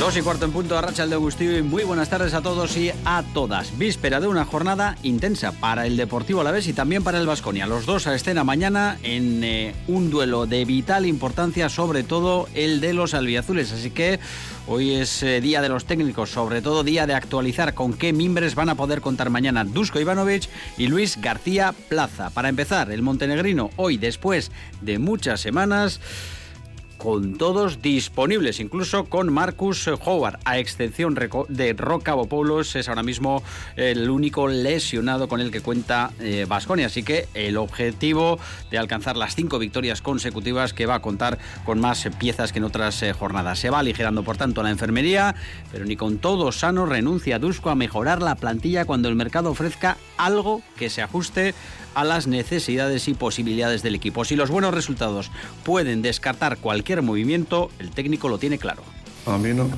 Dos 0.00 0.16
y 0.16 0.22
cuarto 0.22 0.46
en 0.46 0.52
punto 0.52 0.78
a 0.78 0.80
Rachel 0.80 1.10
de 1.10 1.16
Agustín 1.16 1.54
y 1.54 1.60
muy 1.60 1.84
buenas 1.84 2.08
tardes 2.08 2.32
a 2.32 2.40
todos 2.40 2.74
y 2.78 2.90
a 3.04 3.22
todas. 3.34 3.76
Víspera 3.76 4.18
de 4.18 4.28
una 4.28 4.46
jornada 4.46 4.96
intensa 5.02 5.52
para 5.52 5.86
el 5.86 5.98
Deportivo 5.98 6.40
Alavés 6.40 6.68
y 6.68 6.72
también 6.72 7.04
para 7.04 7.18
el 7.18 7.26
Vasconia. 7.26 7.66
Los 7.66 7.84
dos 7.84 8.06
a 8.06 8.14
escena 8.14 8.42
mañana 8.42 8.98
en 9.02 9.44
eh, 9.44 9.74
un 9.88 10.08
duelo 10.08 10.46
de 10.46 10.64
vital 10.64 11.04
importancia, 11.04 11.68
sobre 11.68 12.02
todo 12.02 12.48
el 12.54 12.80
de 12.80 12.94
los 12.94 13.12
albiazules. 13.12 13.72
Así 13.72 13.90
que 13.90 14.20
hoy 14.66 14.94
es 14.94 15.22
eh, 15.22 15.42
día 15.42 15.60
de 15.60 15.68
los 15.68 15.84
técnicos, 15.84 16.30
sobre 16.30 16.62
todo 16.62 16.82
día 16.82 17.06
de 17.06 17.12
actualizar 17.12 17.74
con 17.74 17.92
qué 17.92 18.14
mimbres 18.14 18.54
van 18.54 18.70
a 18.70 18.76
poder 18.76 19.02
contar 19.02 19.28
mañana 19.28 19.64
Dusko 19.64 20.00
Ivanovic 20.00 20.48
y 20.78 20.86
Luis 20.86 21.20
García 21.20 21.74
Plaza. 21.90 22.30
Para 22.30 22.48
empezar, 22.48 22.90
el 22.90 23.02
montenegrino 23.02 23.68
hoy, 23.76 23.98
después 23.98 24.50
de 24.80 24.98
muchas 24.98 25.42
semanas 25.42 26.00
con 27.02 27.38
todos 27.38 27.82
disponibles, 27.82 28.60
incluso 28.60 29.06
con 29.06 29.32
Marcus 29.32 29.88
Howard, 29.88 30.38
a 30.44 30.58
excepción 30.58 31.18
de 31.48 31.72
Roca 31.72 32.14
Bopoulos, 32.14 32.76
es 32.76 32.88
ahora 32.88 33.02
mismo 33.02 33.42
el 33.76 34.10
único 34.10 34.48
lesionado 34.48 35.26
con 35.28 35.40
el 35.40 35.50
que 35.50 35.60
cuenta 35.60 36.10
Vasconia. 36.46 36.86
Así 36.86 37.02
que 37.02 37.26
el 37.34 37.56
objetivo 37.56 38.38
de 38.70 38.78
alcanzar 38.78 39.16
las 39.16 39.34
cinco 39.34 39.58
victorias 39.58 40.02
consecutivas 40.02 40.72
que 40.72 40.86
va 40.86 40.96
a 40.96 41.02
contar 41.02 41.38
con 41.64 41.80
más 41.80 42.08
piezas 42.18 42.52
que 42.52 42.58
en 42.58 42.64
otras 42.64 43.02
eh, 43.02 43.12
jornadas. 43.12 43.58
Se 43.58 43.70
va 43.70 43.80
aligerando, 43.80 44.22
por 44.22 44.36
tanto, 44.36 44.62
la 44.62 44.70
enfermería, 44.70 45.34
pero 45.72 45.84
ni 45.84 45.96
con 45.96 46.18
todo 46.18 46.52
sano 46.52 46.86
renuncia 46.86 47.38
Dusko 47.38 47.70
a 47.70 47.74
mejorar 47.74 48.22
la 48.22 48.36
plantilla 48.36 48.84
cuando 48.84 49.08
el 49.08 49.14
mercado 49.14 49.50
ofrezca 49.50 49.96
algo 50.16 50.62
que 50.76 50.90
se 50.90 51.02
ajuste 51.02 51.54
a 51.94 52.04
las 52.04 52.26
necesidades 52.26 53.08
y 53.08 53.14
posibilidades 53.14 53.82
del 53.82 53.94
equipo. 53.94 54.24
Si 54.24 54.36
los 54.36 54.50
buenos 54.50 54.74
resultados 54.74 55.30
pueden 55.64 56.02
descartar 56.02 56.58
cualquier 56.58 57.02
movimiento, 57.02 57.70
el 57.78 57.90
técnico 57.90 58.28
lo 58.28 58.38
tiene 58.38 58.58
claro. 58.58 58.82
A 59.26 59.38
mí 59.38 59.52
no. 59.54 59.68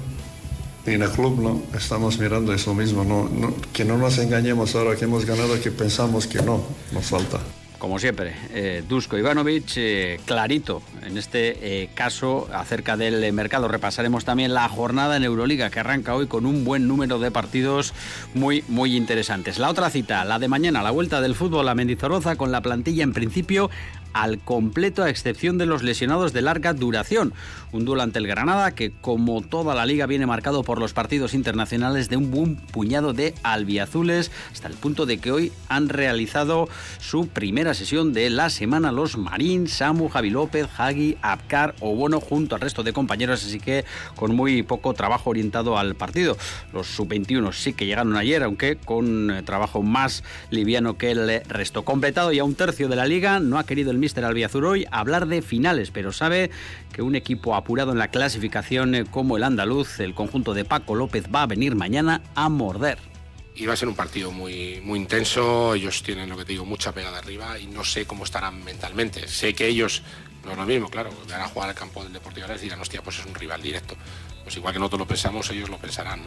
Y 0.86 0.91
en 0.91 1.02
el 1.02 1.10
club 1.10 1.41
no, 1.41 1.62
estamos 1.77 2.19
mirando 2.19 2.52
eso 2.52 2.74
mismo. 2.74 3.04
Que 3.72 3.84
no 3.84 3.98
nos 3.98 4.19
engañemos 4.19 4.74
ahora 4.74 4.96
que 4.96 5.04
hemos 5.04 5.24
ganado, 5.24 5.60
que 5.60 5.70
pensamos 5.70 6.27
que 6.27 6.42
no, 6.42 6.62
nos 6.92 7.06
falta 7.06 7.38
como 7.83 7.98
siempre, 7.98 8.33
eh, 8.55 8.84
Dusko 8.88 9.19
Ivanovic, 9.19 9.72
eh, 9.75 10.20
clarito 10.25 10.83
en 11.05 11.19
este 11.19 11.83
eh, 11.83 11.91
caso 11.92 12.48
acerca 12.55 12.97
del 12.97 13.33
mercado. 13.33 13.66
Repasaremos 13.66 14.25
también 14.25 14.55
la 14.55 14.69
jornada 14.69 15.16
en 15.16 15.25
Euroliga 15.25 15.69
que 15.69 15.80
arranca 15.80 16.14
hoy 16.14 16.28
con 16.28 16.47
un 16.47 16.62
buen 16.64 16.86
número 16.86 17.19
de 17.19 17.33
partidos 17.33 17.92
muy, 18.34 18.62
muy 18.69 18.97
interesantes. 18.97 19.58
La 19.58 19.69
otra 19.69 19.91
cita, 19.91 20.25
la 20.25 20.38
de 20.38 20.47
mañana, 20.47 20.80
la 20.80 20.92
vuelta 20.92 21.20
del 21.20 21.34
fútbol 21.34 21.69
a 21.69 21.75
Mendizorroza 21.75 22.36
con 22.36 22.53
la 22.53 22.60
plantilla 22.60 23.03
en 23.03 23.12
principio 23.12 23.69
al 24.12 24.38
completo 24.38 25.02
a 25.02 25.10
excepción 25.10 25.58
de 25.58 25.66
los 25.66 25.82
lesionados 25.82 26.32
de 26.32 26.42
larga 26.42 26.72
duración. 26.72 27.32
Un 27.72 27.84
duelo 27.84 28.02
ante 28.02 28.19
el 28.19 28.27
Granada 28.27 28.74
que 28.74 28.91
como 28.91 29.41
toda 29.41 29.74
la 29.74 29.86
liga 29.86 30.06
viene 30.06 30.27
marcado 30.27 30.62
por 30.62 30.78
los 30.78 30.92
partidos 30.92 31.34
internacionales 31.34 32.08
de 32.08 32.16
un 32.16 32.30
buen 32.30 32.56
puñado 32.56 33.12
de 33.12 33.34
albiazules 33.42 34.30
hasta 34.52 34.69
el 34.69 34.74
punto 34.74 35.06
de 35.06 35.19
que 35.19 35.32
hoy 35.32 35.52
han 35.69 35.88
realizado 35.88 36.69
su 36.98 37.28
primera 37.28 37.74
sesión 37.74 38.12
de 38.12 38.30
la 38.30 38.50
semana 38.50 38.92
los 38.92 39.16
Marín, 39.16 39.69
Samu, 39.69 40.08
Javi 40.08 40.30
López, 40.30 40.69
Hagi, 40.76 41.16
Abkar 41.22 41.74
o 41.80 41.94
Bono 41.94 42.20
junto 42.20 42.54
al 42.54 42.60
resto 42.60 42.82
de 42.82 42.92
compañeros, 42.92 43.44
así 43.44 43.58
que 43.58 43.84
con 44.16 44.34
muy 44.34 44.62
poco 44.62 44.94
trabajo 44.94 45.30
orientado 45.30 45.78
al 45.78 45.94
partido. 45.94 46.37
Los 46.72 46.88
sub-21 46.88 47.53
sí 47.53 47.72
que 47.72 47.87
llegaron 47.87 48.16
ayer, 48.16 48.42
aunque 48.42 48.76
con 48.76 49.31
eh, 49.31 49.42
trabajo 49.42 49.82
más 49.82 50.25
liviano 50.50 50.97
que 50.98 51.10
el 51.10 51.42
resto. 51.48 51.84
Completado 51.84 52.32
ya 52.32 52.44
un 52.44 52.54
tercio 52.54 52.88
de 52.88 52.97
la 52.97 53.06
liga, 53.06 53.41
no 53.41 53.58
ha 53.58 53.64
querido 53.64 53.91
el 53.91 53.98
míster 54.02 54.24
Albiazur 54.24 54.64
hoy 54.64 54.84
hablar 54.90 55.28
de 55.28 55.42
finales, 55.42 55.92
pero 55.92 56.12
sabe 56.12 56.50
que 56.92 57.02
un 57.02 57.14
equipo 57.14 57.54
apurado 57.54 57.92
en 57.92 57.98
la 57.98 58.08
clasificación 58.08 58.96
eh, 58.96 59.04
como 59.08 59.36
el 59.36 59.44
andaluz, 59.44 60.00
el 60.00 60.12
conjunto 60.12 60.54
de 60.54 60.64
Paco 60.64 60.96
López, 60.96 61.26
va 61.32 61.42
a 61.42 61.46
venir 61.46 61.76
mañana 61.76 62.20
a 62.34 62.48
morder. 62.48 62.98
Y 63.54 63.66
va 63.66 63.74
a 63.74 63.76
ser 63.76 63.88
un 63.88 63.94
partido 63.94 64.32
muy, 64.32 64.80
muy 64.82 64.98
intenso, 64.98 65.74
ellos 65.74 66.02
tienen 66.02 66.28
lo 66.28 66.36
que 66.36 66.44
te 66.44 66.52
digo, 66.52 66.64
mucha 66.64 66.92
pegada 66.92 67.18
arriba 67.18 67.58
y 67.60 67.66
no 67.66 67.84
sé 67.84 68.04
cómo 68.04 68.24
estarán 68.24 68.64
mentalmente. 68.64 69.28
Sé 69.28 69.54
que 69.54 69.68
ellos, 69.68 70.02
no 70.44 70.50
es 70.50 70.56
lo 70.56 70.64
mismo, 70.64 70.88
claro, 70.88 71.10
van 71.30 71.42
a 71.42 71.48
jugar 71.48 71.69
al 71.69 71.74
campo 71.76 72.02
del 72.02 72.12
Deportivo 72.12 72.48
y 72.52 72.58
dirán, 72.58 72.80
hostia, 72.80 73.02
pues 73.02 73.20
es 73.20 73.26
un 73.26 73.34
rival 73.36 73.62
directo. 73.62 73.94
Pues 74.42 74.56
igual 74.56 74.72
que 74.72 74.80
nosotros 74.80 75.00
lo 75.00 75.06
pensamos, 75.06 75.48
ellos 75.50 75.69
lo 75.69 75.78
pensarán. 75.78 76.22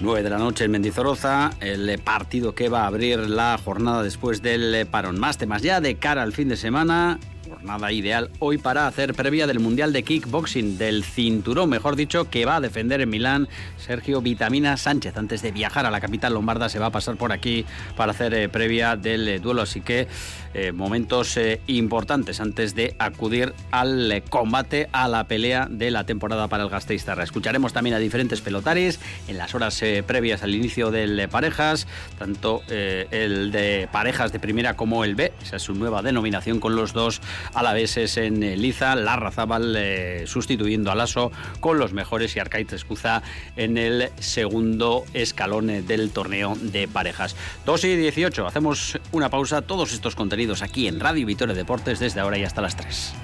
9 0.00 0.22
de 0.22 0.30
la 0.30 0.38
noche 0.38 0.64
en 0.64 0.70
Mendizorroza, 0.70 1.50
el 1.60 1.98
partido 1.98 2.54
que 2.54 2.68
va 2.68 2.82
a 2.82 2.86
abrir 2.86 3.18
la 3.18 3.58
jornada 3.62 4.02
después 4.02 4.42
del 4.42 4.86
parón. 4.86 5.18
Más 5.18 5.38
temas 5.38 5.62
ya 5.62 5.80
de 5.80 5.96
cara 5.96 6.22
al 6.22 6.32
fin 6.32 6.48
de 6.48 6.56
semana 6.56 7.18
Jornada 7.48 7.92
ideal 7.92 8.30
hoy 8.38 8.58
para 8.58 8.86
hacer 8.86 9.14
previa 9.14 9.46
del 9.46 9.60
Mundial 9.60 9.92
de 9.92 10.02
Kickboxing, 10.02 10.78
del 10.78 11.04
cinturón, 11.04 11.70
mejor 11.70 11.96
dicho, 11.96 12.28
que 12.28 12.44
va 12.44 12.56
a 12.56 12.60
defender 12.60 13.00
en 13.00 13.10
Milán 13.10 13.48
Sergio 13.76 14.20
Vitamina 14.20 14.76
Sánchez. 14.76 15.16
Antes 15.16 15.42
de 15.42 15.52
viajar 15.52 15.86
a 15.86 15.90
la 15.90 16.00
capital 16.00 16.34
lombarda 16.34 16.68
se 16.68 16.78
va 16.78 16.86
a 16.86 16.90
pasar 16.90 17.16
por 17.16 17.32
aquí 17.32 17.64
para 17.96 18.12
hacer 18.12 18.34
eh, 18.34 18.48
previa 18.48 18.96
del 18.96 19.26
eh, 19.28 19.38
duelo. 19.38 19.62
Así 19.62 19.80
que 19.80 20.08
eh, 20.54 20.72
momentos 20.72 21.38
importantes 21.66 22.40
antes 22.40 22.74
de 22.74 22.96
acudir 22.98 23.52
al 23.70 24.22
combate, 24.28 24.88
a 24.92 25.08
la 25.08 25.24
pelea 25.24 25.68
de 25.70 25.90
la 25.90 26.04
temporada 26.04 26.48
para 26.48 26.64
el 26.64 26.70
Gasteiztarra. 26.70 27.22
Escucharemos 27.22 27.72
también 27.72 27.94
a 27.94 27.98
diferentes 27.98 28.40
pelotaris 28.40 28.98
en 29.28 29.38
las 29.38 29.54
horas 29.54 29.82
previas 30.06 30.42
al 30.42 30.54
inicio 30.54 30.90
del 30.90 31.28
parejas, 31.28 31.86
tanto 32.18 32.62
el 32.68 33.52
de 33.52 33.88
parejas 33.92 34.32
de 34.32 34.40
primera 34.40 34.74
como 34.74 35.04
el 35.04 35.14
B, 35.14 35.32
esa 35.42 35.56
es 35.56 35.62
su 35.62 35.74
nueva 35.74 36.02
denominación 36.02 36.60
con 36.60 36.74
los 36.74 36.92
dos 36.92 37.20
a 37.54 37.62
la 37.62 37.72
vez 37.72 37.96
es 37.96 38.16
en 38.16 38.40
Liza, 38.60 38.94
Larrazábal 38.94 39.74
eh, 39.76 40.24
sustituyendo 40.26 40.90
a 40.90 40.94
Lasso 40.94 41.30
con 41.60 41.78
los 41.78 41.92
mejores 41.92 42.36
y 42.36 42.38
Arcaiz 42.38 42.72
Escuza 42.72 43.22
en 43.56 43.78
el 43.78 44.10
segundo 44.18 45.04
escalón 45.14 45.70
eh, 45.70 45.82
del 45.82 46.10
torneo 46.10 46.56
de 46.60 46.88
parejas. 46.88 47.36
2 47.66 47.84
y 47.84 47.96
18, 47.96 48.46
hacemos 48.46 48.98
una 49.12 49.28
pausa, 49.30 49.62
todos 49.62 49.92
estos 49.92 50.14
contenidos 50.14 50.62
aquí 50.62 50.88
en 50.88 51.00
Radio 51.00 51.26
Vitoria 51.26 51.54
Deportes 51.54 51.98
desde 51.98 52.20
ahora 52.20 52.38
y 52.38 52.44
hasta 52.44 52.62
las 52.62 52.76
3. 52.76 53.14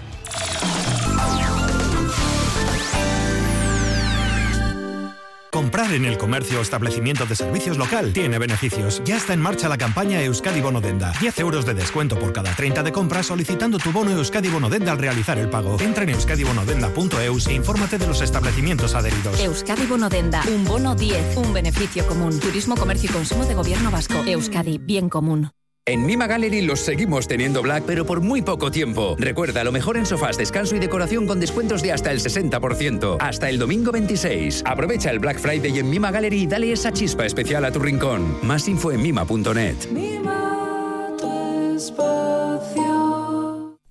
Comprar 5.54 5.94
en 5.94 6.04
el 6.04 6.18
comercio 6.18 6.58
o 6.58 6.62
establecimiento 6.62 7.26
de 7.26 7.36
servicios 7.36 7.78
local 7.78 8.12
tiene 8.12 8.38
beneficios. 8.38 9.00
Ya 9.04 9.16
está 9.16 9.34
en 9.34 9.40
marcha 9.40 9.68
la 9.68 9.78
campaña 9.78 10.20
Euskadi 10.20 10.60
Bono 10.60 10.80
Denda. 10.80 11.12
10 11.20 11.38
euros 11.38 11.64
de 11.64 11.74
descuento 11.74 12.18
por 12.18 12.32
cada 12.32 12.52
30 12.56 12.82
de 12.82 12.90
compra 12.90 13.22
solicitando 13.22 13.78
tu 13.78 13.92
bono 13.92 14.10
Euskadi 14.10 14.48
Bono 14.48 14.68
Denda 14.68 14.90
al 14.90 14.98
realizar 14.98 15.38
el 15.38 15.48
pago. 15.48 15.76
Entra 15.78 16.02
en 16.02 16.10
euskadibonodenda.eus 16.10 17.46
e 17.46 17.52
infórmate 17.52 17.98
de 17.98 18.06
los 18.08 18.20
establecimientos 18.20 18.96
adheridos. 18.96 19.38
Euskadi 19.38 19.86
Bono 19.86 20.08
Denda. 20.08 20.42
Un 20.52 20.64
bono 20.64 20.96
10. 20.96 21.36
Un 21.36 21.52
beneficio 21.52 22.04
común. 22.04 22.40
Turismo, 22.40 22.74
comercio 22.74 23.10
y 23.10 23.12
consumo 23.12 23.44
de 23.44 23.54
gobierno 23.54 23.92
vasco. 23.92 24.24
Euskadi. 24.26 24.78
Bien 24.78 25.08
común. 25.08 25.52
En 25.86 26.06
Mima 26.06 26.26
Gallery 26.26 26.62
los 26.62 26.80
seguimos 26.80 27.28
teniendo 27.28 27.60
black, 27.60 27.84
pero 27.86 28.06
por 28.06 28.22
muy 28.22 28.40
poco 28.40 28.70
tiempo. 28.70 29.16
Recuerda, 29.18 29.62
lo 29.64 29.70
mejor 29.70 29.98
en 29.98 30.06
sofás, 30.06 30.38
descanso 30.38 30.74
y 30.74 30.78
decoración 30.78 31.26
con 31.26 31.40
descuentos 31.40 31.82
de 31.82 31.92
hasta 31.92 32.10
el 32.10 32.20
60%. 32.20 33.18
Hasta 33.20 33.50
el 33.50 33.58
domingo 33.58 33.92
26. 33.92 34.62
Aprovecha 34.64 35.10
el 35.10 35.18
Black 35.18 35.38
Friday 35.38 35.78
en 35.78 35.90
Mima 35.90 36.10
Gallery 36.10 36.44
y 36.44 36.46
dale 36.46 36.72
esa 36.72 36.90
chispa 36.90 37.26
especial 37.26 37.66
a 37.66 37.70
tu 37.70 37.80
rincón. 37.80 38.38
Más 38.42 38.66
info 38.66 38.92
en 38.92 39.02
mima.net. 39.02 39.76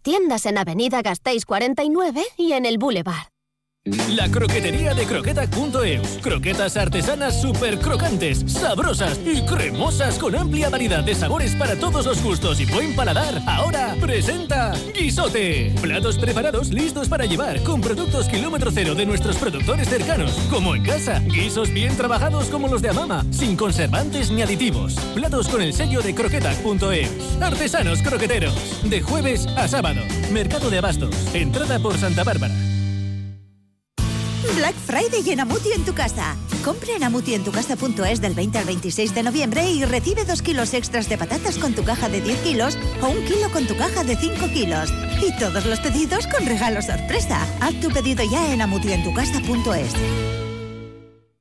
Tiendas 0.01 0.45
en 0.47 0.57
Avenida 0.57 1.03
Gastéis 1.03 1.45
49 1.45 2.23
y 2.37 2.53
en 2.53 2.65
el 2.65 2.79
Boulevard. 2.79 3.32
La 3.85 4.29
croquetería 4.31 4.93
de 4.93 5.05
croqueta.eus. 5.05 6.19
Croquetas 6.21 6.77
artesanas 6.77 7.41
súper 7.41 7.77
crocantes, 7.79 8.45
sabrosas 8.47 9.19
y 9.25 9.41
cremosas 9.41 10.17
con 10.17 10.37
amplia 10.37 10.69
variedad 10.69 11.03
de 11.03 11.13
sabores 11.13 11.53
para 11.57 11.75
todos 11.75 12.05
los 12.05 12.23
gustos 12.23 12.61
y 12.61 12.65
buen 12.65 12.95
paladar. 12.95 13.41
Ahora 13.45 13.93
presenta 13.99 14.71
Guisote. 14.95 15.75
Platos 15.81 16.17
preparados 16.17 16.69
listos 16.69 17.09
para 17.09 17.25
llevar 17.25 17.61
con 17.63 17.81
productos 17.81 18.29
kilómetro 18.29 18.71
cero 18.71 18.95
de 18.95 19.05
nuestros 19.05 19.35
productores 19.35 19.89
cercanos, 19.89 20.31
como 20.49 20.75
en 20.75 20.83
casa. 20.83 21.19
Guisos 21.19 21.69
bien 21.69 21.97
trabajados 21.97 22.45
como 22.45 22.69
los 22.69 22.81
de 22.81 22.89
Amama, 22.89 23.25
sin 23.31 23.57
conservantes 23.57 24.31
ni 24.31 24.43
aditivos. 24.43 24.95
Platos 25.13 25.49
con 25.49 25.61
el 25.61 25.73
sello 25.73 26.01
de 26.01 26.15
croqueta.eus. 26.15 27.41
Artesanos 27.41 28.01
croqueteros. 28.01 28.55
De 28.89 29.01
jueves 29.01 29.45
a 29.57 29.67
sábado. 29.67 29.99
Mercado 30.31 30.69
de 30.69 30.77
Abastos. 30.77 31.13
Entrada 31.33 31.79
por 31.79 31.97
Santa 31.97 32.23
Bárbara. 32.23 32.55
Black 34.55 34.75
Friday 34.75 35.31
en 35.31 35.39
Amuti 35.39 35.71
en 35.71 35.85
tu 35.85 35.93
casa. 35.93 36.35
Compra 36.63 36.95
en 36.95 37.03
amutientucasa.es 37.03 38.21
del 38.21 38.33
20 38.33 38.57
al 38.57 38.65
26 38.65 39.15
de 39.15 39.23
noviembre 39.23 39.69
y 39.69 39.83
recibe 39.85 40.25
2 40.25 40.41
kilos 40.41 40.73
extras 40.73 41.09
de 41.09 41.17
patatas 41.17 41.57
con 41.57 41.73
tu 41.73 41.83
caja 41.83 42.09
de 42.09 42.21
10 42.21 42.39
kilos 42.39 42.77
o 43.01 43.07
un 43.07 43.23
kilo 43.25 43.49
con 43.51 43.65
tu 43.65 43.75
caja 43.75 44.03
de 44.03 44.15
5 44.15 44.47
kilos. 44.53 44.91
Y 45.21 45.37
todos 45.39 45.65
los 45.65 45.79
pedidos 45.79 46.27
con 46.27 46.45
regalo 46.45 46.81
sorpresa. 46.81 47.39
Haz 47.61 47.79
tu 47.79 47.89
pedido 47.89 48.23
ya 48.23 48.53
en 48.53 48.61
amutientucasa.es. 48.61 49.93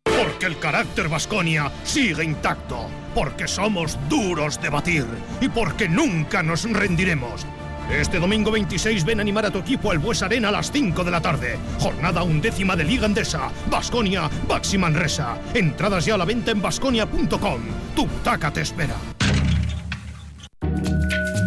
Porque 0.05 0.47
el 0.47 0.59
carácter 0.59 1.09
Vasconia 1.09 1.71
sigue 1.85 2.25
intacto. 2.25 2.87
Porque 3.15 3.49
somos 3.49 3.99
duros 4.09 4.61
de 4.61 4.71
batir. 4.71 5.07
Y 5.41 5.49
porque 5.49 5.89
nunca 5.89 6.43
nos 6.43 6.65
rendiremos. 6.65 7.45
Este 7.91 8.19
domingo 8.19 8.51
26 8.51 9.05
ven 9.05 9.19
a 9.19 9.23
animar 9.23 9.47
a 9.47 9.51
tu 9.51 9.59
equipo 9.59 9.91
al 9.91 9.99
Bues 9.99 10.23
Arena 10.23 10.49
a 10.49 10.53
las 10.53 10.71
5 10.71 11.05
de 11.05 11.11
la 11.11 11.21
tarde. 11.21 11.59
Jornada 11.79 12.23
undécima 12.23 12.77
de 12.77 12.85
Liga 12.85 13.07
Andesa. 13.07 13.51
Basconia, 13.71 14.31
Baxi 14.49 14.79
Manresa. 14.79 15.37
Entradas 15.55 16.05
ya 16.05 16.15
a 16.15 16.19
la 16.19 16.25
venta 16.25 16.51
en 16.51 16.63
basconia.com. 16.63 17.61
Tu 17.95 18.07
taca 18.25 18.51
te 18.51 18.63
espera. 18.63 18.95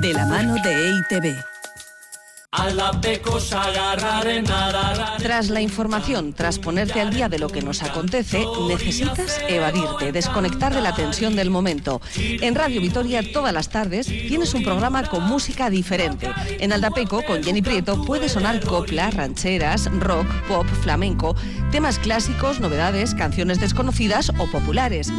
De 0.02 0.14
la 0.14 0.26
mano 0.28 0.56
de 0.64 0.90
EITB. 0.90 1.55
Tras 5.18 5.50
la 5.50 5.62
información, 5.62 6.34
tras 6.34 6.58
ponerte 6.60 7.02
al 7.02 7.14
día 7.14 7.28
de 7.28 7.38
lo 7.38 7.50
que 7.50 7.62
nos 7.62 7.84
acontece, 7.84 8.46
necesitas 8.68 9.42
evadirte, 9.48 10.12
desconectar 10.12 10.74
de 10.74 10.82
la 10.82 10.96
tensión 10.96 11.36
del 11.36 11.50
momento. 11.50 12.02
En 12.18 12.56
Radio 12.56 12.80
Vitoria 12.82 13.22
todas 13.34 13.54
las 13.54 13.70
tardes 13.70 14.08
tienes 14.08 14.54
un 14.54 14.64
programa 14.64 15.04
con 15.10 15.24
música 15.24 15.70
diferente. 15.70 16.32
En 16.60 16.72
Aldapeco, 16.72 17.24
con 17.24 17.44
Jenny 17.44 17.62
Prieto, 17.62 18.04
puede 18.06 18.30
sonar 18.30 18.62
copla, 18.62 19.12
rancheras, 19.12 19.90
rock, 20.00 20.28
pop, 20.48 20.66
flamenco, 20.82 21.36
temas 21.72 22.00
clásicos, 22.00 22.60
novedades, 22.60 23.16
canciones 23.16 23.60
desconocidas 23.60 24.30
o 24.38 24.50
populares. 24.50 25.12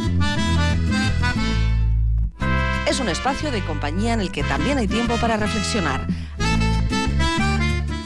Es 2.89 2.99
un 2.99 3.09
espacio 3.09 3.51
de 3.51 3.63
compañía 3.63 4.13
en 4.13 4.21
el 4.21 4.31
que 4.31 4.43
también 4.43 4.77
hay 4.77 4.87
tiempo 4.87 5.17
para 5.17 5.37
reflexionar. 5.37 6.07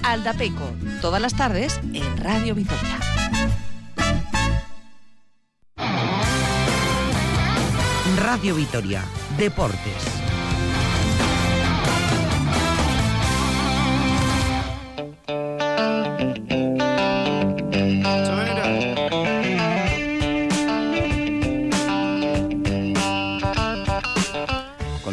Aldapeco, 0.03 0.74
todas 1.01 1.21
las 1.21 1.36
tardes 1.36 1.80
en 1.94 2.18
Radio 2.18 2.56
Vitoria. 2.56 3.00
Radio 8.18 8.56
Vitoria, 8.56 9.03
Deportes. 9.38 10.20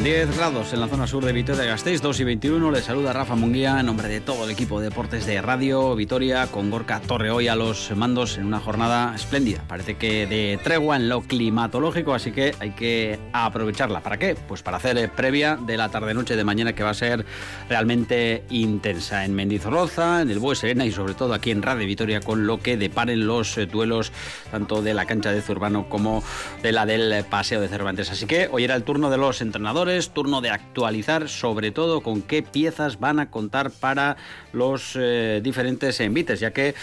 10 0.08 0.38
grados 0.38 0.72
en 0.72 0.80
la 0.80 0.88
zona 0.88 1.06
sur 1.06 1.22
de 1.22 1.34
Vitoria-Gasteiz, 1.34 2.00
2 2.00 2.20
y 2.20 2.24
21, 2.24 2.70
le 2.70 2.80
saluda 2.80 3.12
Rafa 3.12 3.34
Munguía 3.34 3.78
en 3.78 3.84
nombre 3.84 4.08
de 4.08 4.22
todo 4.22 4.46
el 4.46 4.50
equipo 4.50 4.80
de 4.80 4.88
deportes 4.88 5.26
de 5.26 5.42
Radio 5.42 5.94
Vitoria, 5.94 6.46
con 6.46 6.70
Gorka 6.70 7.00
Torre 7.00 7.30
hoy 7.30 7.46
a 7.46 7.54
los 7.54 7.94
mandos 7.94 8.38
en 8.38 8.46
una 8.46 8.58
jornada 8.58 9.14
espléndida. 9.14 9.62
Parece 9.68 9.98
que 9.98 10.26
de 10.26 10.58
tregua 10.64 10.96
en 10.96 11.10
lo 11.10 11.20
climatológico, 11.20 12.14
así 12.14 12.32
que 12.32 12.54
hay 12.58 12.70
que 12.70 13.20
aprovecharla. 13.34 14.00
¿Para 14.00 14.16
qué? 14.16 14.34
Pues 14.34 14.62
para 14.62 14.78
hacer 14.78 14.96
eh, 14.96 15.08
previa 15.08 15.56
de 15.56 15.76
la 15.76 15.90
tarde-noche 15.90 16.36
de 16.36 16.44
mañana 16.44 16.72
que 16.72 16.82
va 16.82 16.90
a 16.90 16.94
ser 16.94 17.26
realmente 17.68 18.44
intensa 18.48 19.26
en 19.26 19.34
Mendizorroza, 19.34 20.22
en 20.22 20.30
el 20.30 20.38
Bues 20.38 20.60
Serena 20.60 20.86
y 20.86 20.90
sobre 20.90 21.12
todo 21.12 21.34
aquí 21.34 21.50
en 21.50 21.60
Radio 21.60 21.86
Vitoria 21.86 22.20
con 22.20 22.46
lo 22.46 22.60
que 22.60 22.78
deparen 22.78 23.26
los 23.26 23.58
eh, 23.58 23.66
duelos 23.66 24.10
tanto 24.50 24.80
de 24.80 24.94
la 24.94 25.04
cancha 25.04 25.32
de 25.32 25.42
Zurbano 25.42 25.90
como 25.90 26.24
de 26.62 26.72
la 26.72 26.86
del 26.86 27.26
Paseo 27.26 27.60
de 27.60 27.68
Cervantes. 27.68 28.10
Así 28.10 28.24
que 28.24 28.48
hoy 28.50 28.64
era 28.64 28.74
el 28.74 28.84
turno 28.84 29.10
de 29.10 29.18
los 29.18 29.42
entrenadores 29.42 29.97
turno 30.06 30.40
de 30.40 30.50
actualizar 30.50 31.28
sobre 31.28 31.70
todo 31.70 32.00
con 32.00 32.22
qué 32.22 32.42
piezas 32.42 32.98
van 32.98 33.18
a 33.20 33.30
contar 33.30 33.70
para 33.70 34.16
los 34.52 34.92
eh, 34.96 35.40
diferentes 35.42 36.00
envites, 36.00 36.40
ya 36.40 36.52
que 36.52 36.74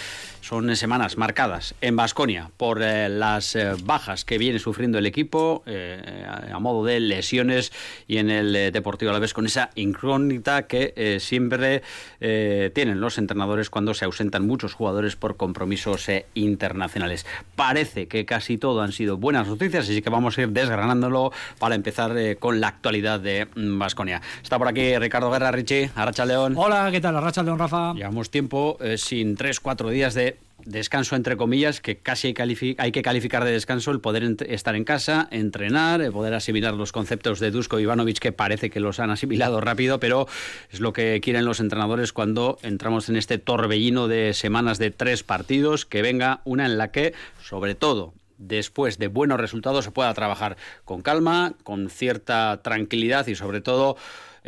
son 0.46 0.76
semanas 0.76 1.18
marcadas 1.18 1.74
en 1.82 1.96
Basconia 1.96 2.52
por 2.56 2.84
eh, 2.84 3.10
las 3.10 3.56
eh, 3.56 3.72
bajas 3.84 4.26
que 4.26 4.38
viene 4.38 4.60
sufriendo 4.60 5.00
el 5.00 5.08
equipo 5.08 5.64
a 5.66 6.60
modo 6.60 6.86
de 6.86 7.00
lesiones 7.00 7.72
y 8.08 8.18
en 8.18 8.30
el 8.30 8.72
Deportivo 8.72 9.10
a 9.10 9.14
la 9.14 9.20
vez 9.20 9.34
con 9.34 9.48
esa 9.48 9.72
incógnita 9.76 10.68
que 10.68 11.18
siempre 11.20 11.82
tienen 12.20 13.00
los 13.00 13.18
entrenadores 13.18 13.70
cuando 13.70 13.94
se 13.94 14.06
ausentan 14.06 14.46
muchos 14.46 14.74
jugadores 14.74 15.16
por 15.16 15.38
compromisos 15.38 16.08
internacionales. 16.34 17.26
Parece 17.56 18.08
que 18.08 18.26
casi 18.26 18.58
todo 18.58 18.82
han 18.82 18.92
sido 18.92 19.18
buenas 19.18 19.48
noticias, 19.48 19.86
así 19.86 20.02
que 20.02 20.10
vamos 20.10 20.38
a 20.38 20.44
ir 20.44 20.50
desgranándolo 20.50 21.32
para 21.60 21.76
empezar 21.76 22.14
con 22.38 22.62
la 22.62 22.68
actualidad 22.68 23.20
de 23.20 23.48
Basconia. 23.56 24.22
Está 24.44 24.58
por 24.58 24.68
aquí 24.68 24.98
Ricardo 24.98 25.32
Guerra, 25.32 25.52
Richie, 25.52 25.90
Arracha 25.96 26.26
León. 26.26 26.54
Hola, 26.58 26.90
¿qué 26.92 27.02
tal? 27.02 27.16
Arracha 27.16 27.44
León, 27.44 27.60
Rafa. 27.60 27.94
Llevamos 27.94 28.30
tiempo 28.30 28.78
sin 28.98 29.36
tres, 29.36 29.60
cuatro 29.60 29.90
días 29.90 30.14
de 30.14 30.35
descanso 30.66 31.16
entre 31.16 31.38
comillas, 31.38 31.80
que 31.80 31.98
casi 31.98 32.34
hay, 32.78 32.92
que 32.92 33.02
calificar 33.02 33.44
de 33.44 33.52
descanso 33.52 33.92
el 33.92 34.02
poder 34.02 34.36
estar 34.50 34.76
en 34.76 34.84
casa, 34.84 35.28
entrenar, 35.32 36.02
el 36.02 36.12
poder 36.12 36.34
asimilar 36.34 36.74
los 36.74 36.92
conceptos 36.92 37.40
de 37.40 37.52
Dusko 37.52 37.80
Ivanovic, 37.80 38.20
que 38.20 38.32
parece 38.32 38.70
que 38.70 38.80
los 38.80 39.00
han 39.00 39.12
asimilado 39.12 39.62
rápido, 39.62 40.00
pero 40.00 40.28
es 40.72 40.80
lo 40.80 40.92
que 40.92 41.22
quieren 41.22 41.46
los 41.46 41.60
entrenadores 41.60 42.12
cuando 42.12 42.58
entramos 42.64 43.10
en 43.10 43.16
este 43.16 43.38
torbellino 43.38 44.08
de 44.08 44.34
semanas 44.34 44.80
de 44.80 44.92
tres 44.92 45.24
partidos, 45.24 45.86
que 45.86 46.02
venga 46.02 46.42
una 46.44 46.66
en 46.66 46.78
la 46.78 46.92
que, 46.92 47.14
sobre 47.44 47.76
todo, 47.76 48.14
después 48.38 48.98
de 48.98 49.08
buenos 49.08 49.40
resultados 49.40 49.86
se 49.86 49.92
pueda 49.92 50.14
trabajar 50.14 50.58
con 50.84 51.02
calma, 51.02 51.54
con 51.64 51.90
cierta 51.90 52.62
tranquilidad 52.62 53.28
y 53.28 53.36
sobre 53.36 53.62
todo 53.62 53.98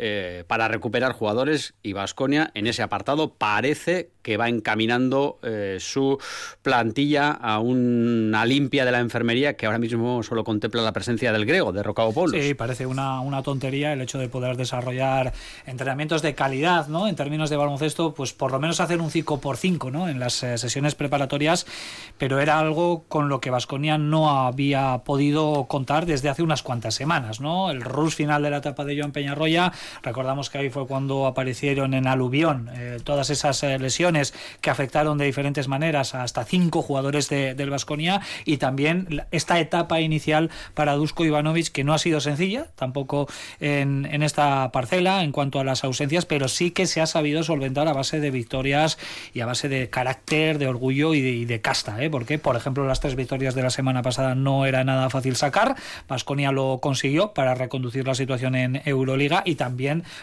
eh, 0.00 0.44
para 0.46 0.68
recuperar 0.68 1.12
jugadores 1.12 1.74
y 1.82 1.92
Vasconia 1.92 2.52
en 2.54 2.68
ese 2.68 2.82
apartado 2.82 3.34
parece 3.34 4.10
que 4.22 4.36
va 4.36 4.48
encaminando 4.48 5.38
eh, 5.42 5.78
su 5.80 6.18
plantilla 6.62 7.30
a 7.30 7.58
una 7.58 8.44
limpia 8.44 8.84
de 8.84 8.92
la 8.92 9.00
enfermería 9.00 9.56
que 9.56 9.66
ahora 9.66 9.78
mismo 9.78 10.22
solo 10.22 10.44
contempla 10.44 10.82
la 10.82 10.92
presencia 10.92 11.32
del 11.32 11.46
griego, 11.46 11.72
de 11.72 11.82
Rocabo 11.82 12.28
Sí, 12.28 12.54
parece 12.54 12.86
una, 12.86 13.20
una 13.20 13.42
tontería 13.42 13.92
el 13.92 14.00
hecho 14.00 14.18
de 14.18 14.28
poder 14.28 14.56
desarrollar 14.56 15.32
entrenamientos 15.66 16.22
de 16.22 16.34
calidad, 16.34 16.88
¿no? 16.88 17.08
En 17.08 17.16
términos 17.16 17.50
de 17.50 17.56
baloncesto, 17.56 18.14
pues 18.14 18.32
por 18.32 18.52
lo 18.52 18.60
menos 18.60 18.80
hacer 18.80 19.00
un 19.00 19.10
5 19.10 19.40
por 19.40 19.56
5 19.56 19.90
¿no? 19.90 20.08
En 20.08 20.20
las 20.20 20.42
eh, 20.42 20.58
sesiones 20.58 20.94
preparatorias, 20.94 21.66
pero 22.18 22.38
era 22.38 22.58
algo 22.58 23.04
con 23.08 23.28
lo 23.28 23.40
que 23.40 23.50
Vasconia 23.50 23.98
no 23.98 24.30
había 24.30 24.98
podido 25.04 25.64
contar 25.68 26.06
desde 26.06 26.28
hace 26.28 26.42
unas 26.42 26.62
cuantas 26.62 26.94
semanas, 26.94 27.40
¿no? 27.40 27.70
El 27.70 27.80
rush 27.80 28.12
final 28.12 28.42
de 28.42 28.50
la 28.50 28.58
etapa 28.58 28.84
de 28.84 28.98
Joan 28.98 29.12
Peñarroya 29.12 29.72
Recordamos 30.02 30.50
que 30.50 30.58
ahí 30.58 30.70
fue 30.70 30.86
cuando 30.86 31.26
aparecieron 31.26 31.94
en 31.94 32.06
aluvión 32.06 32.70
eh, 32.74 32.98
todas 33.02 33.30
esas 33.30 33.62
eh, 33.62 33.78
lesiones 33.78 34.34
que 34.60 34.70
afectaron 34.70 35.18
de 35.18 35.24
diferentes 35.24 35.68
maneras 35.68 36.14
a 36.14 36.28
hasta 36.28 36.44
cinco 36.44 36.82
jugadores 36.82 37.30
del 37.30 37.70
Vasconia 37.70 38.20
y 38.44 38.58
también 38.58 39.24
esta 39.30 39.58
etapa 39.60 40.00
inicial 40.00 40.50
para 40.74 40.92
Dusko 40.92 41.24
Ivanovic 41.24 41.72
que 41.72 41.84
no 41.84 41.94
ha 41.94 41.98
sido 41.98 42.20
sencilla, 42.20 42.66
tampoco 42.74 43.28
en, 43.60 44.04
esta 44.22 44.70
parcela 44.72 45.22
en 45.22 45.32
cuanto 45.32 45.58
a 45.58 45.64
las 45.64 45.84
ausencias, 45.84 46.26
pero 46.26 46.48
sí 46.48 46.70
que 46.70 46.86
se 46.86 47.00
ha 47.00 47.06
sabido 47.06 47.42
solventar 47.42 47.88
a 47.88 47.94
base 47.94 48.20
de 48.20 48.30
victorias 48.30 48.98
y 49.32 49.40
a 49.40 49.46
base 49.46 49.70
de 49.70 49.88
carácter, 49.88 50.58
de 50.58 50.68
orgullo 50.68 51.14
y 51.14 51.46
de, 51.46 51.60
casta, 51.62 52.02
¿eh? 52.04 52.10
porque 52.10 52.38
por 52.38 52.56
ejemplo 52.56 52.86
las 52.86 53.00
tres 53.00 53.16
victorias 53.16 53.54
de 53.54 53.62
la 53.62 53.70
semana 53.70 54.02
pasada 54.02 54.34
no 54.34 54.66
era 54.66 54.84
nada 54.84 55.08
fácil 55.08 55.34
sacar, 55.34 55.76
Vasconia 56.08 56.52
lo 56.52 56.78
consiguió 56.80 57.32
para 57.32 57.54
reconducir 57.54 58.06
la 58.06 58.14
situación 58.14 58.54
en 58.54 58.82
Euroliga 58.84 59.42
y 59.46 59.54
también 59.54 59.77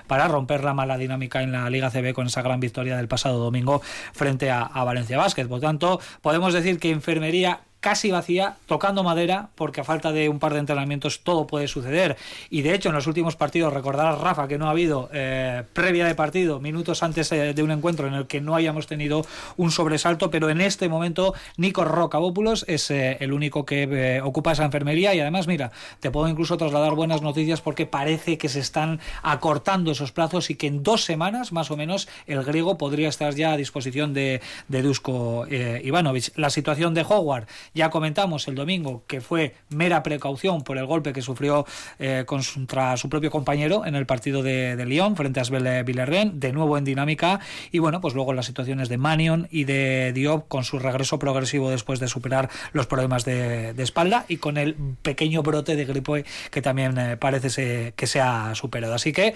para 0.08 0.28
romper 0.28 0.64
la 0.64 0.74
mala 0.74 0.98
dinámica 0.98 1.42
en 1.42 1.52
la 1.52 1.70
Liga 1.70 1.90
CB 1.90 2.14
con 2.14 2.28
esa 2.28 2.42
gran 2.42 2.60
victoria 2.60 2.98
del 2.98 3.08
pasado 3.08 3.40
domingo 3.40 3.82
frente 4.14 4.52
a, 4.52 4.62
a 4.62 4.84
Valencia 4.84 5.18
Basket. 5.18 5.48
Por 5.48 5.62
tanto, 5.62 6.00
podemos 6.22 6.54
decir 6.54 6.80
que 6.80 6.92
enfermería 6.92 7.62
casi 7.86 8.10
vacía, 8.10 8.56
tocando 8.66 9.04
madera, 9.04 9.50
porque 9.54 9.82
a 9.82 9.84
falta 9.84 10.12
de 10.12 10.28
un 10.28 10.40
par 10.40 10.54
de 10.54 10.60
entrenamientos 10.60 11.20
todo 11.20 11.46
puede 11.46 11.68
suceder. 11.68 12.18
Y 12.50 12.64
de 12.64 12.74
hecho, 12.74 12.90
en 12.90 12.96
los 12.96 13.06
últimos 13.06 13.36
partidos, 13.36 13.72
recordarás, 13.72 14.20
Rafa, 14.20 14.48
que 14.48 14.58
no 14.58 14.66
ha 14.66 14.72
habido 14.72 15.08
eh, 15.14 15.62
previa 15.72 16.08
de 16.08 16.16
partido, 16.16 16.60
minutos 16.60 17.04
antes 17.04 17.32
eh, 17.32 17.54
de 17.54 17.62
un 17.62 17.70
encuentro 17.70 18.08
en 18.08 18.16
el 18.16 18.26
que 18.26 18.42
no 18.42 18.56
hayamos 18.56 18.88
tenido 18.88 19.24
un 19.56 19.70
sobresalto, 19.70 20.32
pero 20.32 20.50
en 20.50 20.62
este 20.62 20.90
momento 20.90 21.36
Nico 21.58 21.86
Rocabópulos 21.86 22.66
es 22.68 22.90
eh, 22.90 23.18
el 23.20 23.32
único 23.32 23.68
que 23.68 24.20
ocupa 24.24 24.54
esa 24.54 24.66
enfermería 24.66 25.14
y 25.14 25.20
además, 25.20 25.46
mira, 25.46 25.72
te 26.00 26.10
puedo 26.10 26.28
incluso 26.28 26.58
trasladar 26.58 26.96
buenas 26.96 27.22
noticias 27.22 27.62
porque 27.62 27.86
parece 27.86 28.40
que 28.40 28.50
se 28.50 28.62
están 28.62 29.00
acortando 29.22 29.92
esos 29.92 30.12
plazos 30.12 30.50
y 30.50 30.56
que 30.56 30.66
en 30.66 30.82
dos 30.82 31.04
semanas, 31.04 31.52
más 31.52 31.70
o 31.70 31.78
menos, 31.78 32.08
el 32.26 32.44
griego 32.44 32.80
podría 32.80 33.10
estar 33.10 33.36
ya 33.36 33.52
a 33.52 33.58
disposición 33.58 34.16
de, 34.16 34.42
de 34.70 34.82
Dusko 34.82 35.46
Ivanovic. 35.48 36.36
La 36.36 36.50
situación 36.50 36.96
de 36.96 37.06
Howard 37.08 37.46
Ya 37.76 37.90
comentamos 37.90 38.48
el 38.48 38.56
domingo 38.56 39.04
que 39.06 39.20
fue 39.20 39.54
mera 39.70 40.02
precaución 40.02 40.64
por 40.64 40.78
el 40.78 40.86
golpe 40.86 41.12
que 41.12 41.22
sufrió 41.22 41.66
eh, 42.00 42.24
contra 42.26 42.96
su 42.96 43.10
propio 43.10 43.30
compañero 43.30 43.86
en 43.86 43.96
el 43.96 44.06
partido 44.06 44.42
de, 44.42 44.84
Lyon 44.86 45.18
frente 45.18 45.42
a 45.42 45.44
Svel 45.44 45.84
Villarreal, 45.84 46.40
de 46.40 46.54
nuevo 46.54 46.78
en 46.78 46.86
dinámica. 46.86 47.42
Y 47.72 47.80
bueno, 47.80 48.00
pues 48.00 48.14
luego 48.14 48.32
las 48.34 48.46
situaciones 48.46 48.88
de 48.88 48.98
Manion 48.98 49.50
y 49.52 49.66
de 49.66 50.14
Diop 50.14 50.48
con 50.48 50.64
su 50.64 50.80
regreso 50.80 51.20
progresivo 51.20 51.70
después 51.70 52.00
de 52.00 52.08
superar 52.08 52.50
los 52.72 52.88
problemas 52.88 53.26
de, 53.26 53.76
espalda 53.78 54.26
y 54.30 54.38
con 54.38 54.58
el 54.58 54.76
pequeño 55.02 55.44
brote 55.44 55.76
de 55.76 55.84
gripe 55.84 56.24
que 56.52 56.62
también 56.62 56.98
eh, 56.98 57.18
parece 57.18 57.94
que 57.94 58.08
se 58.08 58.22
ha 58.22 58.56
superado. 58.56 58.94
Así 58.94 59.12
que 59.12 59.34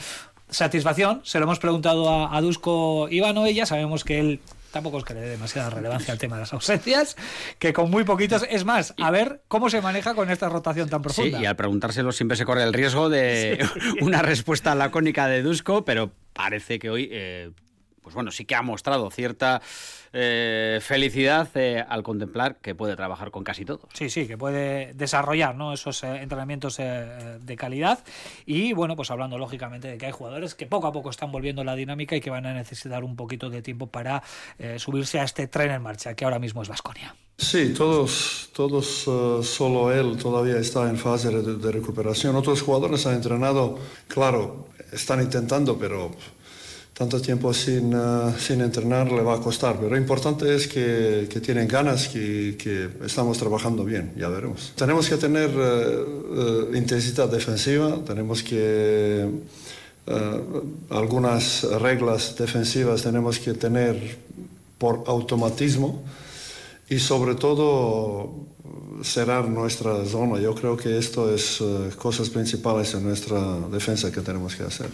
satisfacción, 0.50 1.22
se 1.24 1.40
lo 1.40 1.44
hemos 1.44 1.60
preguntado 1.60 2.10
a, 2.10 2.42
Dusko 2.42 3.08
Ivano, 3.12 3.48
ya 3.48 3.66
sabemos 3.66 4.04
que 4.04 4.20
él 4.20 4.40
tampoco 4.72 5.00
es 5.00 5.04
que 5.04 5.14
le 5.14 5.22
dé 5.22 5.30
demasiada 5.30 5.70
relevancia 5.70 6.14
al 6.14 6.20
tema 6.20 6.36
de 6.36 6.42
las 6.42 6.54
ausencias, 6.54 7.16
que 7.58 7.74
con 7.74 7.90
muy 7.90 8.04
poquitos, 8.04 8.46
es 8.50 8.66
más, 8.66 8.94
a 9.02 9.12
ver 9.12 9.42
cómo 9.48 9.70
se 9.70 9.82
maneja 9.82 10.16
con 10.16 10.30
esta 10.30 10.50
rotación 10.50 10.90
tan 10.90 11.02
profunda. 11.02 11.38
Sí, 11.38 11.44
y 11.44 11.46
al 11.46 11.56
preguntárselo 11.56 12.12
siempre 12.12 12.38
se 12.38 12.46
corre 12.46 12.64
el 12.64 12.74
riesgo 12.74 13.10
de 13.10 13.66
una 14.02 14.22
respuesta 14.22 14.76
lacónica 14.76 15.28
de 15.28 15.42
Dusko, 15.42 15.86
pero 15.86 16.12
parece 16.34 16.80
que 16.80 16.90
hoy, 16.90 17.10
eh, 17.12 17.52
pues 18.10 18.16
bueno, 18.16 18.32
sí 18.32 18.44
que 18.46 18.56
ha 18.56 18.64
mostrado 18.64 19.12
cierta 19.12 19.62
eh, 20.14 20.80
felicidad 20.82 21.48
eh, 21.54 21.86
al 21.88 22.02
contemplar 22.02 22.56
que 22.56 22.74
puede 22.74 22.96
trabajar 22.96 23.30
con 23.30 23.44
casi 23.44 23.66
todo. 23.66 23.82
Sí, 23.94 24.10
sí, 24.10 24.26
que 24.26 24.36
puede 24.36 24.96
desarrollar 24.96 25.56
¿no? 25.56 25.74
esos 25.74 26.04
eh, 26.04 26.24
entrenamientos 26.24 26.78
de 26.78 27.56
calidad 27.56 28.00
y 28.48 28.74
bueno, 28.74 28.96
pues 28.96 29.12
hablando 29.12 29.38
lógicamente 29.38 29.90
de 29.90 30.00
que 30.00 30.08
hay 30.08 30.12
jugadores 30.12 30.56
que 30.56 30.66
poco 30.66 30.88
a 30.88 30.92
poco 30.92 31.12
están 31.12 31.32
volviendo 31.32 31.64
la 31.64 31.76
dinámica 31.76 32.16
y 32.16 32.22
que 32.22 32.32
van 32.32 32.48
a 32.48 32.54
necesitar 32.56 33.04
un 33.04 33.16
poquito 33.16 33.52
de 33.52 33.62
tiempo 33.62 33.86
para 33.86 34.24
subirse 34.78 35.20
a 35.20 35.24
este 35.24 35.48
tren 35.48 35.70
en 35.70 35.84
marcha 35.84 36.16
que 36.16 36.26
ahora 36.26 36.40
mismo 36.40 36.64
es 36.64 36.68
Vasconia. 36.68 37.16
Sí, 37.38 37.76
todos, 37.76 38.50
todos, 38.54 38.88
solo 39.48 39.94
él 39.94 40.18
todavía 40.18 40.58
está 40.58 40.90
en 40.90 40.98
fase 40.98 41.30
de, 41.30 41.58
de 41.58 41.72
recuperación. 41.72 42.36
Otros 42.36 42.64
jugadores 42.64 43.06
han 43.06 43.16
entrenado, 43.16 43.78
claro, 44.08 44.70
están 44.92 45.22
intentando, 45.22 45.78
pero 45.78 46.12
tanto 47.00 47.22
tiempo 47.22 47.54
sin, 47.54 47.96
uh, 47.96 48.38
sin 48.38 48.60
entrenar 48.60 49.10
le 49.10 49.22
va 49.22 49.36
a 49.36 49.40
costar, 49.40 49.78
pero 49.78 49.90
lo 49.90 49.96
importante 49.96 50.54
es 50.54 50.68
que, 50.68 51.30
que 51.32 51.40
tienen 51.40 51.66
ganas, 51.66 52.10
que, 52.10 52.58
que, 52.60 52.90
estamos 53.06 53.38
trabajando 53.38 53.86
bien, 53.86 54.12
ya 54.18 54.28
veremos. 54.28 54.74
Tenemos 54.76 55.08
que 55.08 55.16
tener 55.16 55.50
uh, 55.50 56.72
uh, 56.72 56.76
intensidad 56.76 57.30
defensiva, 57.30 58.04
tenemos 58.06 58.44
que 58.44 59.30
algunas 60.90 61.64
reglas 61.80 62.36
defensivas 62.36 63.04
tenemos 63.04 63.38
que 63.38 63.54
tener 63.54 64.18
por 64.80 65.04
automatismo 65.06 66.02
y 66.90 66.98
sobre 66.98 67.36
todo 67.36 68.34
cerrar 69.04 69.48
nuestra 69.48 70.04
zona. 70.06 70.40
Yo 70.40 70.56
creo 70.56 70.76
que 70.76 70.98
esto 70.98 71.32
es 71.32 71.62
cosas 71.96 72.32
principales 72.32 72.96
en 72.96 73.04
nuestra 73.04 73.60
defensa 73.70 74.12
que 74.12 74.22
tenemos 74.22 74.56
que 74.56 74.64
hacer. 74.64 74.90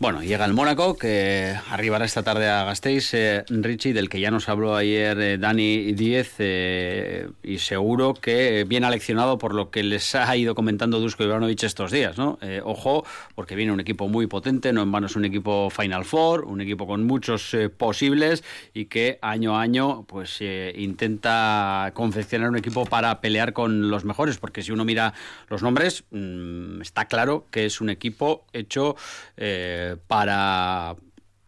Bueno, 0.00 0.22
llega 0.22 0.46
el 0.46 0.54
Mónaco, 0.54 0.96
que 0.96 1.54
arribará 1.68 2.06
esta 2.06 2.22
tarde 2.22 2.48
a 2.48 2.64
Gasteiz, 2.64 3.12
eh, 3.12 3.44
Richie, 3.50 3.92
del 3.92 4.08
que 4.08 4.18
ya 4.18 4.30
nos 4.30 4.48
habló 4.48 4.74
ayer 4.74 5.20
eh, 5.20 5.36
Dani 5.36 5.92
Díez, 5.92 6.36
eh, 6.38 7.28
y 7.42 7.58
seguro 7.58 8.14
que 8.14 8.64
bien 8.66 8.84
aleccionado 8.84 9.36
por 9.36 9.54
lo 9.54 9.70
que 9.70 9.82
les 9.82 10.14
ha 10.14 10.34
ido 10.34 10.54
comentando 10.54 11.00
Dusko 11.00 11.24
Ivanovic 11.24 11.64
estos 11.64 11.90
días, 11.90 12.16
¿no? 12.16 12.38
Eh, 12.40 12.62
ojo, 12.64 13.04
porque 13.34 13.54
viene 13.54 13.72
un 13.72 13.80
equipo 13.80 14.08
muy 14.08 14.26
potente, 14.26 14.72
no 14.72 14.80
en 14.80 14.90
vano 14.90 15.06
es 15.06 15.16
un 15.16 15.26
equipo 15.26 15.68
Final 15.68 16.06
Four, 16.06 16.46
un 16.46 16.62
equipo 16.62 16.86
con 16.86 17.04
muchos 17.04 17.54
posibles 17.76 18.42
y 18.72 18.86
que 18.86 19.18
año 19.20 19.58
a 19.58 19.60
año 19.60 20.04
pues 20.04 20.40
intenta 20.76 21.90
confeccionar 21.92 22.48
un 22.48 22.56
equipo 22.56 22.86
para 22.86 23.20
pelear 23.20 23.52
con 23.52 23.90
los 23.90 24.06
mejores, 24.06 24.38
porque 24.38 24.62
si 24.62 24.72
uno 24.72 24.86
mira 24.86 25.12
los 25.50 25.62
nombres, 25.62 26.04
mmm, 26.10 26.80
está 26.80 27.04
claro 27.04 27.44
que 27.50 27.66
es 27.66 27.82
un 27.82 27.90
equipo 27.90 28.46
hecho 28.54 28.96
para 29.96 30.96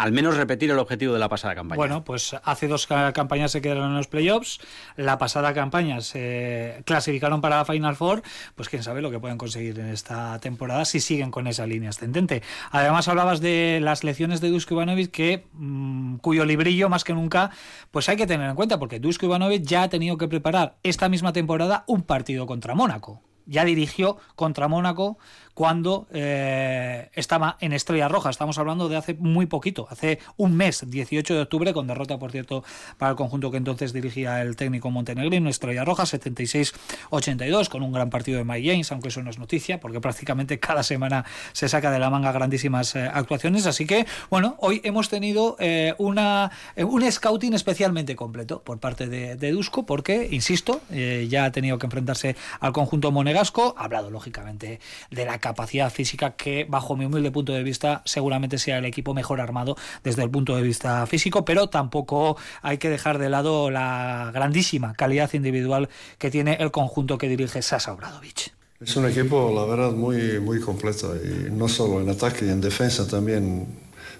al 0.03 0.11
menos 0.11 0.37
repetir 0.37 0.69
el 0.69 0.81
objetivo 0.81 1.13
de 1.13 1.21
la 1.21 1.29
pasada 1.29 1.55
campaña. 1.55 1.77
Bueno, 1.77 2.03
pues 2.03 2.35
hace 2.43 2.67
dos 2.67 2.89
campañas 2.89 3.53
se 3.53 3.63
quedaron 3.63 3.91
en 3.91 3.97
los 3.97 4.09
playoffs, 4.09 4.59
la 4.97 5.17
pasada 5.17 5.55
campaña 5.55 6.01
se 6.01 6.83
clasificaron 6.85 7.41
para 7.41 7.59
la 7.59 7.65
Final 7.65 7.95
Four, 7.95 8.23
pues 8.57 8.69
quién 8.69 8.83
sabe 8.83 9.01
lo 9.01 9.13
que 9.13 9.21
pueden 9.21 9.39
conseguir 9.39 9.79
en 9.79 9.87
esta 9.87 10.41
temporada 10.41 10.85
si 10.87 10.99
siguen 10.99 11.31
con 11.31 11.47
esa 11.47 11.67
línea 11.67 11.91
ascendente. 11.91 12.43
Además 12.73 13.07
hablabas 13.07 13.41
de 13.41 13.79
las 13.81 14.03
lecciones 14.03 14.41
de 14.41 14.51
Dusko 14.51 14.75
Ivanovic 14.75 15.45
mmm, 15.53 16.17
cuyo 16.17 16.45
librillo 16.45 16.89
más 16.89 17.05
que 17.05 17.15
nunca 17.15 17.51
pues 17.93 18.09
hay 18.09 18.17
que 18.17 18.27
tener 18.27 18.51
en 18.51 18.57
cuenta 18.57 18.81
porque 18.81 18.99
Dusko 18.99 19.27
Ivanovic 19.27 19.63
ya 19.63 19.85
ha 19.85 19.89
tenido 19.89 20.19
que 20.19 20.27
preparar 20.27 20.79
esta 20.83 21.09
misma 21.09 21.33
temporada 21.33 21.85
un 21.87 22.03
partido 22.03 22.47
contra 22.47 22.75
Mónaco. 22.75 23.23
Ya 23.47 23.65
dirigió 23.65 24.19
contra 24.37 24.69
Mónaco 24.69 25.19
cuando 25.55 26.07
eh, 26.13 27.11
estaba 27.15 27.57
en 27.61 27.73
Estrella 27.73 28.09
Roja. 28.09 28.31
Estamos 28.31 28.59
hablando 28.59 28.89
de 28.89 28.97
hace 28.97 29.15
muy 29.15 29.47
poquito, 29.47 29.87
hace 29.91 30.19
un 30.37 30.57
mes, 30.57 30.85
18 30.89 31.35
de 31.35 31.41
octubre, 31.43 31.73
con 31.73 31.87
derrota, 31.87 32.19
por 32.19 32.33
cierto, 32.33 32.65
para 32.99 33.11
el 33.11 33.17
conjunto 33.17 33.51
que 33.51 33.59
entonces 33.59 33.93
dirigía 33.93 34.41
el 34.41 34.57
técnico 34.57 34.91
montenegrino, 34.91 35.51
Estrella 35.51 35.85
Roja, 35.85 36.05
76-82, 36.05 37.69
con 37.69 37.83
un 37.83 37.93
gran 37.93 38.11
partido 38.11 38.39
de 38.39 38.45
Mike 38.45 38.71
James, 38.71 38.93
aunque 38.93 39.09
eso 39.09 39.23
no 39.23 39.31
es 39.31 39.39
noticia, 39.39 39.79
porque 39.81 40.01
prácticamente 40.01 40.59
cada 40.61 40.83
semana 40.83 41.25
se 41.53 41.69
saca 41.69 41.91
de 41.91 41.99
la 41.99 42.09
manga 42.09 42.33
grandísimas 42.33 42.97
eh, 42.97 43.11
actuaciones. 43.13 43.67
Así 43.67 43.87
que, 43.87 44.07
bueno, 44.31 44.57
hoy 44.59 44.81
hemos 44.85 45.09
tenido 45.09 45.57
eh, 45.59 45.95
una, 45.99 46.51
un 46.77 47.11
scouting 47.11 47.53
especialmente 47.53 48.17
completo 48.17 48.63
por 48.63 48.79
parte 48.79 49.07
de, 49.07 49.37
de 49.37 49.51
Dusko, 49.51 49.85
porque, 49.85 50.29
insisto, 50.31 50.81
ya 51.29 51.45
ha 51.45 51.53
tenido 51.53 51.79
que 51.79 51.87
enfrentarse 51.87 52.37
al 52.61 52.73
conjunto 52.73 53.11
monegasco, 53.33 53.75
ha 53.79 53.85
hablado 53.85 54.11
lógicamente 54.11 54.79
de 55.11 55.25
la 55.25 55.39
capacidad 55.39 55.91
física 55.91 56.33
que, 56.33 56.67
bajo 56.69 56.97
mi 56.97 57.07
humilde 57.07 57.31
punto 57.31 57.53
de 57.53 57.62
vista, 57.62 58.03
seguramente 58.05 58.59
sea 58.59 58.79
el 58.79 58.85
equipo 58.85 59.15
mejor 59.15 59.41
armado 59.41 59.77
desde 60.05 60.23
el 60.23 60.31
punto 60.31 60.55
de 60.55 60.62
vista 60.62 61.07
físico, 61.07 61.45
pero 61.45 61.69
tampoco 61.69 62.37
hay 62.61 62.79
que 62.79 62.91
dejar 62.91 63.19
de 63.19 63.31
lado 63.31 63.71
la 63.71 64.31
grandísima 64.35 64.93
calidad 64.93 65.33
individual 65.33 65.89
que 66.19 66.31
tiene 66.31 66.59
el 66.61 66.71
conjunto 66.71 67.17
que 67.17 67.29
dirige 67.29 67.62
Sasa 67.62 67.93
Obradovic. 67.93 68.53
Es 68.81 68.97
un 68.97 69.07
equipo, 69.07 69.53
la 69.55 69.65
verdad, 69.65 69.93
muy, 69.93 70.41
muy 70.41 70.61
completo, 70.61 71.15
y 71.17 71.51
no 71.51 71.69
solo 71.69 72.01
en 72.01 72.11
ataque 72.11 72.47
y 72.47 72.51
en 72.51 72.61
defensa 72.61 73.07
también 73.07 73.67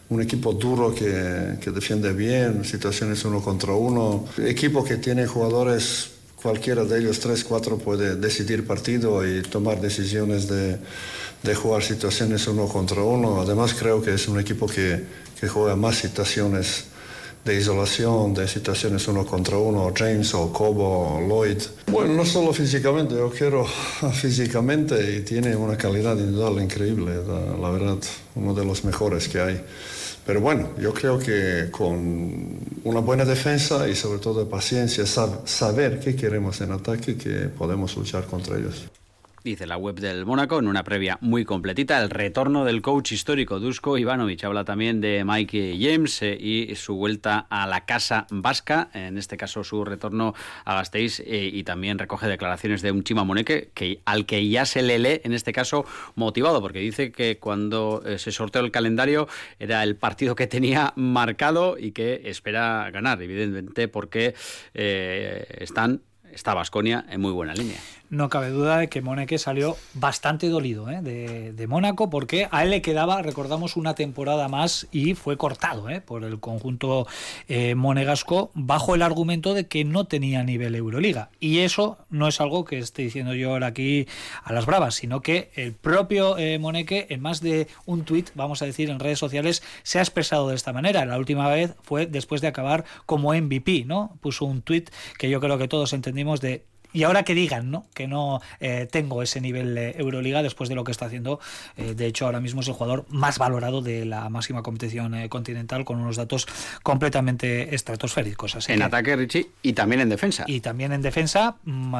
un 0.09 0.23
equipo 0.23 0.52
duro 0.52 0.95
que, 0.95 1.59
que, 1.61 1.71
defiende 1.71 2.12
bien, 2.12 2.64
situaciones 2.64 3.25
uno 3.25 3.42
contra 3.42 3.73
uno, 3.73 4.25
equipo 4.38 4.85
que 4.85 4.97
tiene 4.97 5.26
jugadores, 5.26 6.12
cualquiera 6.42 6.84
de 6.84 6.99
ellos, 6.99 7.20
tres, 7.20 7.44
cuatro, 7.44 7.78
puede 7.78 8.16
decidir 8.16 8.66
partido 8.66 9.26
y 9.26 9.42
tomar 9.42 9.80
decisiones 9.80 10.49
de, 10.49 10.78
de 11.42 11.54
jugar 11.54 11.82
situaciones 11.82 12.46
uno 12.49 12.66
contra 12.66 13.02
uno. 13.02 13.40
Además 13.40 13.75
creo 13.75 14.02
que 14.02 14.14
es 14.14 14.28
un 14.28 14.40
equipo 14.40 14.66
que, 14.66 15.04
que 15.40 15.49
juega 15.49 15.76
más 15.76 15.96
situaciones 15.96 16.84
de 17.44 17.56
isolación, 17.56 18.34
de 18.34 18.46
situaciones 18.46 19.08
uno 19.08 19.26
contra 19.26 19.56
uno, 19.56 19.92
James 19.96 20.32
o 20.34 20.52
Cobo 20.52 21.16
o 21.16 21.20
Lloyd. 21.20 21.61
Bueno, 21.87 22.14
no 22.14 22.25
solo 22.25 22.52
físicamente, 22.52 23.14
yo 23.14 23.30
quiero 23.30 23.64
físicamente 24.12 25.16
y 25.16 25.20
tiene 25.22 25.56
una 25.56 25.76
calidad 25.76 26.16
individual 26.16 26.62
increíble, 26.62 27.16
la, 27.26 27.56
la 27.56 27.70
verdad, 27.70 27.99
uno 28.37 28.54
de 28.54 28.64
los 28.64 28.84
mejores 28.84 29.28
que 29.28 29.40
hay. 29.40 29.61
Pero 30.25 30.41
bueno, 30.41 30.71
yo 30.79 30.95
creo 30.95 31.19
que 31.19 31.69
con 31.71 32.59
una 32.85 33.00
buena 33.00 33.25
defensa 33.25 33.88
y 33.88 33.97
sobre 33.97 34.21
todo 34.21 34.49
paciencia, 34.49 35.05
sab 35.05 35.49
saber 35.49 35.99
qué 35.99 36.14
queremos 36.14 36.61
en 36.61 36.73
ataque, 36.73 37.17
que 37.17 37.49
podemos 37.49 37.97
luchar 37.97 38.25
contra 38.26 38.57
ellos 38.57 38.88
dice 39.42 39.66
la 39.66 39.76
web 39.76 39.96
del 39.96 40.25
Mónaco, 40.26 40.58
en 40.58 40.68
una 40.68 40.84
previa 40.84 41.18
muy 41.20 41.44
completita, 41.44 42.00
el 42.00 42.11
retorno 42.11 42.64
del 42.64 42.82
coach 42.82 43.12
histórico 43.12 43.61
Dusko 43.61 43.99
Ivanovic. 43.99 44.44
Habla 44.44 44.64
también 44.64 45.00
de 45.00 45.25
Mike 45.25 45.76
James 45.80 46.22
eh, 46.22 46.37
y 46.40 46.75
su 46.76 46.94
vuelta 46.94 47.46
a 47.50 47.66
la 47.66 47.84
casa 47.84 48.26
vasca, 48.30 48.90
en 48.94 49.18
este 49.18 49.37
caso 49.37 49.64
su 49.64 49.84
retorno 49.84 50.34
a 50.64 50.75
Gasteiz, 50.75 51.20
eh, 51.20 51.50
y 51.52 51.64
también 51.64 51.99
recoge 51.99 52.26
declaraciones 52.26 52.82
de 52.82 52.92
un 52.92 53.02
Chima 53.04 53.25
Moneque, 53.25 53.70
que, 53.75 54.00
al 54.04 54.26
que 54.26 54.49
ya 54.49 54.64
se 54.64 54.82
le 54.82 54.99
lee, 54.99 55.20
en 55.25 55.32
este 55.32 55.52
caso, 55.52 55.84
motivado, 56.14 56.61
porque 56.61 56.78
dice 56.78 57.12
que 57.12 57.38
cuando 57.38 58.02
eh, 58.04 58.18
se 58.18 58.32
sorteó 58.32 58.61
el 58.61 58.70
calendario 58.70 59.28
era 59.58 59.82
el 59.82 59.96
partido 59.96 60.34
que 60.34 60.46
tenía 60.46 60.92
marcado 60.96 61.76
y 61.78 61.92
que 61.92 62.22
espera 62.25 62.90
ganar, 62.90 63.20
evidentemente, 63.22 63.88
porque 63.88 64.34
eh, 64.75 65.46
están 65.58 66.02
está 66.32 66.54
Basconia 66.54 67.04
en 67.11 67.20
muy 67.20 67.32
buena 67.32 67.54
línea. 67.54 67.78
No 68.12 68.28
cabe 68.28 68.50
duda 68.50 68.76
de 68.76 68.90
que 68.90 69.00
Moneque 69.00 69.38
salió 69.38 69.75
bastante 69.95 70.50
dolido 70.50 70.90
¿eh? 70.90 71.00
de, 71.00 71.66
Mónaco 71.66 72.11
porque 72.11 72.47
a 72.50 72.62
él 72.62 72.69
le 72.69 72.83
quedaba, 72.83 73.23
recordamos, 73.23 73.75
una 73.75 73.95
temporada 73.95 74.49
más 74.49 74.87
y 74.92 75.14
fue 75.14 75.38
cortado 75.38 75.88
¿eh? 75.88 76.02
por 76.02 76.23
el 76.23 76.38
conjunto 76.38 77.07
eh, 77.49 77.75
monegasco 77.75 78.50
bajo 78.52 78.95
el 78.95 79.00
argumento 79.00 79.54
de 79.54 79.66
que 79.66 79.85
no 79.85 80.04
tenía 80.04 80.45
nivel 80.45 80.75
Euroliga. 80.75 81.31
Y 81.40 81.61
eso 81.61 81.97
no 82.11 82.28
es 82.28 82.38
algo 82.42 82.66
que 82.66 82.76
esté 82.76 83.00
diciendo 83.00 83.33
yo 83.33 83.52
ahora 83.52 83.69
aquí 83.69 84.07
a 84.45 84.52
las 84.52 84.66
bravas, 84.66 84.97
sino 84.97 85.23
que 85.23 85.50
el 85.54 85.73
propio 85.73 86.37
Moneque 86.61 87.07
en 87.09 87.23
más 87.23 87.40
de 87.40 87.66
un 87.87 88.04
tuit, 88.04 88.28
vamos 88.35 88.61
a 88.61 88.66
decir, 88.66 88.90
en 88.90 89.00
redes 89.00 89.21
sociales, 89.21 89.62
se 89.85 90.00
ha 90.00 90.02
expresado 90.02 90.50
de 90.50 90.57
esta 90.57 90.75
manera. 90.75 91.07
La 91.07 91.16
última 91.16 91.49
vez 91.49 91.76
fue 91.81 92.04
después 92.04 92.42
de 92.42 92.49
acabar 92.49 92.85
como 93.07 93.33
MVP, 93.33 93.87
¿no? 93.87 94.19
Puso 94.21 94.45
un 94.45 94.61
tuit 94.61 94.90
que 95.16 95.31
yo 95.31 95.40
creo 95.40 95.57
que 95.57 95.66
todos 95.66 95.95
entendimos 95.95 96.42
de 96.42 96.66
y 96.92 97.02
ahora 97.04 97.22
que 97.22 97.34
digan 97.34 97.70
¿no? 97.70 97.87
que 97.94 98.06
no 98.06 98.40
eh, 98.61 98.88
tengo 98.90 99.22
ese 99.22 99.40
nivel 99.40 99.75
de 99.75 99.90
Euroliga 99.99 100.42
después 100.42 100.68
de 100.68 100.75
lo 100.75 100.84
que 100.84 100.92
está 100.92 101.06
haciendo. 101.06 101.40
Eh, 101.76 101.94
de 101.94 102.06
hecho, 102.06 102.26
ahora 102.26 102.40
mismo 102.40 102.61
es 102.61 102.68
el 102.68 102.75
jugador 102.75 103.04
más 103.08 103.38
valorado 103.38 103.82
de 103.82 104.04
la 104.04 104.28
máxima 104.28 104.62
competición 104.62 105.14
eh, 105.14 105.28
continental 105.28 105.84
con 105.84 105.99
unos 106.00 106.16
datos 106.16 106.46
completamente 106.82 107.75
estratosféricos. 107.75 108.54
Así 108.56 108.72
en 108.72 108.78
que- 108.78 108.84
ataque, 108.84 109.16
Richie, 109.16 109.46
y 109.62 109.72
también 109.72 110.00
en 110.02 110.08
defensa. 110.08 110.44
y 110.46 110.61
también 110.61 110.92
en 110.92 111.02
defensa. 111.02 111.56
mm, 111.64 111.94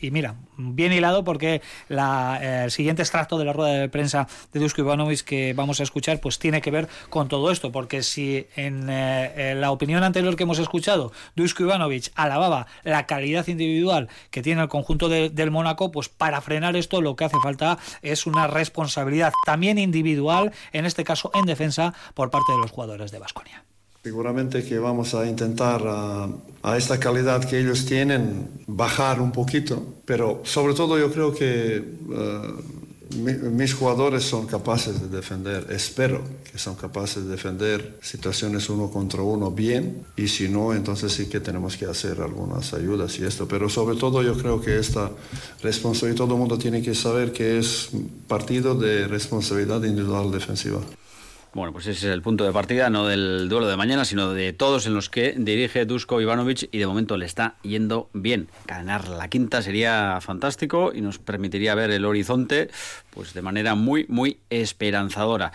Y 0.00 0.10
mira, 0.10 0.36
bien 0.56 0.92
hilado 0.92 1.24
porque 1.24 1.60
la, 1.88 2.64
el 2.64 2.70
siguiente 2.70 3.02
extracto 3.02 3.38
de 3.38 3.44
la 3.44 3.52
rueda 3.52 3.72
de 3.74 3.88
prensa 3.88 4.26
de 4.52 4.60
Dusko 4.60 4.80
Ivanovic 4.82 5.20
que 5.24 5.52
vamos 5.54 5.80
a 5.80 5.82
escuchar 5.82 6.20
pues 6.20 6.38
tiene 6.38 6.60
que 6.60 6.70
ver 6.70 6.88
con 7.10 7.28
todo 7.28 7.50
esto, 7.50 7.70
porque 7.72 8.02
si 8.02 8.46
en, 8.56 8.88
en 8.88 9.60
la 9.60 9.70
opinión 9.70 10.02
anterior 10.02 10.36
que 10.36 10.44
hemos 10.44 10.58
escuchado 10.58 11.12
Dusko 11.36 11.64
Ivanovic 11.64 12.10
alababa 12.14 12.66
la 12.84 13.06
calidad 13.06 13.46
individual 13.48 14.08
que 14.30 14.37
tiene 14.42 14.62
el 14.62 14.68
conjunto 14.68 15.08
de- 15.08 15.30
del 15.30 15.50
Mónaco, 15.50 15.90
pues 15.92 16.08
para 16.08 16.40
frenar 16.40 16.76
esto 16.76 17.00
lo 17.00 17.16
que 17.16 17.24
hace 17.24 17.36
falta 17.42 17.78
es 18.02 18.26
una 18.26 18.46
responsabilidad 18.46 19.32
también 19.46 19.78
individual, 19.78 20.52
en 20.72 20.86
este 20.86 21.04
caso 21.04 21.30
en 21.34 21.46
defensa, 21.46 21.94
por 22.14 22.30
parte 22.30 22.52
de 22.52 22.58
los 22.62 22.70
jugadores 22.70 23.10
de 23.10 23.18
Basconia. 23.18 23.64
Seguramente 24.02 24.64
que 24.64 24.78
vamos 24.78 25.14
a 25.14 25.26
intentar 25.26 25.82
a, 25.86 26.28
a 26.62 26.76
esta 26.76 26.98
calidad 27.00 27.44
que 27.44 27.58
ellos 27.58 27.84
tienen 27.84 28.48
bajar 28.66 29.20
un 29.20 29.32
poquito, 29.32 29.82
pero 30.04 30.40
sobre 30.44 30.74
todo 30.74 30.98
yo 30.98 31.12
creo 31.12 31.34
que 31.34 31.84
mi- 32.06 32.87
mis 33.16 33.74
jugadores 33.74 34.24
son 34.24 34.46
capaces 34.46 35.00
de 35.00 35.08
defender, 35.08 35.66
espero 35.70 36.22
que 36.50 36.58
son 36.58 36.74
capaces 36.74 37.24
de 37.24 37.30
defender 37.30 37.98
situaciones 38.02 38.68
uno 38.68 38.90
contra 38.90 39.22
uno 39.22 39.50
bien 39.50 40.04
y 40.16 40.28
si 40.28 40.48
no, 40.48 40.74
entonces 40.74 41.12
sí 41.12 41.26
que 41.26 41.40
tenemos 41.40 41.76
que 41.76 41.86
hacer 41.86 42.20
algunas 42.20 42.74
ayudas 42.74 43.18
y 43.18 43.24
esto, 43.24 43.48
pero 43.48 43.68
sobre 43.68 43.96
todo 43.96 44.22
yo 44.22 44.36
creo 44.36 44.60
que 44.60 44.78
esta 44.78 45.10
responsabilidad, 45.62 46.24
todo 46.24 46.34
el 46.34 46.40
mundo 46.40 46.58
tiene 46.58 46.82
que 46.82 46.94
saber 46.94 47.32
que 47.32 47.58
es 47.58 47.90
partido 48.26 48.74
de 48.74 49.08
responsabilidad 49.08 49.82
individual 49.84 50.30
defensiva. 50.30 50.80
Bueno, 51.54 51.72
pues 51.72 51.86
ese 51.86 52.08
es 52.08 52.12
el 52.12 52.20
punto 52.20 52.44
de 52.44 52.52
partida, 52.52 52.90
no 52.90 53.06
del 53.06 53.48
duelo 53.48 53.66
de 53.68 53.76
mañana, 53.76 54.04
sino 54.04 54.32
de 54.32 54.52
todos 54.52 54.86
en 54.86 54.94
los 54.94 55.08
que 55.08 55.34
dirige 55.36 55.86
Dusko 55.86 56.20
Ivanovic 56.20 56.68
y 56.70 56.78
de 56.78 56.86
momento 56.86 57.16
le 57.16 57.24
está 57.24 57.54
yendo 57.62 58.10
bien. 58.12 58.48
Ganar 58.66 59.08
la 59.08 59.28
quinta 59.28 59.62
sería 59.62 60.18
fantástico 60.20 60.92
y 60.94 61.00
nos 61.00 61.18
permitiría 61.18 61.74
ver 61.74 61.90
el 61.90 62.04
horizonte 62.04 62.68
pues 63.10 63.32
de 63.32 63.42
manera 63.42 63.74
muy, 63.74 64.04
muy 64.08 64.38
esperanzadora. 64.50 65.52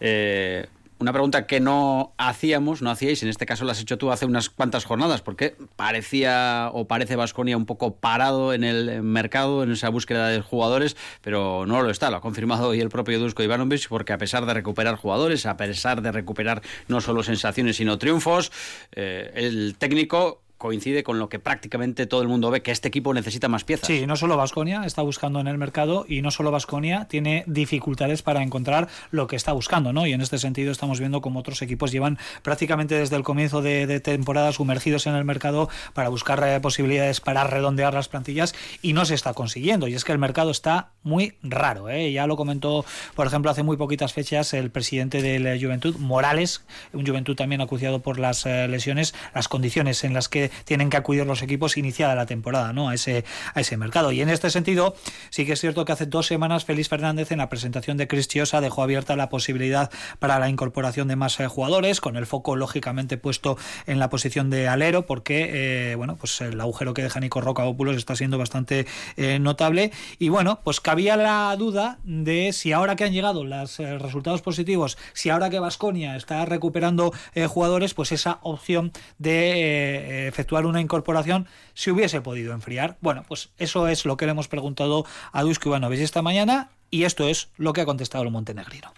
Eh, 0.00 0.66
una 0.98 1.12
pregunta 1.12 1.46
que 1.46 1.60
no 1.60 2.14
hacíamos, 2.16 2.82
no 2.82 2.90
hacíais, 2.90 3.22
en 3.22 3.28
este 3.28 3.46
caso 3.46 3.64
la 3.64 3.72
has 3.72 3.80
hecho 3.80 3.98
tú 3.98 4.10
hace 4.10 4.24
unas 4.24 4.48
cuantas 4.48 4.84
jornadas, 4.84 5.20
porque 5.20 5.56
parecía 5.76 6.70
o 6.72 6.86
parece 6.86 7.16
Vasconia 7.16 7.56
un 7.56 7.66
poco 7.66 7.96
parado 7.96 8.54
en 8.54 8.64
el 8.64 9.02
mercado, 9.02 9.62
en 9.62 9.72
esa 9.72 9.90
búsqueda 9.90 10.28
de 10.28 10.40
jugadores, 10.40 10.96
pero 11.20 11.66
no 11.66 11.82
lo 11.82 11.90
está, 11.90 12.10
lo 12.10 12.16
ha 12.16 12.20
confirmado 12.20 12.68
hoy 12.68 12.80
el 12.80 12.88
propio 12.88 13.18
Dusko 13.18 13.42
Ivanovic, 13.42 13.88
porque 13.88 14.12
a 14.12 14.18
pesar 14.18 14.46
de 14.46 14.54
recuperar 14.54 14.96
jugadores, 14.96 15.44
a 15.46 15.56
pesar 15.56 16.00
de 16.00 16.12
recuperar 16.12 16.62
no 16.88 17.00
solo 17.00 17.22
sensaciones, 17.22 17.76
sino 17.76 17.98
triunfos, 17.98 18.50
eh, 18.92 19.32
el 19.34 19.76
técnico 19.78 20.45
coincide 20.58 21.02
con 21.02 21.18
lo 21.18 21.28
que 21.28 21.38
prácticamente 21.38 22.06
todo 22.06 22.22
el 22.22 22.28
mundo 22.28 22.50
ve, 22.50 22.62
que 22.62 22.70
este 22.70 22.88
equipo 22.88 23.12
necesita 23.14 23.48
más 23.48 23.64
piezas. 23.64 23.86
Sí, 23.86 24.06
no 24.06 24.16
solo 24.16 24.36
Vasconia 24.36 24.84
está 24.84 25.02
buscando 25.02 25.40
en 25.40 25.48
el 25.48 25.58
mercado 25.58 26.04
y 26.08 26.22
no 26.22 26.30
solo 26.30 26.50
Vasconia 26.50 27.06
tiene 27.08 27.44
dificultades 27.46 28.22
para 28.22 28.42
encontrar 28.42 28.88
lo 29.10 29.26
que 29.26 29.36
está 29.36 29.52
buscando, 29.52 29.92
¿no? 29.92 30.06
Y 30.06 30.12
en 30.12 30.20
este 30.20 30.38
sentido 30.38 30.72
estamos 30.72 30.98
viendo 30.98 31.20
como 31.20 31.40
otros 31.40 31.62
equipos 31.62 31.92
llevan 31.92 32.18
prácticamente 32.42 32.94
desde 32.94 33.16
el 33.16 33.22
comienzo 33.22 33.62
de, 33.62 33.86
de 33.86 34.00
temporada 34.00 34.52
sumergidos 34.52 35.06
en 35.06 35.14
el 35.14 35.24
mercado 35.24 35.68
para 35.92 36.08
buscar 36.08 36.42
eh, 36.46 36.60
posibilidades 36.60 37.20
para 37.20 37.44
redondear 37.44 37.94
las 37.94 38.08
plantillas 38.08 38.54
y 38.82 38.92
no 38.92 39.04
se 39.04 39.14
está 39.14 39.34
consiguiendo. 39.34 39.88
Y 39.88 39.94
es 39.94 40.04
que 40.04 40.12
el 40.12 40.18
mercado 40.18 40.50
está 40.50 40.92
muy 41.02 41.34
raro, 41.42 41.88
¿eh? 41.88 42.12
Ya 42.12 42.26
lo 42.26 42.36
comentó, 42.36 42.84
por 43.14 43.26
ejemplo, 43.26 43.50
hace 43.50 43.62
muy 43.62 43.76
poquitas 43.76 44.12
fechas 44.12 44.54
el 44.54 44.70
presidente 44.70 45.22
del 45.22 45.46
eh, 45.46 45.58
Juventud, 45.60 45.96
Morales, 45.98 46.64
un 46.92 47.06
Juventud 47.06 47.36
también 47.36 47.60
acuciado 47.60 48.00
por 48.00 48.18
las 48.18 48.46
eh, 48.46 48.68
lesiones, 48.68 49.14
las 49.34 49.48
condiciones 49.48 50.04
en 50.04 50.14
las 50.14 50.28
que 50.28 50.45
tienen 50.64 50.90
que 50.90 50.96
acudir 50.96 51.26
los 51.26 51.42
equipos 51.42 51.76
iniciada 51.76 52.14
la 52.14 52.26
temporada 52.26 52.72
¿no? 52.72 52.88
a, 52.88 52.94
ese, 52.94 53.24
a 53.54 53.60
ese 53.60 53.76
mercado. 53.76 54.12
Y 54.12 54.20
en 54.20 54.28
este 54.28 54.50
sentido, 54.50 54.94
sí 55.30 55.46
que 55.46 55.52
es 55.52 55.60
cierto 55.60 55.84
que 55.84 55.92
hace 55.92 56.06
dos 56.06 56.26
semanas 56.26 56.64
Félix 56.64 56.88
Fernández 56.88 57.32
en 57.32 57.38
la 57.38 57.48
presentación 57.48 57.96
de 57.96 58.08
Cris 58.08 58.28
Chiosa 58.28 58.60
dejó 58.60 58.82
abierta 58.82 59.16
la 59.16 59.28
posibilidad 59.28 59.90
para 60.18 60.38
la 60.38 60.48
incorporación 60.48 61.08
de 61.08 61.16
más 61.16 61.38
eh, 61.40 61.46
jugadores, 61.46 62.00
con 62.00 62.16
el 62.16 62.26
foco 62.26 62.56
lógicamente 62.56 63.16
puesto 63.16 63.56
en 63.86 63.98
la 63.98 64.10
posición 64.10 64.50
de 64.50 64.68
alero, 64.68 65.06
porque 65.06 65.92
eh, 65.92 65.94
bueno, 65.94 66.16
pues 66.16 66.40
el 66.40 66.60
agujero 66.60 66.94
que 66.94 67.02
deja 67.02 67.20
Nico 67.20 67.40
Rocaópulos 67.40 67.96
está 67.96 68.16
siendo 68.16 68.38
bastante 68.38 68.86
eh, 69.16 69.38
notable. 69.38 69.92
Y 70.18 70.28
bueno, 70.28 70.60
pues 70.64 70.80
cabía 70.80 71.16
la 71.16 71.54
duda 71.56 71.98
de 72.04 72.52
si 72.52 72.72
ahora 72.72 72.96
que 72.96 73.04
han 73.04 73.12
llegado 73.12 73.44
los 73.44 73.78
resultados 73.78 74.42
positivos, 74.42 74.98
si 75.12 75.30
ahora 75.30 75.50
que 75.50 75.58
Vasconia 75.58 76.16
está 76.16 76.44
recuperando 76.44 77.12
jugadores, 77.48 77.94
pues 77.94 78.12
esa 78.12 78.38
opción 78.42 78.92
de 79.18 80.32
efectuar 80.36 80.66
una 80.66 80.82
incorporación 80.82 81.46
se 81.74 81.90
hubiese 81.90 82.20
podido 82.20 82.52
enfriar. 82.52 82.98
Bueno, 83.00 83.24
pues 83.26 83.48
eso 83.56 83.88
es 83.88 84.04
lo 84.04 84.18
que 84.18 84.26
le 84.26 84.32
hemos 84.32 84.48
preguntado 84.48 85.06
a 85.32 85.42
Dusko 85.42 85.70
Ivanovic 85.70 86.00
esta 86.00 86.20
mañana 86.20 86.68
y 86.90 87.04
esto 87.04 87.26
es 87.26 87.48
lo 87.56 87.72
que 87.72 87.80
ha 87.80 87.86
contestado 87.86 88.22
el 88.24 88.30
montenegrino. 88.30 88.92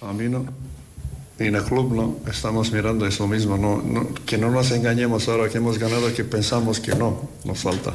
A 0.00 0.12
mí 0.14 0.28
no. 0.28 0.46
Y 1.38 1.44
en 1.46 1.54
el 1.56 1.62
club 1.62 1.94
no, 1.94 2.16
estamos 2.30 2.72
mirando 2.72 3.06
eso 3.06 3.28
mismo, 3.28 3.56
no, 3.58 3.80
no- 3.82 4.08
que 4.26 4.38
no 4.38 4.50
nos 4.50 4.70
engañemos 4.72 5.28
ahora 5.28 5.48
que 5.50 5.58
hemos 5.58 5.78
ganado 5.78 6.12
que 6.14 6.24
pensamos 6.24 6.80
que 6.80 6.94
no, 6.96 7.28
nos 7.44 7.58
falta. 7.58 7.94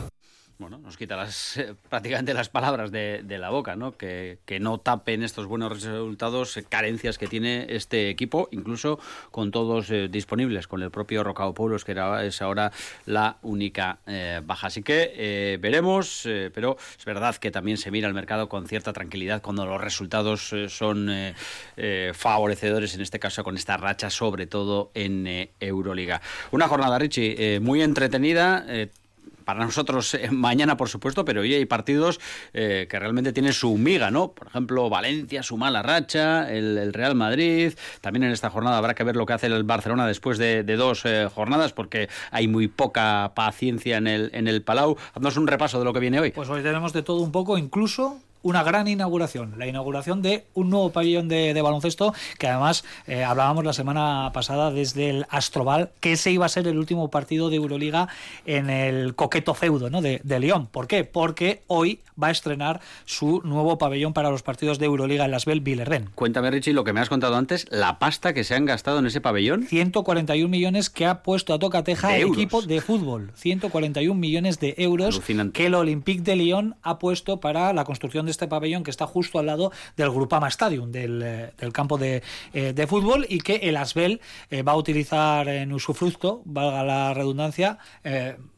Bueno, 0.63 0.78
nos 0.78 0.95
quita 0.95 1.17
las, 1.17 1.58
eh, 1.58 1.76
prácticamente 1.89 2.34
las 2.34 2.47
palabras 2.47 2.89
de, 2.89 3.21
la 3.38 3.49
boca, 3.49 3.76
¿no? 3.76 3.97
Que, 3.97 4.38
que 4.45 4.62
no 4.62 4.78
tapen 4.78 5.21
estos 5.21 5.45
buenos 5.45 5.73
resultados, 5.73 6.56
eh, 6.56 6.63
carencias 6.63 7.17
que 7.17 7.28
tiene 7.28 7.65
este 7.67 8.10
equipo, 8.10 8.47
incluso 8.52 8.97
con 9.30 9.52
todos 9.52 9.89
eh, 9.91 10.08
disponibles, 10.10 10.69
con 10.69 10.82
el 10.82 10.89
propio 10.89 11.21
Rocaopoulos, 11.21 11.84
que 11.84 11.91
era, 11.91 12.23
es 12.23 12.41
ahora 12.41 12.71
la 13.06 13.39
única 13.41 13.99
eh, 14.08 14.39
baja. 14.41 14.67
Así 14.67 14.84
que 14.84 15.60
veremos, 15.60 16.21
pero 16.54 16.78
es 16.97 17.04
verdad 17.04 17.36
que 17.36 17.52
también 17.52 17.76
se 17.76 17.91
mira 17.91 18.08
el 18.08 18.13
mercado 18.13 18.47
con 18.47 18.65
cierta 18.65 18.93
tranquilidad 18.93 19.41
cuando 19.41 19.65
los 19.65 19.82
resultados 19.82 20.54
son 20.69 21.12
favorecedores, 22.13 22.95
en 22.95 23.02
este 23.02 23.19
caso 23.19 23.43
con 23.43 23.58
esta 23.58 23.76
racha, 23.76 24.10
sobre 24.10 24.47
todo 24.47 24.91
en 24.93 25.49
Euroliga. 25.60 26.21
Una 26.52 26.69
jornada, 26.69 26.97
Richie, 26.97 27.60
muy 27.60 27.82
entretenida. 27.82 28.65
Para 29.43 29.63
nosotros 29.63 30.13
eh, 30.13 30.29
mañana, 30.32 30.77
por 30.77 30.89
supuesto, 30.89 31.25
pero 31.25 31.41
hoy 31.41 31.53
hay 31.53 31.65
partidos 31.65 32.19
eh, 32.53 32.88
que 32.89 32.99
realmente 32.99 33.34
tienen 33.34 33.53
su 33.53 33.77
miga, 33.77 34.12
¿no? 34.12 34.32
Por 34.32 34.47
ejemplo, 34.47 34.89
Valencia, 34.89 35.43
su 35.43 35.58
mala 35.58 35.82
racha, 35.82 36.51
el, 36.51 36.93
Real 36.93 37.15
Madrid. 37.15 37.73
También 38.01 38.23
en 38.23 38.32
esta 38.32 38.49
jornada 38.49 38.77
habrá 38.77 38.93
que 38.93 39.03
ver 39.03 39.15
lo 39.15 39.25
que 39.25 39.34
hace 39.34 39.47
el 39.47 39.63
Barcelona 39.63 40.08
después 40.08 40.38
de, 40.38 40.63
de 40.63 40.75
dos 40.75 41.06
eh, 41.06 41.27
jornadas, 41.34 41.73
porque 41.73 42.10
hay 42.32 42.47
muy 42.47 42.67
poca 42.67 43.32
paciencia 43.36 43.97
en 43.97 44.08
el, 44.08 44.29
en 44.34 44.47
el 44.47 44.62
Palau. 44.62 44.97
Haznos 45.13 45.38
un 45.38 45.47
repaso 45.47 45.79
de 45.79 45.86
lo 45.86 45.93
que 45.93 45.99
viene 45.99 46.19
hoy. 46.19 46.32
Pues 46.32 46.49
hoy 46.49 46.62
tenemos 46.62 46.93
de 46.93 47.03
todo 47.03 47.21
un 47.21 47.32
poco, 47.32 47.58
incluso 47.58 48.19
una 48.43 48.62
gran 48.63 48.88
inauguración, 48.88 49.56
la 49.58 49.67
inauguración 49.67 50.21
de 50.21 50.45
un 50.53 50.69
nuevo 50.69 50.91
pabellón 50.91 51.27
de, 51.27 51.53
de 51.53 51.62
baloncesto 51.62 52.13
que 52.38 52.47
además 52.47 52.84
eh, 53.08 53.23
hablábamos 53.23 53.65
la 53.65 53.73
semana 53.73 54.29
pasada 54.34 54.69
desde 54.71 55.10
el 55.10 55.25
Astroval, 55.29 55.91
que 55.99 56.13
ese 56.13 56.32
iba 56.32 56.45
a 56.45 56.49
ser 56.49 56.67
el 56.67 56.77
último 56.77 57.10
partido 57.10 57.49
de 57.49 57.56
Euroliga 57.56 58.08
en 58.45 58.69
el 58.69 59.15
coqueto 59.15 59.53
feudo 59.53 59.89
¿no? 59.89 60.01
de, 60.01 60.21
de 60.23 60.39
León. 60.39 60.67
¿Por 60.67 60.88
qué? 60.88 61.03
Porque 61.03 61.62
hoy 61.67 61.99
va 62.21 62.27
a 62.27 62.32
estrenar 62.32 62.82
su 63.06 63.41
nuevo 63.43 63.77
pabellón 63.77 64.13
para 64.13 64.29
los 64.29 64.43
partidos 64.43 64.77
de 64.77 64.86
Euroliga 64.86 65.25
en 65.25 65.32
Las 65.32 65.45
Bell 65.45 65.62
Villerden. 65.62 66.10
Cuéntame, 66.13 66.51
Richie, 66.51 66.73
lo 66.73 66.84
que 66.84 66.93
me 66.93 66.99
has 66.99 67.10
contado 67.10 67.36
antes, 67.36 67.65
la 67.71 67.97
pasta 67.97 68.34
que 68.34 68.43
se 68.43 68.56
han 68.56 68.65
gastado 68.65 68.99
en 68.99 69.08
ese 69.08 69.21
pabellón. 69.21 69.63
141 69.63 70.47
millones 70.49 70.89
que 70.89 71.06
ha 71.06 71.23
puesto 71.23 71.53
a 71.53 71.60
tocateja 71.60 72.17
el 72.17 72.27
equipo 72.27 72.62
de 72.62 72.82
fútbol. 72.82 73.32
141 73.36 74.19
millones 74.19 74.60
de 74.60 74.75
euros 74.77 75.15
Alucinante. 75.15 75.58
que 75.58 75.65
el 75.67 75.75
Olympique 75.75 76.21
de 76.21 76.36
Lyon 76.36 76.75
ha 76.84 76.99
puesto 76.99 77.39
para 77.39 77.73
la 77.73 77.84
construcción 77.84 78.25
de 78.25 78.33
este 78.34 78.48
pabellón 78.48 78.84
que 78.84 78.91
está 78.91 79.08
justo 79.08 79.39
al 79.39 79.46
lado 79.46 79.72
del 79.96 80.10
Grupama 80.10 80.48
Stadium, 80.50 80.91
del, 80.91 81.22
eh, 81.24 81.52
campo 81.72 81.98
de, 81.98 82.22
eh, 82.54 82.74
de 82.74 82.88
fútbol, 82.88 83.26
y 83.30 83.39
que 83.39 83.56
el 83.56 83.78
Asbel 83.78 84.19
eh, 84.50 84.63
va 84.63 84.74
a 84.74 84.76
utilizar 84.76 85.48
en 85.48 85.72
usufructo, 85.72 86.41
valga 86.46 86.84
la 86.84 87.13
redundancia, 87.13 87.78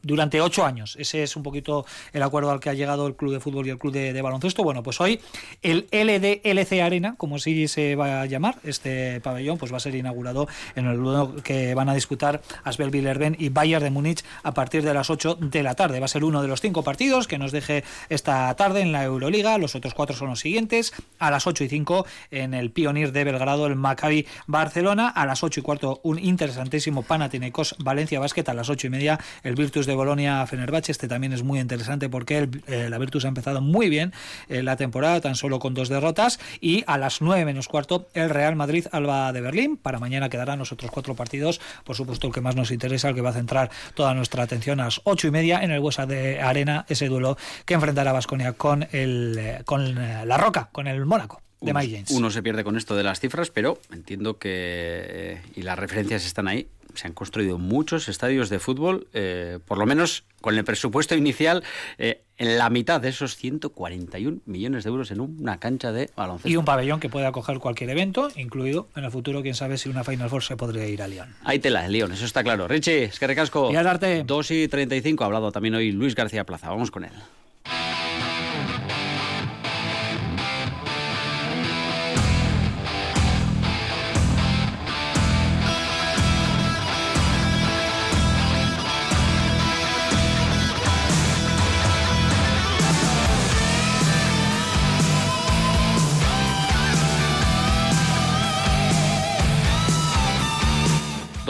durante 0.02 0.40
ocho 0.40 0.64
años. 0.64 0.96
Ese 0.98 1.22
es 1.22 1.36
un 1.36 1.42
poquito 1.42 1.84
el 2.12 2.22
acuerdo 2.22 2.50
al 2.50 2.60
que 2.60 2.70
ha 2.70 2.74
llegado 2.74 3.06
el 3.06 3.16
club 3.16 3.32
de 3.32 3.40
fútbol 3.40 3.66
y 3.66 3.70
el 3.70 3.78
club 3.78 3.92
de, 3.92 4.22
baloncesto. 4.22 4.62
Bueno, 4.62 4.82
pues 4.82 5.00
hoy 5.00 5.20
el 5.62 5.86
LDLC 5.92 6.80
Arena, 6.80 7.14
como 7.16 7.36
así 7.36 7.68
se 7.68 7.96
va 7.96 8.22
a 8.22 8.26
llamar, 8.26 8.56
este 8.64 9.20
pabellón, 9.20 9.58
pues 9.58 9.72
va 9.72 9.76
a 9.76 9.80
ser 9.80 9.94
inaugurado 9.94 10.48
en 10.74 10.86
el 10.86 10.96
duelo 10.96 11.34
que 11.42 11.74
van 11.74 11.88
a 11.88 11.94
disputar 11.94 12.40
Asbel 12.64 12.90
Villerben 12.90 13.36
y 13.38 13.48
Bayern 13.48 13.84
de 13.84 13.90
Múnich 13.90 14.24
a 14.42 14.52
partir 14.52 14.82
de 14.82 14.94
las 14.94 15.10
8 15.10 15.38
de 15.40 15.62
la 15.62 15.74
tarde. 15.74 16.00
Va 16.00 16.06
a 16.06 16.08
ser 16.08 16.24
uno 16.24 16.42
de 16.42 16.48
los 16.48 16.60
cinco 16.60 16.82
partidos 16.82 17.26
que 17.26 17.38
nos 17.38 17.52
deje 17.52 17.84
esta 18.08 18.54
tarde 18.54 18.80
en 18.80 18.92
la 18.92 19.04
Euroliga. 19.04 19.58
Los 19.66 19.74
otros 19.74 19.94
cuatro 19.94 20.14
son 20.14 20.28
los 20.28 20.38
siguientes. 20.38 20.92
A 21.18 21.28
las 21.32 21.48
8 21.48 21.64
y 21.64 21.68
5 21.68 22.06
en 22.30 22.54
el 22.54 22.70
Pioneer 22.70 23.10
de 23.10 23.24
Belgrado, 23.24 23.66
el 23.66 23.74
Maccabi 23.74 24.24
Barcelona. 24.46 25.08
A 25.08 25.26
las 25.26 25.42
8 25.42 25.58
y 25.58 25.62
cuarto, 25.64 26.00
un 26.04 26.20
interesantísimo 26.20 27.02
Panathinaikos 27.02 27.74
Valencia 27.80 28.20
Basket. 28.20 28.48
A 28.48 28.54
las 28.54 28.70
8 28.70 28.86
y 28.86 28.90
media, 28.90 29.18
el 29.42 29.56
Virtus 29.56 29.86
de 29.86 29.96
Bolonia 29.96 30.46
Fenerbahce. 30.46 30.92
Este 30.92 31.08
también 31.08 31.32
es 31.32 31.42
muy 31.42 31.58
interesante 31.58 32.08
porque 32.08 32.38
el, 32.38 32.62
eh, 32.68 32.86
la 32.88 32.98
Virtus 32.98 33.24
ha 33.24 33.28
empezado 33.28 33.60
muy 33.60 33.88
bien 33.88 34.12
eh, 34.48 34.62
la 34.62 34.76
temporada, 34.76 35.20
tan 35.20 35.34
solo 35.34 35.58
con 35.58 35.74
dos 35.74 35.88
derrotas. 35.88 36.38
Y 36.60 36.84
a 36.86 36.96
las 36.96 37.20
9 37.20 37.44
menos 37.44 37.66
cuarto, 37.66 38.06
el 38.14 38.30
Real 38.30 38.54
Madrid 38.54 38.86
Alba 38.92 39.32
de 39.32 39.40
Berlín. 39.40 39.78
Para 39.78 39.98
mañana 39.98 40.28
quedarán 40.28 40.60
los 40.60 40.70
otros 40.70 40.92
cuatro 40.92 41.16
partidos. 41.16 41.60
Por 41.82 41.96
supuesto, 41.96 42.28
el 42.28 42.32
que 42.32 42.40
más 42.40 42.54
nos 42.54 42.70
interesa, 42.70 43.08
el 43.08 43.16
que 43.16 43.20
va 43.20 43.30
a 43.30 43.32
centrar 43.32 43.68
toda 43.94 44.14
nuestra 44.14 44.44
atención 44.44 44.78
a 44.78 44.84
las 44.84 45.00
8 45.02 45.26
y 45.26 45.30
media 45.32 45.64
en 45.64 45.72
el 45.72 45.80
Huesa 45.80 46.06
de 46.06 46.40
Arena, 46.40 46.86
ese 46.88 47.08
duelo 47.08 47.36
que 47.64 47.74
enfrentará 47.74 48.10
a 48.10 48.12
Basconia 48.12 48.52
con, 48.52 48.86
el, 48.92 49.55
eh, 49.58 49.64
con 49.64 49.94
la 49.94 50.36
Roca, 50.36 50.68
con 50.72 50.86
el 50.86 51.04
Mónaco. 51.06 51.40
De 51.60 51.70
uno, 51.70 51.80
Mike 51.80 51.92
James. 51.92 52.10
uno 52.10 52.30
se 52.30 52.42
pierde 52.42 52.64
con 52.64 52.76
esto 52.76 52.94
de 52.96 53.02
las 53.02 53.18
cifras, 53.18 53.50
pero 53.50 53.78
entiendo 53.90 54.38
que, 54.38 54.50
eh, 54.52 55.42
y 55.54 55.62
las 55.62 55.78
referencias 55.78 56.26
están 56.26 56.48
ahí, 56.48 56.68
se 56.96 57.06
han 57.06 57.12
construido 57.12 57.58
muchos 57.58 58.08
estadios 58.08 58.48
de 58.48 58.58
fútbol, 58.58 59.08
eh, 59.12 59.58
por 59.64 59.78
lo 59.78 59.86
menos 59.86 60.24
con 60.40 60.56
el 60.56 60.64
presupuesto 60.64 61.14
inicial, 61.14 61.62
eh, 61.98 62.22
en 62.38 62.58
la 62.58 62.68
mitad 62.68 63.00
de 63.00 63.08
esos 63.08 63.36
141 63.36 64.40
millones 64.44 64.84
de 64.84 64.90
euros 64.90 65.10
en 65.10 65.20
una 65.20 65.58
cancha 65.58 65.92
de 65.92 66.10
baloncesto. 66.14 66.48
Y 66.48 66.56
un 66.56 66.64
pabellón 66.64 67.00
que 67.00 67.08
puede 67.08 67.26
acoger 67.26 67.58
cualquier 67.58 67.90
evento, 67.90 68.28
incluido 68.36 68.88
en 68.94 69.04
el 69.04 69.10
futuro, 69.10 69.42
quién 69.42 69.54
sabe 69.54 69.78
si 69.78 69.88
una 69.88 70.04
Final 70.04 70.28
Four 70.28 70.42
se 70.42 70.56
podría 70.56 70.86
ir 70.86 71.02
a 71.02 71.08
Lyon. 71.08 71.34
Ahí 71.44 71.58
tela, 71.58 71.86
el 71.86 71.92
León, 71.92 72.12
eso 72.12 72.24
está 72.24 72.42
claro. 72.42 72.68
Richie, 72.68 73.04
es 73.04 73.18
que 73.18 73.26
recasco. 73.26 73.72
Y 73.72 73.76
al 73.76 73.86
arte. 73.86 74.24
2 74.24 74.50
y 74.50 74.68
35, 74.68 75.24
ha 75.24 75.26
hablado 75.26 75.52
también 75.52 75.74
hoy 75.74 75.92
Luis 75.92 76.14
García 76.14 76.44
Plaza. 76.44 76.68
Vamos 76.68 76.90
con 76.90 77.04
él. 77.04 77.12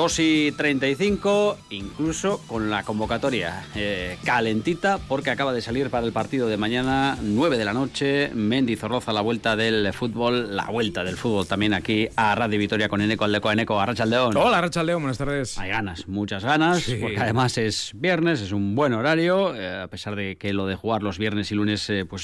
Y 0.07 0.53
35, 0.53 1.59
incluso 1.71 2.41
con 2.47 2.71
la 2.71 2.85
convocatoria 2.85 3.65
eh, 3.75 4.17
calentita, 4.25 4.99
porque 5.09 5.31
acaba 5.31 5.53
de 5.53 5.61
salir 5.61 5.91
para 5.91 6.07
el 6.07 6.13
partido 6.13 6.47
de 6.49 6.57
mañana, 6.57 7.19
9 7.21 7.59
de 7.59 7.65
la 7.65 7.73
noche, 7.75 8.31
Mendy 8.33 8.77
Zorroza, 8.77 9.13
la 9.13 9.21
vuelta 9.21 9.57
del 9.57 9.93
fútbol, 9.93 10.55
la 10.57 10.67
vuelta 10.67 11.03
del 11.03 11.17
fútbol 11.17 11.47
también 11.49 11.75
aquí 11.75 12.09
a 12.15 12.37
Radio 12.37 12.57
Vitoria 12.59 12.89
con 12.89 13.01
Eneco 13.01 13.25
Aldeco, 13.25 13.51
Eneco, 13.51 13.81
Arrachaldeón. 13.81 14.37
Hola, 14.37 14.59
Arrachaldeón, 14.59 15.03
buenas 15.03 15.19
tardes. 15.19 15.59
Hay 15.59 15.71
ganas, 15.71 16.07
muchas 16.07 16.45
ganas, 16.45 16.83
Sí. 16.85 16.99
porque 17.01 17.19
además 17.19 17.59
es 17.59 17.91
viernes, 17.97 18.41
es 18.43 18.53
un 18.53 18.77
buen 18.77 18.93
horario, 18.95 19.57
eh, 19.57 19.83
a 19.83 19.89
pesar 19.89 20.15
de 20.15 20.37
que 20.37 20.53
lo 20.53 20.67
de 20.69 20.77
jugar 20.77 21.03
los 21.03 21.19
viernes 21.19 21.51
y 21.51 21.57
lunes, 21.57 21.91
eh, 21.91 22.05
pues 22.09 22.23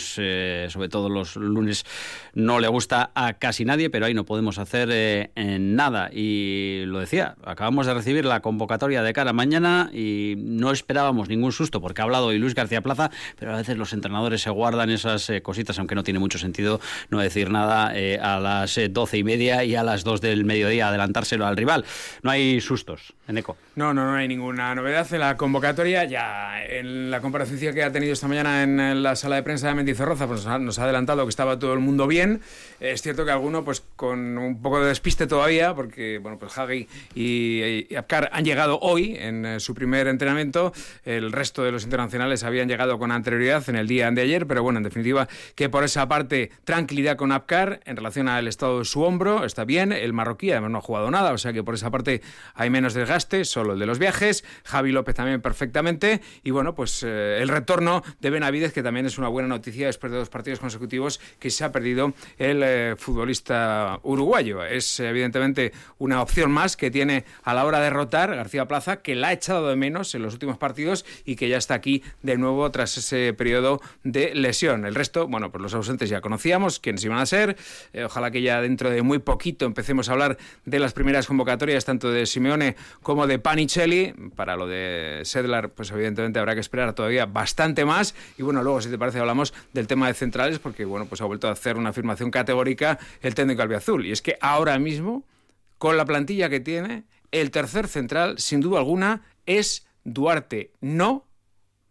sobre 0.72 0.88
todo 0.88 1.08
los 1.08 1.34
lunes, 1.34 1.84
no 2.32 2.60
le 2.60 2.68
gusta 2.68 3.10
a 3.16 3.32
casi 3.34 3.64
nadie, 3.64 3.90
pero 3.90 4.06
ahí 4.06 4.14
no 4.14 4.24
podemos 4.24 4.58
hacer 4.58 5.30
nada. 5.36 6.10
Y 6.12 6.84
lo 6.86 7.00
decía, 7.00 7.34
acabamos 7.44 7.71
de 7.72 7.94
recibir 7.94 8.24
la 8.26 8.40
convocatoria 8.40 9.02
de 9.02 9.12
cara 9.12 9.30
a 9.30 9.32
mañana 9.32 9.90
y 9.92 10.34
no 10.36 10.70
esperábamos 10.70 11.28
ningún 11.28 11.52
susto, 11.52 11.80
porque 11.80 12.02
ha 12.02 12.04
hablado 12.04 12.26
hoy 12.26 12.38
Luis 12.38 12.54
García 12.54 12.82
Plaza, 12.82 13.10
pero 13.38 13.54
a 13.54 13.56
veces 13.56 13.78
los 13.78 13.92
entrenadores 13.94 14.42
se 14.42 14.50
guardan 14.50 14.90
esas 14.90 15.28
eh, 15.30 15.40
cositas, 15.40 15.78
aunque 15.78 15.94
no 15.94 16.04
tiene 16.04 16.20
mucho 16.20 16.38
sentido 16.38 16.80
no 17.08 17.18
decir 17.18 17.50
nada 17.50 17.92
eh, 17.96 18.18
a 18.22 18.38
las 18.38 18.76
eh, 18.76 18.88
doce 18.90 19.18
y 19.18 19.24
media 19.24 19.64
y 19.64 19.74
a 19.74 19.82
las 19.82 20.04
dos 20.04 20.20
del 20.20 20.44
mediodía, 20.44 20.88
adelantárselo 20.88 21.46
al 21.46 21.56
rival. 21.56 21.84
No 22.22 22.30
hay 22.30 22.60
sustos, 22.60 23.14
Eneco. 23.26 23.56
No, 23.74 23.94
no, 23.94 24.04
no 24.04 24.14
hay 24.14 24.28
ninguna 24.28 24.74
novedad 24.74 25.12
en 25.12 25.20
la 25.20 25.36
convocatoria. 25.36 26.04
Ya 26.04 26.62
en 26.64 27.10
la 27.10 27.20
comparecencia 27.20 27.72
que 27.72 27.82
ha 27.82 27.90
tenido 27.90 28.12
esta 28.12 28.28
mañana 28.28 28.62
en 28.62 29.02
la 29.02 29.16
sala 29.16 29.36
de 29.36 29.42
prensa 29.42 29.68
de 29.68 29.74
Mendizorroza, 29.74 30.26
pues 30.26 30.44
nos 30.46 30.78
ha 30.78 30.84
adelantado 30.84 31.24
que 31.24 31.30
estaba 31.30 31.58
todo 31.58 31.72
el 31.72 31.80
mundo 31.80 32.06
bien. 32.06 32.42
Es 32.80 33.00
cierto 33.00 33.24
que 33.24 33.30
alguno, 33.30 33.64
pues 33.64 33.82
con 33.96 34.36
un 34.36 34.60
poco 34.60 34.80
de 34.80 34.88
despiste 34.88 35.26
todavía, 35.26 35.74
porque 35.74 36.18
bueno, 36.18 36.38
pues 36.38 36.56
Hagi 36.58 36.86
y, 37.14 37.61
y 37.68 37.94
Apkar 37.96 38.30
han 38.32 38.44
llegado 38.44 38.78
hoy 38.80 39.16
en 39.18 39.44
eh, 39.44 39.60
su 39.60 39.74
primer 39.74 40.06
entrenamiento. 40.06 40.72
El 41.04 41.32
resto 41.32 41.62
de 41.62 41.72
los 41.72 41.84
internacionales 41.84 42.44
habían 42.44 42.68
llegado 42.68 42.98
con 42.98 43.12
anterioridad 43.12 43.68
en 43.68 43.76
el 43.76 43.86
día 43.86 44.10
de 44.10 44.22
ayer, 44.22 44.46
pero 44.46 44.62
bueno, 44.62 44.78
en 44.78 44.84
definitiva, 44.84 45.28
que 45.54 45.68
por 45.68 45.84
esa 45.84 46.08
parte 46.08 46.50
tranquilidad 46.64 47.16
con 47.16 47.32
Apkar 47.32 47.80
en 47.84 47.96
relación 47.96 48.28
al 48.28 48.48
estado 48.48 48.80
de 48.80 48.84
su 48.84 49.02
hombro, 49.02 49.44
está 49.44 49.64
bien. 49.64 49.92
El 49.92 50.12
marroquí 50.12 50.50
además 50.50 50.70
no 50.70 50.78
ha 50.78 50.82
jugado 50.82 51.10
nada, 51.10 51.32
o 51.32 51.38
sea 51.38 51.52
que 51.52 51.62
por 51.62 51.74
esa 51.74 51.90
parte 51.90 52.22
hay 52.54 52.70
menos 52.70 52.94
desgaste, 52.94 53.44
solo 53.44 53.74
el 53.74 53.78
de 53.78 53.86
los 53.86 53.98
viajes. 53.98 54.44
Javi 54.64 54.92
López 54.92 55.14
también 55.14 55.40
perfectamente. 55.40 56.20
Y 56.42 56.50
bueno, 56.50 56.74
pues 56.74 57.02
eh, 57.02 57.38
el 57.40 57.48
retorno 57.48 58.02
de 58.20 58.30
Benavides, 58.30 58.72
que 58.72 58.82
también 58.82 59.06
es 59.06 59.18
una 59.18 59.28
buena 59.28 59.48
noticia 59.48 59.86
después 59.86 60.12
de 60.12 60.18
dos 60.18 60.28
partidos 60.28 60.58
consecutivos 60.58 61.20
que 61.38 61.50
se 61.50 61.64
ha 61.64 61.72
perdido 61.72 62.12
el 62.38 62.62
eh, 62.62 62.94
futbolista 62.96 64.00
uruguayo. 64.02 64.64
Es 64.64 65.00
evidentemente 65.00 65.72
una 65.98 66.22
opción 66.22 66.50
más 66.50 66.76
que 66.76 66.90
tiene 66.90 67.24
a 67.42 67.54
la 67.54 67.64
hora 67.64 67.80
de 67.80 67.90
rotar 67.90 68.34
García 68.34 68.66
Plaza, 68.66 69.02
que 69.02 69.14
la 69.14 69.28
ha 69.28 69.32
echado 69.32 69.68
de 69.68 69.76
menos 69.76 70.14
en 70.14 70.22
los 70.22 70.34
últimos 70.34 70.58
partidos 70.58 71.04
y 71.24 71.36
que 71.36 71.48
ya 71.48 71.56
está 71.56 71.74
aquí 71.74 72.02
de 72.22 72.36
nuevo 72.36 72.70
tras 72.70 72.96
ese 72.96 73.32
periodo 73.32 73.80
de 74.04 74.34
lesión. 74.34 74.84
El 74.86 74.94
resto, 74.94 75.26
bueno, 75.28 75.50
pues 75.50 75.62
los 75.62 75.74
ausentes 75.74 76.08
ya 76.08 76.20
conocíamos 76.20 76.78
quiénes 76.78 77.04
iban 77.04 77.18
a 77.18 77.26
ser. 77.26 77.56
Eh, 77.92 78.04
ojalá 78.04 78.30
que 78.30 78.42
ya 78.42 78.60
dentro 78.60 78.90
de 78.90 79.02
muy 79.02 79.18
poquito 79.18 79.66
empecemos 79.66 80.08
a 80.08 80.12
hablar 80.12 80.38
de 80.64 80.78
las 80.78 80.92
primeras 80.92 81.26
convocatorias, 81.26 81.84
tanto 81.84 82.10
de 82.10 82.26
Simeone 82.26 82.76
como 83.02 83.26
de 83.26 83.38
Panicelli. 83.38 84.14
Para 84.36 84.56
lo 84.56 84.66
de 84.66 85.22
Sedlar, 85.24 85.70
pues 85.70 85.90
evidentemente 85.90 86.38
habrá 86.38 86.54
que 86.54 86.60
esperar 86.60 86.94
todavía 86.94 87.26
bastante 87.26 87.84
más. 87.84 88.14
Y 88.38 88.42
bueno, 88.42 88.62
luego, 88.62 88.80
si 88.80 88.90
te 88.90 88.98
parece, 88.98 89.18
hablamos 89.18 89.54
del 89.72 89.86
tema 89.86 90.08
de 90.08 90.14
centrales, 90.14 90.58
porque 90.58 90.84
bueno, 90.84 91.06
pues 91.06 91.20
ha 91.20 91.24
vuelto 91.24 91.48
a 91.48 91.52
hacer 91.52 91.76
una 91.76 91.90
afirmación 91.90 92.30
categórica 92.30 92.98
el 93.20 93.34
técnico 93.34 93.62
albiazul. 93.62 94.06
Y 94.06 94.12
es 94.12 94.22
que 94.22 94.36
ahora 94.40 94.78
mismo, 94.78 95.24
con 95.78 95.96
la 95.96 96.04
plantilla 96.04 96.48
que 96.48 96.60
tiene, 96.60 97.04
el 97.32 97.50
tercer 97.50 97.88
central, 97.88 98.38
sin 98.38 98.60
duda 98.60 98.78
alguna, 98.78 99.22
es 99.46 99.86
Duarte, 100.04 100.72
no 100.80 101.26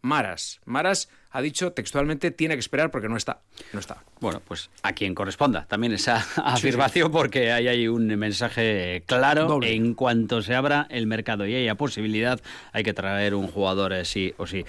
Maras. 0.02 0.62
Maras 0.66 1.10
ha 1.32 1.42
dicho 1.42 1.72
textualmente 1.74 2.32
tiene 2.32 2.56
que 2.56 2.60
esperar 2.60 2.92
porque 2.92 3.10
no 3.10 3.18
está. 3.18 3.42
No 3.74 3.80
está. 3.80 4.04
Bueno, 4.20 4.42
pues 4.46 4.70
a 4.84 4.94
quien 4.94 5.16
corresponda 5.16 5.66
también 5.68 5.94
esa 5.94 6.26
afirmación, 6.38 7.12
porque 7.12 7.52
ahí 7.52 7.68
hay 7.68 7.88
un 7.88 8.08
mensaje 8.08 9.04
claro. 9.06 9.46
Doble. 9.46 9.74
En 9.74 9.94
cuanto 9.94 10.42
se 10.42 10.56
abra 10.56 10.88
el 10.90 11.08
mercado 11.08 11.46
y 11.46 11.56
haya 11.56 11.76
posibilidad, 11.76 12.40
hay 12.74 12.84
que 12.84 12.94
traer 12.94 13.36
un 13.36 13.48
jugador 13.48 13.94
eh, 13.94 14.06
sí 14.06 14.34
o 14.38 14.48
sí. 14.48 14.66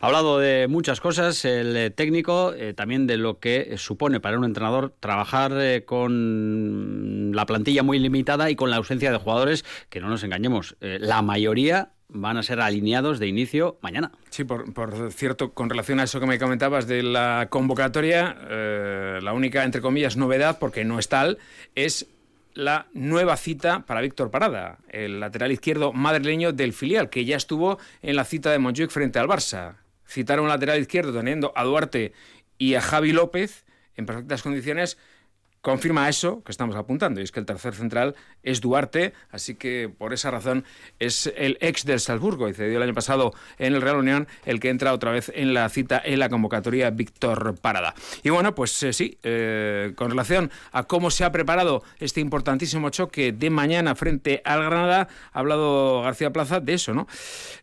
Ha 0.00 0.06
hablado 0.06 0.38
de 0.38 0.66
muchas 0.66 0.98
cosas, 0.98 1.44
el 1.44 1.76
eh, 1.76 1.90
técnico, 1.90 2.54
eh, 2.54 2.72
también 2.72 3.06
de 3.06 3.18
lo 3.18 3.38
que 3.38 3.74
supone 3.76 4.18
para 4.18 4.38
un 4.38 4.44
entrenador 4.44 4.94
trabajar 4.98 5.52
eh, 5.56 5.84
con 5.84 7.32
la 7.34 7.44
plantilla 7.44 7.82
muy 7.82 7.98
limitada 7.98 8.50
y 8.50 8.56
con 8.56 8.70
la 8.70 8.76
ausencia 8.76 9.12
de 9.12 9.18
jugadores, 9.18 9.64
que 9.90 10.00
no 10.00 10.08
nos 10.08 10.24
engañemos, 10.24 10.76
la 10.80 11.20
mayoría 11.20 11.90
van 12.12 12.36
a 12.36 12.42
ser 12.42 12.60
alineados 12.60 13.18
de 13.18 13.28
inicio 13.28 13.78
mañana. 13.80 14.12
Sí, 14.30 14.44
por, 14.44 15.12
cierto, 15.12 15.52
con 15.52 15.70
relación 15.70 16.00
a 16.00 16.04
eso 16.04 16.20
que 16.20 16.26
me 16.26 16.38
comentabas 16.38 16.86
de 16.86 17.02
la 17.02 17.48
convocatoria, 17.50 18.36
eh, 18.48 19.18
la 19.22 19.32
única, 19.32 19.64
entre 19.64 19.80
comillas, 19.80 20.16
novedad, 20.16 20.58
porque 20.58 20.84
no 20.84 20.98
es 20.98 21.08
tal, 21.08 21.38
es 21.74 22.06
la 22.54 22.86
nueva 22.92 23.36
cita 23.36 23.86
para 23.86 24.00
Víctor 24.00 24.30
Parada, 24.30 24.78
el 24.88 25.20
lateral 25.20 25.52
izquierdo 25.52 25.92
madrileño 25.92 26.52
del 26.52 26.72
filial, 26.72 27.10
que 27.10 27.24
ya 27.24 27.36
estuvo 27.36 27.78
en 28.02 28.16
la 28.16 28.24
cita 28.24 28.50
de 28.50 28.58
Montjuic 28.58 28.90
frente 28.90 29.18
al 29.18 29.28
Barça. 29.28 29.76
Citar 30.06 30.40
a 30.40 30.42
un 30.42 30.48
lateral 30.48 30.80
izquierdo 30.80 31.12
teniendo 31.12 31.52
a 31.54 31.64
Duarte 31.64 32.12
y 32.58 32.74
a 32.74 32.80
Javi 32.80 33.12
López 33.12 33.64
en 33.96 34.06
perfectas 34.06 34.42
condiciones 34.42 34.98
confirma 35.60 36.08
eso 36.08 36.42
que 36.42 36.52
estamos 36.52 36.76
apuntando, 36.76 37.20
y 37.20 37.24
es 37.24 37.32
que 37.32 37.40
el 37.40 37.46
tercer 37.46 37.74
central 37.74 38.14
es 38.42 38.60
Duarte, 38.60 39.12
así 39.30 39.54
que 39.54 39.90
por 39.96 40.14
esa 40.14 40.30
razón 40.30 40.64
es 40.98 41.32
el 41.36 41.58
ex 41.60 41.84
del 41.84 42.00
Salzburgo, 42.00 42.48
y 42.48 42.54
cedió 42.54 42.78
el 42.78 42.82
año 42.84 42.94
pasado 42.94 43.32
en 43.58 43.74
el 43.74 43.82
Real 43.82 43.96
Unión, 43.96 44.26
el 44.44 44.58
que 44.58 44.70
entra 44.70 44.94
otra 44.94 45.10
vez 45.10 45.30
en 45.34 45.52
la 45.52 45.68
cita 45.68 46.00
en 46.02 46.18
la 46.18 46.28
convocatoria 46.28 46.90
Víctor 46.90 47.56
Parada. 47.60 47.94
Y 48.22 48.30
bueno, 48.30 48.54
pues 48.54 48.82
eh, 48.82 48.92
sí, 48.92 49.18
eh, 49.22 49.92
con 49.96 50.10
relación 50.10 50.50
a 50.72 50.84
cómo 50.84 51.10
se 51.10 51.24
ha 51.24 51.32
preparado 51.32 51.82
este 51.98 52.20
importantísimo 52.20 52.90
choque 52.90 53.32
de 53.32 53.50
mañana 53.50 53.94
frente 53.94 54.40
al 54.44 54.64
Granada, 54.64 55.08
ha 55.32 55.38
hablado 55.38 56.02
García 56.02 56.32
Plaza 56.32 56.60
de 56.60 56.74
eso, 56.74 56.94
¿no? 56.94 57.06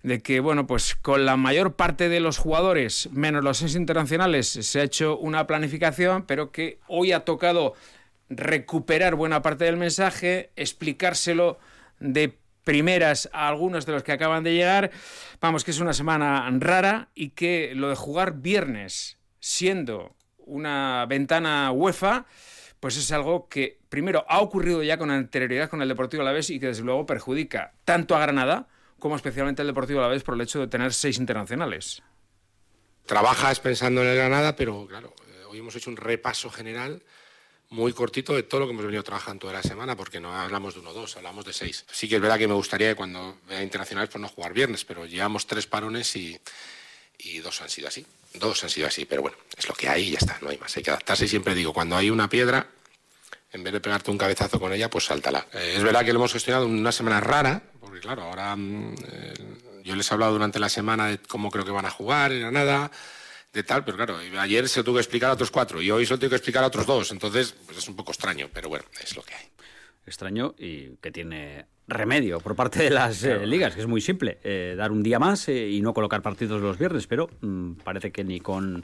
De 0.04 0.22
que, 0.22 0.40
bueno, 0.40 0.68
pues 0.68 0.96
con 0.96 1.26
la 1.26 1.36
mayor 1.36 1.74
parte 1.74 2.10
de 2.10 2.20
los 2.20 2.38
jugadores, 2.38 3.10
menos 3.12 3.44
los 3.44 3.58
seis 3.58 3.76
internacionales, 3.76 4.48
se 4.48 4.80
ha 4.80 4.84
hecho 4.84 5.18
una 5.18 5.48
planificación, 5.48 6.24
pero 6.24 6.52
que 6.52 6.80
hoy 6.88 7.12
ha 7.12 7.22
tocado 7.22 7.74
recuperar 8.30 9.16
buena 9.16 9.42
parte 9.42 9.66
del 9.66 9.78
mensaje, 9.78 10.52
explicárselo 10.56 11.60
de 12.00 12.38
primeras 12.64 13.30
a 13.32 13.48
algunos 13.48 13.86
de 13.86 13.94
los 13.94 14.04
que 14.04 14.12
acaban 14.12 14.44
de 14.44 14.54
llegar. 14.54 14.92
Vamos, 15.40 15.64
que 15.64 15.72
es 15.72 15.80
una 15.80 15.94
semana 15.94 16.50
rara 16.60 17.10
y 17.16 17.30
que 17.30 17.72
lo 17.76 17.90
de 17.90 17.96
jugar 17.96 18.42
viernes 18.42 19.18
siendo 19.40 20.16
una 20.38 21.06
ventana 21.08 21.72
UEFA, 21.72 22.26
pues 22.80 22.98
es 22.98 23.12
algo 23.12 23.48
que 23.48 23.80
primero 23.90 24.26
ha 24.28 24.42
ocurrido 24.42 24.84
ya 24.84 24.98
con 24.98 25.12
anterioridad 25.12 25.70
con 25.70 25.82
el 25.82 25.88
Deportivo 25.88 26.22
Alavés 26.22 26.50
y 26.50 26.60
que 26.60 26.68
desde 26.68 26.84
luego 26.84 27.06
perjudica 27.06 27.74
tanto 27.86 28.16
a 28.16 28.20
Granada 28.20 28.68
como 29.00 29.16
especialmente 29.16 29.62
al 29.62 29.68
Deportivo 29.68 30.00
Alavés 30.00 30.24
por 30.24 30.36
el 30.36 30.42
hecho 30.42 30.60
de 30.60 30.68
tener 30.68 30.94
seis 30.94 31.18
internacionales. 31.18 32.02
Trabajas 33.06 33.62
pensando 33.62 34.02
en 34.02 34.10
el 34.10 34.18
Granada, 34.18 34.56
pero 34.56 34.86
claro, 34.88 35.14
eh, 35.28 35.46
hoy 35.50 35.60
hemos 35.60 35.76
hecho 35.76 35.90
un 35.90 35.98
repaso 35.98 36.50
general 36.50 37.04
muy 37.70 37.94
cortito 37.94 38.34
de 38.34 38.44
todo 38.44 38.62
lo 38.62 38.68
que 38.68 38.74
hemos 38.74 38.86
venido 38.86 39.04
trabajando 39.04 39.42
toda 39.42 39.54
la 39.54 39.64
semana, 39.64 39.96
porque 39.96 40.20
no 40.20 40.34
hablamos 40.34 40.74
de 40.74 40.80
uno 40.80 40.92
o 40.92 40.94
dos, 40.94 41.18
hablamos 41.18 41.46
de 41.46 41.54
seis. 41.54 41.86
Sí 41.92 42.08
que 42.08 42.16
es 42.16 42.22
verdad 42.22 42.38
que 42.38 42.48
me 42.48 42.54
gustaría 42.54 42.90
que 42.90 42.96
cuando 42.96 43.38
vea 43.48 43.62
internacionales 43.62 44.10
pues 44.10 44.22
no 44.22 44.30
jugar 44.30 44.54
viernes, 44.54 44.86
pero 44.86 45.06
llevamos 45.06 45.48
tres 45.48 45.68
parones 45.68 46.16
y, 46.16 46.40
y 47.18 47.40
dos 47.40 47.62
han 47.62 47.70
sido 47.70 47.88
así. 47.88 48.06
Dos 48.34 48.64
han 48.64 48.70
sido 48.70 48.88
así, 48.88 49.06
pero 49.06 49.22
bueno, 49.22 49.38
es 49.58 49.68
lo 49.68 49.74
que 49.74 49.90
hay 49.90 50.10
y 50.10 50.12
ya 50.12 50.20
está, 50.20 50.38
no 50.42 50.50
hay 50.50 50.58
más. 50.58 50.76
Hay 50.78 50.84
que 50.84 50.92
adaptarse 50.92 51.26
y 51.26 51.28
siempre 51.28 51.56
digo, 51.56 51.74
cuando 51.74 51.98
hay 51.98 52.10
una 52.10 52.30
piedra, 52.30 52.68
en 53.52 53.64
vez 53.64 53.74
de 53.74 53.82
pegarte 53.82 54.12
un 54.12 54.18
cabezazo 54.18 54.60
con 54.60 54.72
ella, 54.72 54.90
pues 54.90 55.06
sáltala. 55.06 55.48
Eh, 55.54 55.74
es 55.78 55.84
verdad 55.84 56.06
que 56.06 56.14
lo 56.14 56.20
hemos 56.20 56.34
gestionado 56.34 56.66
una 56.66 56.92
semana 56.92 57.20
rara, 57.20 57.62
porque 57.82 58.00
claro, 58.00 58.24
ahora 58.24 58.56
mm, 58.56 58.96
eh, 59.12 59.34
yo 59.84 59.96
les 59.96 60.10
he 60.10 60.14
hablado 60.14 60.34
durante 60.34 60.60
la 60.60 60.70
semana 60.70 61.08
de 61.08 61.18
cómo 61.20 61.50
creo 61.50 61.66
que 61.66 61.72
van 61.72 61.86
a 61.86 61.92
jugar, 61.92 62.32
era 62.32 62.52
nada 62.52 62.92
de 63.58 63.64
tal, 63.64 63.84
pero 63.84 63.98
claro, 63.98 64.20
ayer 64.40 64.70
se 64.70 64.80
lo 64.80 64.84
tuvo 64.84 64.96
que 64.98 65.02
explicar 65.02 65.32
a 65.32 65.34
otros 65.34 65.50
cuatro 65.50 65.82
y 65.82 65.90
hoy 65.90 66.06
se 66.06 66.14
lo 66.14 66.20
tengo 66.20 66.30
que 66.30 66.36
explicar 66.36 66.64
a 66.64 66.68
otros 66.68 66.86
dos, 66.86 67.12
entonces 67.12 67.56
pues 67.66 67.80
es 67.80 67.88
un 67.88 67.96
poco 67.96 68.12
extraño, 68.12 68.50
pero 68.54 68.70
bueno, 68.70 68.86
es 69.04 69.16
lo 69.16 69.24
que 69.24 69.34
hay. 69.34 69.46
Extraño 70.06 70.54
y 70.60 70.96
que 70.98 71.12
tiene 71.12 71.66
remedio 71.88 72.42
por 72.42 72.56
parte 72.56 72.84
de 72.84 72.90
las 72.90 73.24
eh, 73.24 73.46
ligas, 73.46 73.74
que 73.74 73.82
es 73.82 73.88
muy 73.88 74.02
simple, 74.02 74.40
eh, 74.44 74.76
dar 74.78 74.92
un 74.92 75.04
día 75.04 75.20
más 75.20 75.48
eh, 75.48 75.70
y 75.70 75.82
no 75.82 75.94
colocar 75.94 76.22
partidos 76.22 76.62
los 76.62 76.78
viernes, 76.78 77.08
pero 77.08 77.30
mm, 77.40 77.74
parece 77.84 78.12
que 78.12 78.26
ni 78.26 78.42
con 78.42 78.84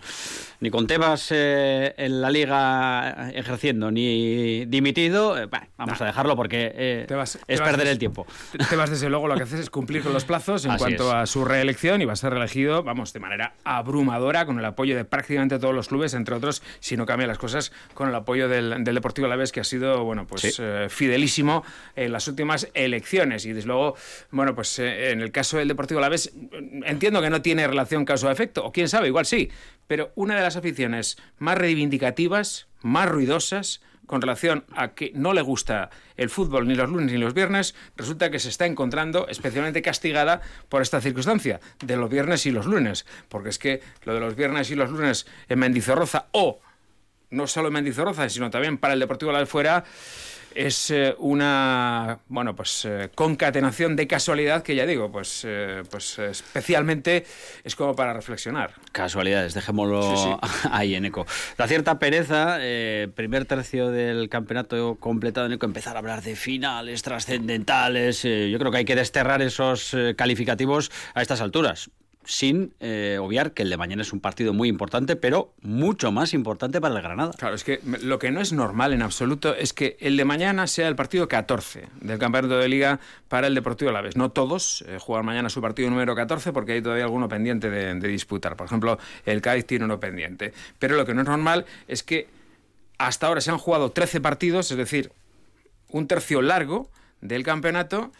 ni 0.61 0.69
con 0.69 0.87
Tebas 0.87 1.31
en 1.31 2.21
la 2.21 2.29
liga 2.29 3.31
ejerciendo 3.33 3.91
ni 3.91 4.65
dimitido, 4.65 5.35
vamos 5.77 6.01
a 6.01 6.05
dejarlo 6.05 6.37
porque 6.37 7.05
es 7.47 7.61
perder 7.61 7.87
el 7.87 7.99
tiempo. 7.99 8.25
Tebas 8.69 8.89
desde 8.89 9.09
luego 9.09 9.27
lo 9.27 9.35
que 9.35 9.43
haces 9.43 9.59
es 9.59 9.69
cumplir 9.69 10.03
con 10.03 10.13
los 10.13 10.23
plazos 10.23 10.65
en 10.65 10.77
cuanto 10.77 11.11
a 11.11 11.25
su 11.25 11.43
reelección 11.43 12.01
y 12.01 12.05
va 12.05 12.13
a 12.13 12.17
ser 12.17 12.31
reelegido, 12.31 12.83
vamos, 12.83 13.11
de 13.11 13.19
manera 13.19 13.55
abrumadora 13.65 14.45
con 14.45 14.57
el 14.59 14.65
apoyo 14.65 14.95
de 14.95 15.03
prácticamente 15.03 15.59
todos 15.59 15.75
los 15.75 15.89
clubes, 15.89 16.13
entre 16.13 16.35
otros, 16.35 16.63
si 16.79 16.95
no 16.95 17.05
cambian 17.05 17.27
las 17.27 17.37
cosas, 17.37 17.73
con 17.93 18.07
el 18.07 18.15
apoyo 18.15 18.47
del, 18.47 18.83
del 18.83 18.95
Deportivo 18.95 19.25
Alavés 19.27 19.51
que 19.51 19.59
ha 19.59 19.65
sido, 19.65 20.05
bueno, 20.05 20.25
pues 20.25 20.61
fidelísimo 20.87 21.63
en 21.95 22.13
las 22.13 22.27
últimas 22.29 22.69
elecciones 22.73 22.92
elecciones. 22.93 23.45
Y 23.45 23.53
desde 23.53 23.67
luego, 23.67 23.95
bueno, 24.31 24.55
pues 24.55 24.79
eh, 24.79 25.11
en 25.11 25.21
el 25.21 25.31
caso 25.31 25.57
del 25.57 25.67
Deportivo 25.67 25.99
Alavés, 25.99 26.31
entiendo 26.85 27.21
que 27.21 27.29
no 27.29 27.41
tiene 27.41 27.67
relación 27.67 28.05
causa-efecto, 28.05 28.65
o 28.65 28.71
quién 28.71 28.89
sabe, 28.89 29.07
igual 29.07 29.25
sí, 29.25 29.49
pero 29.87 30.11
una 30.15 30.35
de 30.35 30.41
las 30.41 30.55
aficiones 30.55 31.17
más 31.37 31.57
reivindicativas, 31.57 32.67
más 32.81 33.09
ruidosas, 33.09 33.81
con 34.05 34.21
relación 34.21 34.65
a 34.75 34.89
que 34.89 35.11
no 35.15 35.33
le 35.33 35.41
gusta 35.41 35.89
el 36.17 36.29
fútbol 36.29 36.67
ni 36.67 36.75
los 36.75 36.89
lunes 36.89 37.11
ni 37.11 37.17
los 37.17 37.33
viernes, 37.33 37.73
resulta 37.95 38.29
que 38.29 38.39
se 38.39 38.49
está 38.49 38.65
encontrando 38.65 39.27
especialmente 39.27 39.81
castigada 39.81 40.41
por 40.69 40.81
esta 40.81 41.01
circunstancia 41.01 41.59
de 41.83 41.95
los 41.95 42.09
viernes 42.09 42.45
y 42.45 42.51
los 42.51 42.65
lunes. 42.65 43.05
Porque 43.29 43.49
es 43.49 43.59
que 43.59 43.81
lo 44.03 44.13
de 44.13 44.19
los 44.19 44.35
viernes 44.35 44.69
y 44.71 44.75
los 44.75 44.89
lunes 44.89 45.25
en 45.47 45.59
Mendizorroza 45.59 46.27
o 46.31 46.59
no 47.29 47.47
solo 47.47 47.69
en 47.69 47.73
Mendizorroza, 47.73 48.29
sino 48.29 48.49
también 48.49 48.77
para 48.77 48.93
el 48.93 48.99
Deportivo 48.99 49.31
Alavés 49.31 49.49
fuera 49.49 49.83
es 50.55 50.91
eh, 50.91 51.15
una 51.19 52.19
bueno 52.27 52.55
pues 52.55 52.85
eh, 52.85 53.09
concatenación 53.15 53.95
de 53.95 54.07
casualidad 54.07 54.63
que 54.63 54.75
ya 54.75 54.85
digo 54.85 55.11
pues 55.11 55.43
eh, 55.45 55.83
pues 55.89 56.19
especialmente 56.19 57.25
es 57.63 57.75
como 57.75 57.95
para 57.95 58.13
reflexionar. 58.13 58.73
Casualidades 58.91 59.53
dejémoslo 59.53 60.39
ahí 60.71 60.95
en 60.95 61.05
eco. 61.05 61.25
La 61.57 61.67
cierta 61.67 61.99
pereza 61.99 62.59
primer 63.15 63.45
tercio 63.45 63.89
del 63.89 64.29
campeonato 64.29 64.95
completado 64.95 65.47
en 65.47 65.53
eco 65.53 65.65
empezar 65.65 65.95
a 65.95 65.99
hablar 65.99 66.21
de 66.21 66.35
finales 66.35 67.01
trascendentales 67.01 68.23
yo 68.23 68.59
creo 68.59 68.71
que 68.71 68.77
hay 68.77 68.85
que 68.85 68.95
desterrar 68.95 69.41
esos 69.41 69.95
calificativos 70.15 70.91
a 71.13 71.21
estas 71.21 71.41
alturas 71.41 71.89
sin 72.25 72.73
eh, 72.79 73.17
obviar 73.21 73.53
que 73.53 73.63
el 73.63 73.69
de 73.69 73.77
mañana 73.77 74.01
es 74.01 74.13
un 74.13 74.19
partido 74.19 74.53
muy 74.53 74.69
importante, 74.69 75.15
pero 75.15 75.53
mucho 75.61 76.11
más 76.11 76.33
importante 76.33 76.79
para 76.79 76.95
el 76.95 77.01
Granada. 77.01 77.31
Claro, 77.37 77.55
es 77.55 77.63
que 77.63 77.79
lo 77.83 78.19
que 78.19 78.31
no 78.31 78.41
es 78.41 78.53
normal 78.53 78.93
en 78.93 79.01
absoluto 79.01 79.55
es 79.55 79.73
que 79.73 79.97
el 79.99 80.17
de 80.17 80.25
mañana 80.25 80.67
sea 80.67 80.87
el 80.87 80.95
partido 80.95 81.27
14 81.27 81.89
del 82.01 82.19
campeonato 82.19 82.57
de 82.57 82.67
liga 82.69 82.99
para 83.27 83.47
el 83.47 83.55
Deportivo 83.55 83.89
Alavés. 83.89 84.15
No 84.15 84.31
todos 84.31 84.83
eh, 84.87 84.97
juegan 84.99 85.25
mañana 85.25 85.49
su 85.49 85.61
partido 85.61 85.89
número 85.89 86.15
14 86.15 86.53
porque 86.53 86.73
hay 86.73 86.81
todavía 86.81 87.05
alguno 87.05 87.27
pendiente 87.27 87.69
de, 87.69 87.93
de 87.95 88.07
disputar. 88.07 88.55
Por 88.55 88.67
ejemplo, 88.67 88.97
el 89.25 89.41
Cádiz 89.41 89.65
tiene 89.65 89.85
uno 89.85 89.99
pendiente. 89.99 90.53
Pero 90.79 90.95
lo 90.95 91.05
que 91.05 91.13
no 91.13 91.21
es 91.21 91.27
normal 91.27 91.65
es 91.87 92.03
que 92.03 92.27
hasta 92.97 93.27
ahora 93.27 93.41
se 93.41 93.51
han 93.51 93.57
jugado 93.57 93.91
13 93.91 94.21
partidos, 94.21 94.71
es 94.71 94.77
decir, 94.77 95.11
un 95.89 96.07
tercio 96.07 96.41
largo 96.41 96.89
del 97.21 97.43
campeonato 97.43 98.11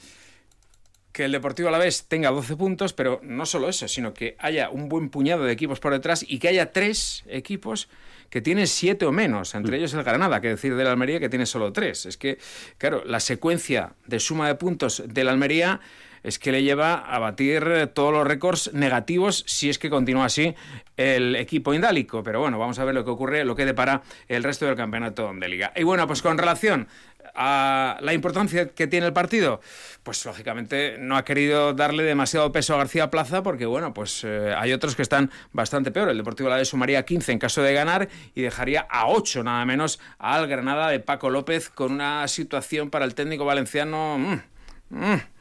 que 1.13 1.25
el 1.25 1.31
Deportivo 1.31 1.69
a 1.69 1.71
la 1.71 1.77
vez 1.77 2.05
tenga 2.07 2.31
12 2.31 2.57
puntos, 2.57 2.91
pero 2.91 3.21
no 3.23 3.45
solo 3.45 3.69
eso, 3.69 3.87
sino 3.87 4.13
que 4.13 4.35
haya 4.39 4.69
un 4.69 4.89
buen 4.89 5.09
puñado 5.09 5.45
de 5.45 5.53
equipos 5.53 5.79
por 5.79 5.93
detrás 5.93 6.25
y 6.27 6.39
que 6.39 6.47
haya 6.47 6.71
tres 6.71 7.23
equipos 7.27 7.87
que 8.31 8.41
tienen 8.41 8.65
siete 8.65 9.05
o 9.05 9.11
menos, 9.11 9.53
entre 9.53 9.73
mm. 9.73 9.79
ellos 9.79 9.93
el 9.93 10.03
Granada, 10.03 10.41
que 10.41 10.49
decir 10.49 10.75
de 10.75 10.83
la 10.83 10.91
Almería 10.91 11.19
que 11.19 11.29
tiene 11.29 11.45
solo 11.45 11.71
tres. 11.71 12.07
Es 12.07 12.17
que, 12.17 12.39
claro, 12.79 13.03
la 13.05 13.19
secuencia 13.19 13.93
de 14.07 14.19
suma 14.19 14.47
de 14.47 14.55
puntos 14.55 15.03
de 15.05 15.23
la 15.23 15.31
Almería 15.31 15.79
es 16.23 16.39
que 16.39 16.51
le 16.51 16.63
lleva 16.63 16.95
a 16.95 17.19
batir 17.19 17.91
todos 17.93 18.11
los 18.11 18.25
récords 18.25 18.73
negativos 18.73 19.43
si 19.45 19.69
es 19.69 19.77
que 19.77 19.89
continúa 19.89 20.25
así 20.25 20.55
el 20.97 21.35
equipo 21.35 21.73
indálico. 21.73 22.23
Pero 22.23 22.39
bueno, 22.39 22.57
vamos 22.57 22.79
a 22.79 22.85
ver 22.85 22.95
lo 22.95 23.03
que 23.03 23.11
ocurre, 23.11 23.45
lo 23.45 23.55
que 23.55 23.65
depara 23.65 24.01
el 24.27 24.43
resto 24.43 24.65
del 24.65 24.75
campeonato 24.75 25.31
de 25.33 25.47
liga. 25.49 25.73
Y 25.75 25.83
bueno, 25.83 26.07
pues 26.07 26.21
con 26.21 26.37
relación 26.37 26.87
a 27.35 27.97
la 28.01 28.13
importancia 28.13 28.69
que 28.69 28.87
tiene 28.87 29.07
el 29.07 29.13
partido, 29.13 29.61
pues 30.03 30.25
lógicamente 30.25 30.97
no 30.99 31.17
ha 31.17 31.25
querido 31.25 31.73
darle 31.73 32.03
demasiado 32.03 32.51
peso 32.51 32.73
a 32.73 32.77
García 32.77 33.09
Plaza 33.09 33.43
porque, 33.43 33.65
bueno, 33.65 33.93
pues 33.93 34.23
eh, 34.23 34.53
hay 34.57 34.73
otros 34.73 34.95
que 34.95 35.01
están 35.01 35.31
bastante 35.51 35.91
peor. 35.91 36.09
El 36.09 36.17
Deportivo 36.17 36.49
La 36.49 36.57
de 36.57 36.65
sumaría 36.65 37.03
15 37.05 37.31
en 37.31 37.39
caso 37.39 37.61
de 37.61 37.73
ganar 37.73 38.09
y 38.35 38.41
dejaría 38.41 38.87
a 38.89 39.07
8 39.07 39.43
nada 39.43 39.65
menos 39.65 39.99
al 40.19 40.47
Granada 40.47 40.89
de 40.89 40.99
Paco 40.99 41.29
López 41.29 41.69
con 41.69 41.91
una 41.91 42.27
situación 42.27 42.89
para 42.89 43.05
el 43.05 43.15
técnico 43.15 43.45
valenciano... 43.45 44.17
Mm, 44.17 44.41
mm, 44.89 45.32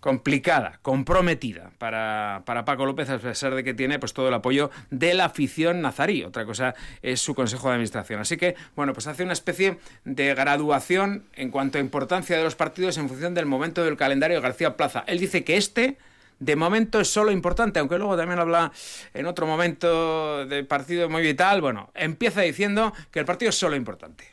complicada, 0.00 0.78
comprometida 0.82 1.72
para, 1.78 2.42
para, 2.44 2.64
Paco 2.64 2.86
López, 2.86 3.08
a 3.10 3.18
pesar 3.18 3.54
de 3.54 3.64
que 3.64 3.74
tiene 3.74 3.98
pues 3.98 4.12
todo 4.12 4.28
el 4.28 4.34
apoyo 4.34 4.70
de 4.90 5.14
la 5.14 5.26
afición 5.26 5.80
nazarí. 5.80 6.24
Otra 6.24 6.44
cosa 6.44 6.74
es 7.02 7.20
su 7.20 7.34
consejo 7.34 7.68
de 7.68 7.74
administración. 7.74 8.20
Así 8.20 8.36
que, 8.36 8.56
bueno, 8.76 8.92
pues 8.92 9.06
hace 9.06 9.22
una 9.22 9.32
especie 9.32 9.78
de 10.04 10.34
graduación 10.34 11.24
en 11.34 11.50
cuanto 11.50 11.78
a 11.78 11.80
importancia 11.80 12.36
de 12.36 12.44
los 12.44 12.54
partidos 12.54 12.98
en 12.98 13.08
función 13.08 13.34
del 13.34 13.46
momento 13.46 13.84
del 13.84 13.96
calendario 13.96 14.36
de 14.36 14.42
García 14.42 14.76
Plaza. 14.76 15.04
Él 15.06 15.18
dice 15.18 15.44
que 15.44 15.56
este 15.56 15.98
de 16.38 16.56
momento 16.56 17.00
es 17.00 17.08
solo 17.08 17.30
importante, 17.32 17.78
aunque 17.78 17.98
luego 17.98 18.16
también 18.16 18.40
habla 18.40 18.72
en 19.12 19.26
otro 19.26 19.46
momento 19.46 20.46
de 20.46 20.64
partido 20.64 21.08
muy 21.08 21.22
vital. 21.22 21.60
Bueno, 21.60 21.90
empieza 21.94 22.40
diciendo 22.40 22.92
que 23.10 23.20
el 23.20 23.26
partido 23.26 23.50
es 23.50 23.56
solo 23.56 23.76
importante. 23.76 24.24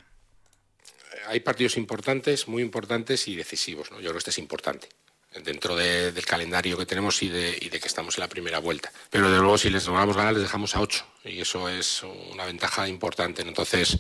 Hay 1.28 1.42
partidos 1.42 1.76
importantes, 1.76 2.48
muy 2.48 2.64
importantes 2.64 3.28
y 3.28 3.36
decisivos. 3.36 3.92
¿no? 3.92 3.98
Yo 3.98 4.04
creo 4.04 4.14
que 4.14 4.20
este 4.20 4.32
es 4.32 4.38
importante 4.38 4.88
dentro 5.44 5.76
del 5.76 6.26
calendario 6.26 6.78
que 6.78 6.86
tenemos 6.86 7.22
y 7.24 7.30
de, 7.30 7.56
que 7.58 7.88
estamos 7.88 8.18
en 8.18 8.22
la 8.22 8.30
primera 8.30 8.60
vuelta. 8.60 8.92
Pero 9.10 9.30
de 9.30 9.38
luego 9.38 9.58
si 9.58 9.70
les 9.70 9.86
logramos 9.88 10.16
ganar 10.16 10.34
les 10.34 10.44
dejamos 10.44 10.76
a 10.76 10.82
ocho 10.82 11.06
y 11.24 11.42
eso 11.42 11.70
es 11.70 12.04
una 12.32 12.46
ventaja 12.46 12.88
importante. 12.88 13.42
Entonces 13.42 13.98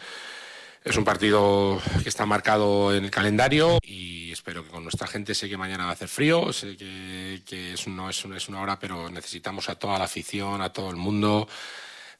es 0.84 0.98
un 0.98 1.04
partido 1.04 1.82
que 2.04 2.10
está 2.10 2.26
marcado 2.26 2.96
en 2.96 3.06
el 3.06 3.12
calendario 3.12 3.80
y 3.82 4.32
espero 4.32 4.64
que 4.64 4.70
con 4.70 4.84
nuestra 4.84 5.08
gente 5.08 5.36
sé 5.36 5.50
que 5.50 5.58
mañana 5.58 5.86
va 5.86 5.92
a 5.92 5.94
hacer 5.94 6.08
frío, 6.08 6.54
sé 6.54 6.78
que, 6.78 7.76
no 7.88 8.10
es, 8.10 8.24
es 8.24 8.50
una 8.50 8.62
hora, 8.62 8.80
pero 8.80 9.10
necesitamos 9.10 9.70
a 9.70 9.76
toda 9.76 9.98
la 9.98 10.06
afición, 10.06 10.62
a 10.62 10.72
todo 10.72 10.90
el 10.90 10.96
mundo. 10.96 11.48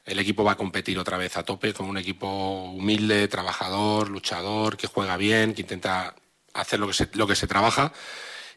El 0.04 0.18
equipo 0.18 0.42
va 0.42 0.52
a 0.52 0.56
competir 0.56 0.98
otra 0.98 1.18
vez 1.18 1.36
a 1.36 1.42
tope 1.42 1.74
con 1.74 1.86
un 1.86 1.98
equipo 1.98 2.64
humilde, 2.70 3.28
trabajador, 3.28 4.08
luchador, 4.08 4.76
que 4.76 4.86
juega 4.86 5.16
bien, 5.16 5.54
que 5.54 5.62
intenta 5.62 6.14
hacer 6.54 6.80
lo 6.80 6.86
que 6.86 6.94
se, 6.94 7.08
lo 7.12 7.26
que 7.26 7.36
se 7.36 7.46
trabaja 7.46 7.92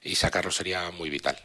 y 0.04 0.16
sacarlo 0.16 0.52
sería 0.52 0.92
muy 0.92 1.10
vital. 1.10 1.38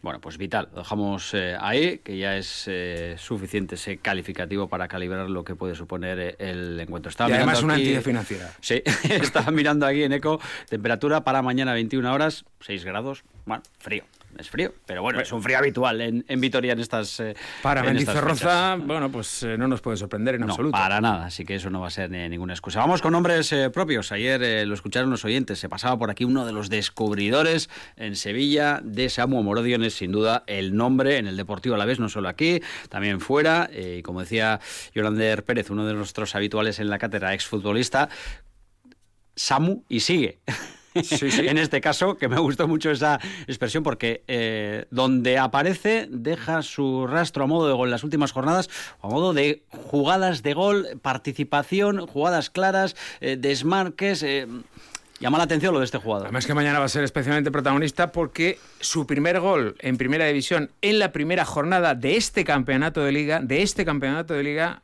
Bueno, 0.00 0.20
pues 0.20 0.38
vital, 0.38 0.68
lo 0.72 0.82
dejamos 0.82 1.34
eh, 1.34 1.56
ahí, 1.58 1.98
que 1.98 2.16
ya 2.16 2.36
es 2.36 2.64
eh, 2.68 3.16
suficiente 3.18 3.74
ese 3.74 3.98
calificativo 3.98 4.68
para 4.68 4.86
calibrar 4.86 5.28
lo 5.28 5.42
que 5.42 5.56
puede 5.56 5.74
suponer 5.74 6.18
eh, 6.20 6.36
el 6.38 6.78
encuentro. 6.78 7.10
Estaba 7.10 7.30
y 7.30 7.32
además 7.32 7.62
una 7.64 7.74
entidad 7.74 8.02
financiera. 8.02 8.54
Sí, 8.60 8.80
estaba 9.10 9.50
mirando 9.50 9.86
aquí 9.86 10.04
en 10.04 10.12
ECO, 10.12 10.40
temperatura 10.68 11.24
para 11.24 11.42
mañana 11.42 11.72
21 11.72 12.12
horas, 12.12 12.44
6 12.60 12.84
grados, 12.84 13.24
bueno, 13.44 13.64
frío. 13.80 14.04
Es 14.38 14.48
frío, 14.50 14.72
pero 14.86 15.02
bueno, 15.02 15.20
es 15.20 15.30
un 15.32 15.42
frío 15.42 15.58
habitual 15.58 16.00
en, 16.00 16.24
en 16.28 16.40
Vitoria 16.40 16.72
en 16.72 16.80
estas. 16.80 17.20
Eh, 17.20 17.34
para 17.62 17.80
en 17.80 17.86
Mendizorroza, 17.86 18.76
bueno, 18.76 19.10
pues 19.10 19.42
eh, 19.42 19.58
no 19.58 19.66
nos 19.68 19.80
puede 19.80 19.96
sorprender 19.96 20.36
en 20.36 20.42
No, 20.42 20.46
absoluto. 20.48 20.72
para 20.72 21.00
nada, 21.00 21.26
así 21.26 21.44
que 21.44 21.56
eso 21.56 21.70
no 21.70 21.80
va 21.80 21.88
a 21.88 21.90
ser 21.90 22.10
ni- 22.10 22.28
ninguna 22.28 22.52
excusa. 22.54 22.80
Vamos 22.80 23.02
con 23.02 23.12
nombres 23.12 23.52
eh, 23.52 23.68
propios. 23.70 24.12
Ayer 24.12 24.42
eh, 24.42 24.64
lo 24.66 24.74
escucharon 24.74 25.10
los 25.10 25.24
oyentes, 25.24 25.58
se 25.58 25.68
pasaba 25.68 25.98
por 25.98 26.10
aquí 26.10 26.24
uno 26.24 26.46
de 26.46 26.52
los 26.52 26.70
descubridores 26.70 27.68
en 27.96 28.16
Sevilla 28.16 28.80
de 28.82 29.08
Samu 29.10 29.42
Morodion, 29.42 29.82
es 29.84 29.94
sin 29.94 30.12
duda 30.12 30.44
el 30.46 30.76
nombre 30.76 31.16
en 31.18 31.26
el 31.26 31.36
Deportivo 31.36 31.74
a 31.74 31.78
la 31.78 31.84
vez, 31.84 31.98
no 31.98 32.08
solo 32.08 32.28
aquí, 32.28 32.60
también 32.88 33.20
fuera. 33.20 33.68
eh, 33.72 33.96
y 33.98 34.02
como 34.02 34.20
decía 34.20 34.60
Yolander 34.94 35.44
Pérez, 35.44 35.70
uno 35.70 35.84
de 35.84 35.94
nuestros 35.94 36.34
habituales 36.34 36.78
en 36.78 36.88
la 36.90 36.98
cátedra, 36.98 37.34
exfutbolista, 37.34 38.08
Samu 39.34 39.82
y 39.88 40.00
sigue. 40.00 40.38
en 40.94 41.58
este 41.58 41.80
caso, 41.80 42.16
que 42.16 42.28
me 42.28 42.38
gustó 42.38 42.66
mucho 42.68 42.90
esa 42.90 43.20
expresión 43.46 43.82
porque 43.82 44.22
eh, 44.26 44.86
donde 44.90 45.38
aparece 45.38 46.08
deja 46.10 46.62
su 46.62 47.06
rastro 47.06 47.44
a 47.44 47.46
modo 47.46 47.68
de 47.68 47.74
gol 47.74 47.88
en 47.88 47.92
las 47.92 48.04
últimas 48.04 48.32
jornadas, 48.32 48.68
a 49.02 49.08
modo 49.08 49.32
de 49.32 49.62
jugadas 49.70 50.42
de 50.42 50.54
gol, 50.54 50.86
participación, 51.02 52.06
jugadas 52.06 52.50
claras, 52.50 52.96
eh, 53.20 53.36
desmarques. 53.38 54.22
eh, 54.22 54.46
llama 55.20 55.38
la 55.38 55.44
atención 55.44 55.72
lo 55.72 55.80
de 55.80 55.84
este 55.84 55.98
jugador. 55.98 56.26
Además 56.26 56.46
que 56.46 56.54
mañana 56.54 56.78
va 56.78 56.84
a 56.84 56.88
ser 56.88 57.04
especialmente 57.04 57.50
protagonista 57.50 58.12
porque 58.12 58.58
su 58.80 59.06
primer 59.06 59.40
gol 59.40 59.76
en 59.80 59.96
primera 59.96 60.26
división 60.26 60.70
en 60.80 60.98
la 60.98 61.12
primera 61.12 61.44
jornada 61.44 61.94
de 61.94 62.16
este 62.16 62.44
campeonato 62.44 63.02
de 63.02 63.12
liga, 63.12 63.40
de 63.40 63.62
este 63.62 63.84
campeonato 63.84 64.34
de 64.34 64.42
liga, 64.42 64.82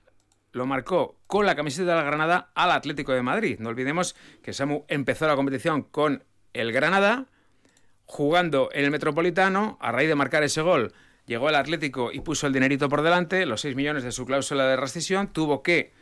lo 0.53 0.67
marcó 0.67 1.17
con 1.35 1.47
la 1.47 1.57
camiseta 1.57 1.91
de 1.91 1.97
la 1.97 2.05
Granada 2.05 2.53
al 2.55 2.71
Atlético 2.71 3.11
de 3.11 3.21
Madrid. 3.21 3.57
No 3.59 3.71
olvidemos 3.71 4.15
que 4.41 4.53
Samu 4.53 4.85
empezó 4.87 5.27
la 5.27 5.35
competición 5.35 5.83
con 5.83 6.23
el 6.53 6.71
Granada, 6.71 7.27
jugando 8.05 8.69
en 8.73 8.85
el 8.85 8.93
Metropolitano, 8.93 9.77
a 9.81 9.91
raíz 9.91 10.09
de 10.09 10.15
marcar 10.15 10.45
ese 10.45 10.63
gol, 10.63 10.93
llegó 11.27 11.49
el 11.49 11.57
Atlético 11.57 12.13
y 12.13 12.21
puso 12.21 12.47
el 12.47 12.53
dinerito 12.53 12.89
por 12.89 13.03
delante, 13.03 13.47
los 13.47 13.63
6 13.63 13.75
millones 13.75 14.05
de 14.05 14.13
su 14.13 14.25
cláusula 14.27 14.69
de 14.69 14.77
rescisión, 14.77 15.27
tuvo 15.27 15.65
que 15.65 15.93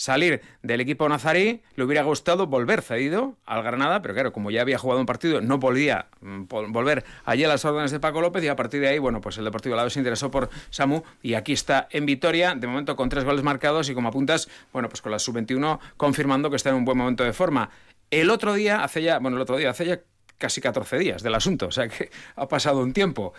salir 0.00 0.40
del 0.62 0.80
equipo 0.80 1.06
nazarí, 1.10 1.60
le 1.76 1.84
hubiera 1.84 2.02
gustado 2.02 2.46
volver 2.46 2.80
cedido 2.80 3.36
al 3.44 3.62
Granada, 3.62 4.00
pero 4.00 4.14
claro, 4.14 4.32
como 4.32 4.50
ya 4.50 4.62
había 4.62 4.78
jugado 4.78 4.98
un 4.98 5.04
partido, 5.04 5.42
no 5.42 5.60
podía 5.60 6.06
mm, 6.22 6.44
volver 6.46 7.04
allí 7.26 7.44
a 7.44 7.48
las 7.48 7.66
órdenes 7.66 7.90
de 7.90 8.00
Paco 8.00 8.22
López 8.22 8.42
y 8.42 8.48
a 8.48 8.56
partir 8.56 8.80
de 8.80 8.88
ahí, 8.88 8.98
bueno, 8.98 9.20
pues 9.20 9.36
el 9.36 9.44
Deportivo 9.44 9.74
Alavés 9.74 9.92
se 9.92 10.00
interesó 10.00 10.30
por 10.30 10.48
Samu 10.70 11.02
y 11.22 11.34
aquí 11.34 11.52
está 11.52 11.86
en 11.90 12.06
Vitoria, 12.06 12.54
de 12.54 12.66
momento 12.66 12.96
con 12.96 13.10
tres 13.10 13.24
goles 13.24 13.42
marcados 13.42 13.90
y 13.90 13.94
como 13.94 14.08
apuntas, 14.08 14.48
bueno, 14.72 14.88
pues 14.88 15.02
con 15.02 15.12
la 15.12 15.18
sub-21 15.18 15.78
confirmando 15.98 16.48
que 16.48 16.56
está 16.56 16.70
en 16.70 16.76
un 16.76 16.86
buen 16.86 16.96
momento 16.96 17.22
de 17.22 17.34
forma. 17.34 17.68
El 18.10 18.30
otro 18.30 18.54
día, 18.54 18.82
hace 18.82 19.02
ya, 19.02 19.18
bueno, 19.18 19.36
el 19.36 19.42
otro 19.42 19.58
día, 19.58 19.68
hace 19.68 19.84
ya 19.84 20.00
casi 20.38 20.62
14 20.62 20.98
días 20.98 21.22
del 21.22 21.34
asunto, 21.34 21.66
o 21.66 21.72
sea 21.72 21.88
que 21.88 22.10
ha 22.36 22.48
pasado 22.48 22.80
un 22.80 22.94
tiempo. 22.94 23.34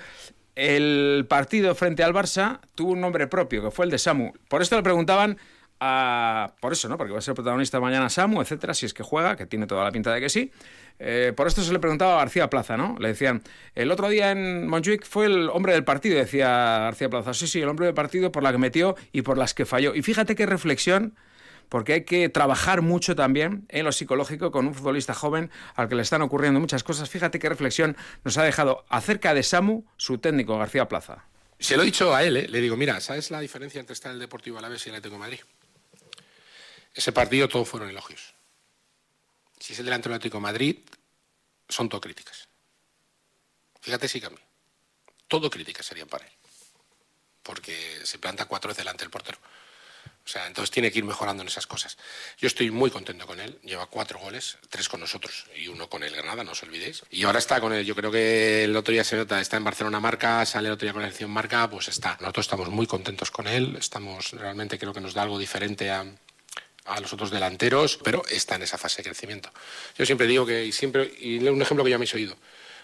El 0.54 1.26
partido 1.28 1.74
frente 1.74 2.04
al 2.04 2.14
Barça 2.14 2.60
tuvo 2.76 2.92
un 2.92 3.02
nombre 3.02 3.26
propio, 3.26 3.64
que 3.64 3.72
fue 3.72 3.86
el 3.86 3.92
de 3.92 3.98
Samu. 3.98 4.34
Por 4.48 4.62
esto 4.62 4.76
le 4.76 4.84
preguntaban 4.84 5.40
Por 5.82 6.74
eso, 6.74 6.88
¿no? 6.90 6.98
Porque 6.98 7.12
va 7.12 7.18
a 7.18 7.22
ser 7.22 7.34
protagonista 7.34 7.80
mañana 7.80 8.08
Samu, 8.08 8.40
etcétera, 8.42 8.76
si 8.76 8.86
es 8.86 8.94
que 8.94 9.02
juega, 9.02 9.36
que 9.36 9.48
tiene 9.48 9.66
toda 9.66 9.84
la 9.84 9.92
pinta 9.92 10.14
de 10.14 10.22
que 10.22 10.30
sí. 10.30 10.52
Eh, 11.00 11.34
por 11.36 11.48
esto 11.48 11.64
se 11.64 11.74
le 11.74 11.80
preguntaba 11.80 12.14
a 12.14 12.18
García 12.18 12.52
Plaza, 12.52 12.78
¿no? 12.78 12.96
Le 13.00 13.08
decían, 13.08 13.42
el 13.74 13.92
otro 13.92 14.08
día 14.08 14.30
en 14.30 14.68
Montjuic 14.68 15.04
fue 15.04 15.26
el 15.26 15.50
hombre 15.50 15.74
del 15.74 15.84
partido, 15.84 16.16
decía 16.16 16.48
García 16.48 17.10
Plaza. 17.10 17.34
Sí, 17.34 17.48
sí, 17.48 17.62
el 17.62 17.68
hombre 17.68 17.88
del 17.88 17.96
partido 17.96 18.32
por 18.32 18.44
la 18.44 18.52
que 18.52 18.60
metió 18.60 18.96
y 19.12 19.24
por 19.24 19.40
las 19.40 19.56
que 19.56 19.66
falló. 19.66 19.96
Y 19.96 20.04
fíjate 20.04 20.36
qué 20.36 20.46
reflexión 20.46 21.16
porque 21.68 21.94
hay 21.94 22.04
que 22.04 22.30
trabajar 22.30 22.84
mucho 22.84 23.16
también 23.16 23.66
en 23.70 23.86
lo 23.86 23.92
psicológico 23.92 24.52
con 24.52 24.68
un 24.68 24.76
futbolista 24.76 25.16
joven 25.16 25.50
al 25.74 25.90
que 25.90 25.96
le 25.96 26.04
están 26.04 26.22
ocurriendo 26.22 26.60
muchas 26.60 26.84
cosas. 26.84 27.10
Fíjate 27.10 27.40
qué 27.40 27.50
reflexión 27.50 27.98
nos 28.24 28.38
ha 28.38 28.44
dejado 28.44 28.86
acerca 28.88 29.34
de 29.34 29.42
Samu 29.42 29.84
su 29.98 30.20
técnico 30.20 30.60
García 30.60 30.88
Plaza. 30.88 31.26
Se 31.58 31.76
lo 31.76 31.82
he 31.82 31.86
dicho 31.86 32.14
a 32.14 32.24
él, 32.24 32.38
¿eh? 32.38 32.48
le 32.48 32.60
digo, 32.60 32.76
mira, 32.76 33.00
¿sabes 33.00 33.32
la 33.32 33.40
diferencia 33.40 33.80
entre 33.80 33.94
estar 33.94 34.12
en 34.12 34.16
el 34.16 34.20
Deportivo 34.20 34.60
Alavés 34.60 34.86
y 34.86 34.90
el 34.90 34.96
Atlético 34.96 35.18
Madrid? 35.18 35.40
Ese 36.94 37.12
partido 37.12 37.48
todos 37.48 37.68
fueron 37.68 37.90
elogios. 37.90 38.34
Si 39.60 39.74
es 39.74 39.80
el 39.80 39.86
delantero 39.86 40.14
del 40.14 40.18
Atlético 40.18 40.38
de 40.38 40.42
Madrid, 40.42 40.78
son 41.70 41.88
todo 41.88 42.02
críticas. 42.02 42.50
Fíjate 43.80 44.08
si 44.08 44.20
cambia. 44.20 44.44
Todo 45.28 45.50
críticas 45.50 45.86
serían 45.86 46.08
para 46.08 46.26
él. 46.26 46.32
Porque 47.44 48.02
se 48.04 48.20
planta 48.20 48.46
cuatro 48.46 48.70
veces 48.70 48.84
delante 48.84 49.04
del 49.04 49.12
portero. 49.12 49.38
O 50.24 50.28
sea, 50.28 50.46
entonces 50.46 50.70
tiene 50.70 50.92
que 50.92 51.00
ir 51.00 51.06
mejorando 51.06 51.42
en 51.42 51.48
esas 51.48 51.66
cosas. 51.66 51.98
Yo 52.38 52.48
estoy 52.48 52.70
muy 52.70 52.92
contento 52.92 53.26
con 53.26 53.40
él. 53.40 53.60
Lleva 53.64 53.88
cuatro 53.88 54.20
goles, 54.20 54.58
tres 54.70 54.88
con 54.88 55.00
nosotros 55.00 55.48
y 55.56 55.68
uno 55.68 55.90
con 55.90 56.04
el 56.04 56.16
Granada, 56.16 56.44
no 56.44 56.52
os 56.52 56.62
olvidéis. 56.64 57.04
Y 57.10 57.24
ahora 57.24 57.40
está 57.40 57.60
con 57.60 57.74
él. 57.74 57.86
Yo 57.86 57.96
creo 57.96 58.12
que 58.12 58.66
el 58.66 58.76
otro 58.76 58.92
día 58.92 59.04
se 59.04 59.16
nota, 59.16 59.42
está 59.42 59.58
en 59.58 59.64
Barcelona 59.64 60.00
marca, 60.00 60.46
sale 60.46 60.68
el 60.68 60.74
otro 60.74 60.86
día 60.86 60.94
con 60.94 61.02
la 61.02 61.08
selección 61.08 61.32
marca, 61.32 61.68
pues 61.70 61.88
está. 61.88 62.18
Nosotros 62.20 62.46
estamos 62.46 62.70
muy 62.70 62.86
contentos 62.86 63.32
con 63.32 63.48
él. 63.48 63.76
Estamos, 63.78 64.32
realmente 64.34 64.78
creo 64.78 64.94
que 64.94 65.02
nos 65.02 65.14
da 65.14 65.24
algo 65.24 65.40
diferente 65.40 65.90
a, 65.90 66.06
a 66.86 67.00
los 67.00 67.14
otros 67.14 67.32
delanteros, 67.32 67.98
pero 68.04 68.24
está 68.28 68.56
en 68.56 68.64
esa 68.64 68.78
fase 68.78 68.98
de 68.98 69.10
crecimiento. 69.10 69.52
Yo 69.98 70.06
siempre 70.06 70.28
digo 70.28 70.46
que, 70.46 70.66
y 70.66 70.72
siempre, 70.72 71.12
y 71.20 71.38
un 71.48 71.62
ejemplo 71.62 71.84
que 71.84 71.90
ya 71.90 71.98
me 71.98 72.04
habéis 72.04 72.14
oído, 72.14 72.36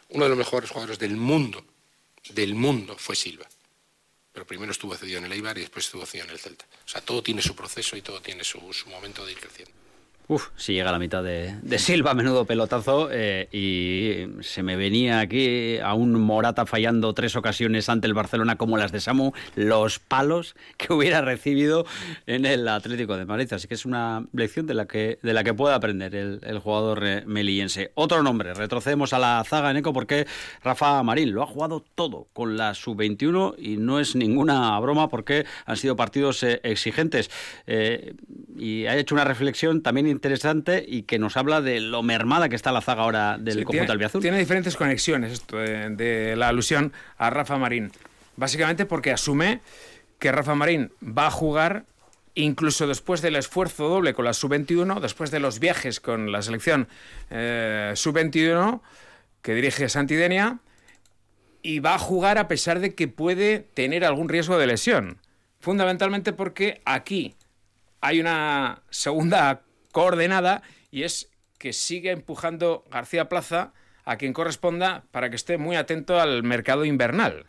uno 0.09 0.25
de 0.25 0.29
los 0.29 0.37
mejores 0.37 0.69
jugadores 0.69 0.99
del 0.99 1.15
mundo, 1.15 1.65
del 2.29 2.55
mundo, 2.55 2.95
fue 2.97 3.15
Silva. 3.15 3.47
Pero 4.31 4.45
primero 4.45 4.71
estuvo 4.71 4.95
cedido 4.95 5.17
en 5.17 5.25
el 5.25 5.31
Eibar 5.31 5.57
y 5.57 5.61
después 5.61 5.85
estuvo 5.85 6.05
cedido 6.05 6.25
en 6.25 6.31
el 6.31 6.39
Celta. 6.39 6.65
O 6.85 6.89
sea, 6.89 7.01
todo 7.01 7.23
tiene 7.23 7.41
su 7.41 7.55
proceso 7.55 7.97
y 7.97 8.01
todo 8.01 8.21
tiene 8.21 8.43
su, 8.43 8.71
su 8.71 8.87
momento 8.89 9.25
de 9.25 9.31
ir 9.31 9.39
creciendo. 9.39 9.86
Uf, 10.29 10.49
si 10.57 10.73
llega 10.73 10.89
a 10.89 10.91
la 10.91 10.99
mitad 10.99 11.23
de, 11.23 11.55
de 11.61 11.79
Silva, 11.79 12.13
menudo 12.13 12.43
pelotazo. 12.43 13.07
eh, 13.13 13.47
y 13.53 14.43
se 14.43 14.61
me 14.61 14.75
venía 14.75 15.21
aquí 15.21 15.77
a 15.77 15.93
un 15.93 16.19
Morata 16.19 16.65
fallando 16.65 17.13
tres 17.13 17.37
ocasiones 17.37 17.87
ante 17.87 18.07
el 18.07 18.13
Barcelona 18.13 18.57
como 18.57 18.77
las 18.77 18.91
de 18.91 18.99
Samu, 18.99 19.31
los 19.55 19.99
palos 19.99 20.57
que 20.75 20.91
hubiera 20.91 21.21
recibido 21.21 21.85
en 22.25 22.45
el 22.45 22.67
Atlético 22.67 23.15
de 23.15 23.23
Madrid. 23.25 23.53
Así 23.53 23.69
que 23.69 23.75
es 23.75 23.85
una 23.85 24.25
lección 24.33 24.67
de 24.67 24.73
la 24.73 24.85
que, 24.85 25.17
de 25.23 25.33
la 25.33 25.45
que 25.45 25.53
puede 25.53 25.73
aprender 25.73 26.13
el, 26.13 26.41
el 26.43 26.59
jugador 26.59 27.05
eh, 27.05 27.23
melillense. 27.25 27.91
Otro 27.95 28.21
nombre, 28.21 28.53
retrocedemos 28.53 29.13
a 29.13 29.19
la 29.19 29.41
zaga 29.47 29.71
en 29.71 29.77
eco 29.77 29.93
porque 29.93 30.27
Rafa 30.61 31.01
Marín 31.03 31.31
lo 31.31 31.41
ha 31.41 31.47
jugado 31.47 31.85
todo 31.95 32.27
con 32.33 32.57
la 32.57 32.73
sub-21 32.73 33.55
y 33.57 33.77
no 33.77 34.01
es 34.01 34.13
ninguna 34.13 34.77
broma 34.81 35.07
porque 35.07 35.45
han 35.65 35.77
sido 35.77 35.95
partidos 35.95 36.43
eh, 36.43 36.59
exigentes. 36.63 37.31
Eh, 37.65 38.13
y 38.57 38.87
ha 38.87 38.97
hecho 38.97 39.15
una 39.15 39.23
reflexión 39.23 39.81
también 39.81 40.16
interesante 40.17 40.83
y 40.87 41.03
que 41.03 41.19
nos 41.19 41.37
habla 41.37 41.61
de 41.61 41.79
lo 41.79 42.03
mermada 42.03 42.49
que 42.49 42.55
está 42.55 42.71
la 42.71 42.81
zaga 42.81 43.03
ahora 43.03 43.37
del 43.37 43.59
Sí, 43.59 43.63
conjunto 43.63 43.71
tiene, 43.85 43.91
albiazul. 43.91 44.21
tiene 44.21 44.37
diferentes 44.39 44.75
conexiones 44.75 45.31
esto 45.31 45.57
de, 45.57 45.89
de 45.91 46.35
la 46.35 46.49
alusión 46.49 46.91
a 47.17 47.29
Rafa 47.29 47.57
Marín. 47.57 47.91
Básicamente 48.35 48.85
porque 48.85 49.11
asume 49.11 49.61
que 50.19 50.31
Rafa 50.31 50.55
Marín 50.55 50.91
va 51.01 51.27
a 51.27 51.31
jugar 51.31 51.85
incluso 52.35 52.85
después 52.87 53.21
del 53.21 53.35
esfuerzo 53.35 53.87
doble 53.89 54.13
con 54.13 54.25
la 54.25 54.33
sub-21, 54.33 54.99
después 54.99 55.31
de 55.31 55.39
los 55.39 55.59
viajes 55.59 55.99
con 55.99 56.31
la 56.31 56.41
selección 56.43 56.87
eh, 57.31 57.93
sub-21 57.95 58.81
que 59.41 59.55
dirige 59.55 59.89
Santidenia, 59.89 60.59
y 61.63 61.79
va 61.79 61.95
a 61.95 61.99
jugar 61.99 62.37
a 62.37 62.47
pesar 62.47 62.79
de 62.79 62.93
que 62.93 63.07
puede 63.07 63.59
tener 63.59 64.05
algún 64.05 64.29
riesgo 64.29 64.57
de 64.57 64.67
lesión. 64.67 65.17
Fundamentalmente 65.59 66.31
porque 66.33 66.81
aquí 66.85 67.33
hay 68.01 68.19
una 68.19 68.83
segunda 68.91 69.61
coordenada 70.01 70.61
y 70.91 71.03
es 71.03 71.31
que 71.57 71.73
sigue 71.73 72.11
empujando 72.11 72.83
García 72.91 73.29
Plaza 73.29 73.73
a 74.05 74.17
quien 74.17 74.31
corresponda 74.31 75.03
para 75.11 75.29
que 75.31 75.35
esté 75.35 75.57
muy 75.57 75.75
atento 75.75 76.19
al 76.19 76.43
mercado 76.43 76.85
invernal. 76.85 77.47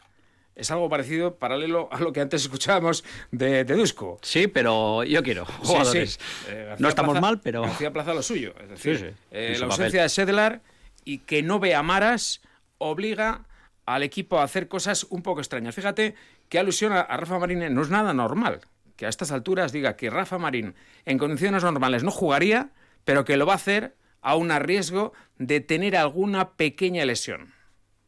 Es 0.56 0.70
algo 0.70 0.88
parecido, 0.88 1.36
paralelo 1.36 1.88
a 1.92 2.00
lo 2.00 2.12
que 2.12 2.20
antes 2.22 2.40
escuchábamos 2.42 3.04
de, 3.30 3.64
de 3.64 3.74
Dusko. 3.74 4.18
Sí, 4.22 4.48
pero 4.48 5.04
yo 5.04 5.22
quiero 5.22 5.44
jugadores. 5.44 6.18
Eh, 6.48 6.74
no 6.78 6.88
estamos 6.88 7.12
Plaza- 7.12 7.20
mal, 7.20 7.40
pero... 7.40 7.62
García 7.62 7.92
Plaza 7.92 8.14
lo 8.14 8.22
suyo. 8.22 8.54
Es 8.62 8.68
decir, 8.70 8.98
Sí, 8.98 9.04
eh, 9.30 9.48
la 9.52 9.68
papel. 9.68 9.70
ausencia 9.70 10.02
de 10.02 10.08
Sedlar 10.08 10.62
y 11.04 11.18
que 11.18 11.42
no 11.42 11.60
vea 11.60 11.82
Maras 11.82 12.40
obliga 12.78 13.44
al 13.86 14.02
equipo 14.02 14.40
a 14.40 14.42
hacer 14.44 14.68
cosas 14.68 15.04
un 15.10 15.22
poco 15.22 15.40
extrañas. 15.40 15.74
Fíjate 15.74 16.14
que 16.48 16.58
alusión 16.58 16.92
a, 16.92 17.02
a 17.02 17.16
Rafa 17.18 17.38
Marín 17.38 17.72
no 17.74 17.82
es 17.82 17.90
nada 17.90 18.12
normal. 18.14 18.60
Que 18.98 19.06
a 19.06 19.08
estas 19.08 19.30
alturas 19.30 19.70
diga 19.70 19.96
que 19.96 20.10
Rafa 20.10 20.38
Marín 20.38 20.74
en 21.06 21.18
condiciones 21.18 21.62
normales 21.62 22.02
no 22.02 22.10
jugaría, 22.10 22.72
pero 23.04 23.24
que 23.24 23.36
lo 23.36 23.46
va 23.46 23.52
a 23.52 23.56
hacer 23.56 23.96
a 24.20 24.34
un 24.34 24.50
riesgo 24.50 25.12
de 25.36 25.60
tener 25.60 25.96
alguna 25.96 26.56
pequeña 26.56 27.04
lesión. 27.04 27.54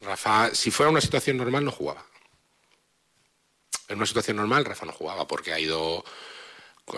Rafa, 0.01 0.53
si 0.53 0.73
fuera 0.73 0.91
una 0.91 1.01
situación 1.01 1.37
normal, 1.37 1.65
no 1.65 1.71
jugaba. 1.71 2.05
En 3.87 3.99
una 3.99 4.07
situación 4.07 4.37
normal, 4.37 4.65
Rafa 4.65 4.85
no 4.85 4.93
jugaba 4.93 5.29
porque 5.29 5.53
ha 5.53 5.61
ido. 5.61 6.05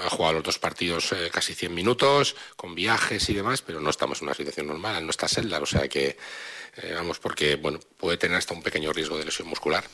Ha 0.00 0.08
jugado 0.08 0.34
los 0.34 0.42
dos 0.42 0.58
partidos 0.58 1.12
eh, 1.12 1.28
casi 1.30 1.54
100 1.54 1.74
minutos, 1.74 2.34
con 2.56 2.74
viajes 2.74 3.28
y 3.28 3.34
demás, 3.34 3.60
pero 3.60 3.78
no 3.78 3.90
estamos 3.90 4.22
en 4.22 4.28
una 4.28 4.34
situación 4.34 4.68
normal, 4.68 5.04
no 5.04 5.10
está 5.10 5.28
Seldar, 5.28 5.62
o 5.62 5.66
sea 5.66 5.86
que, 5.86 6.16
eh, 6.76 6.92
vamos, 6.94 7.18
porque, 7.18 7.56
bueno, 7.56 7.78
puede 7.98 8.16
tener 8.16 8.38
hasta 8.38 8.54
un 8.54 8.62
pequeño 8.62 8.90
riesgo 8.90 9.18
de 9.18 9.26
lesión 9.26 9.48
muscular. 9.48 9.84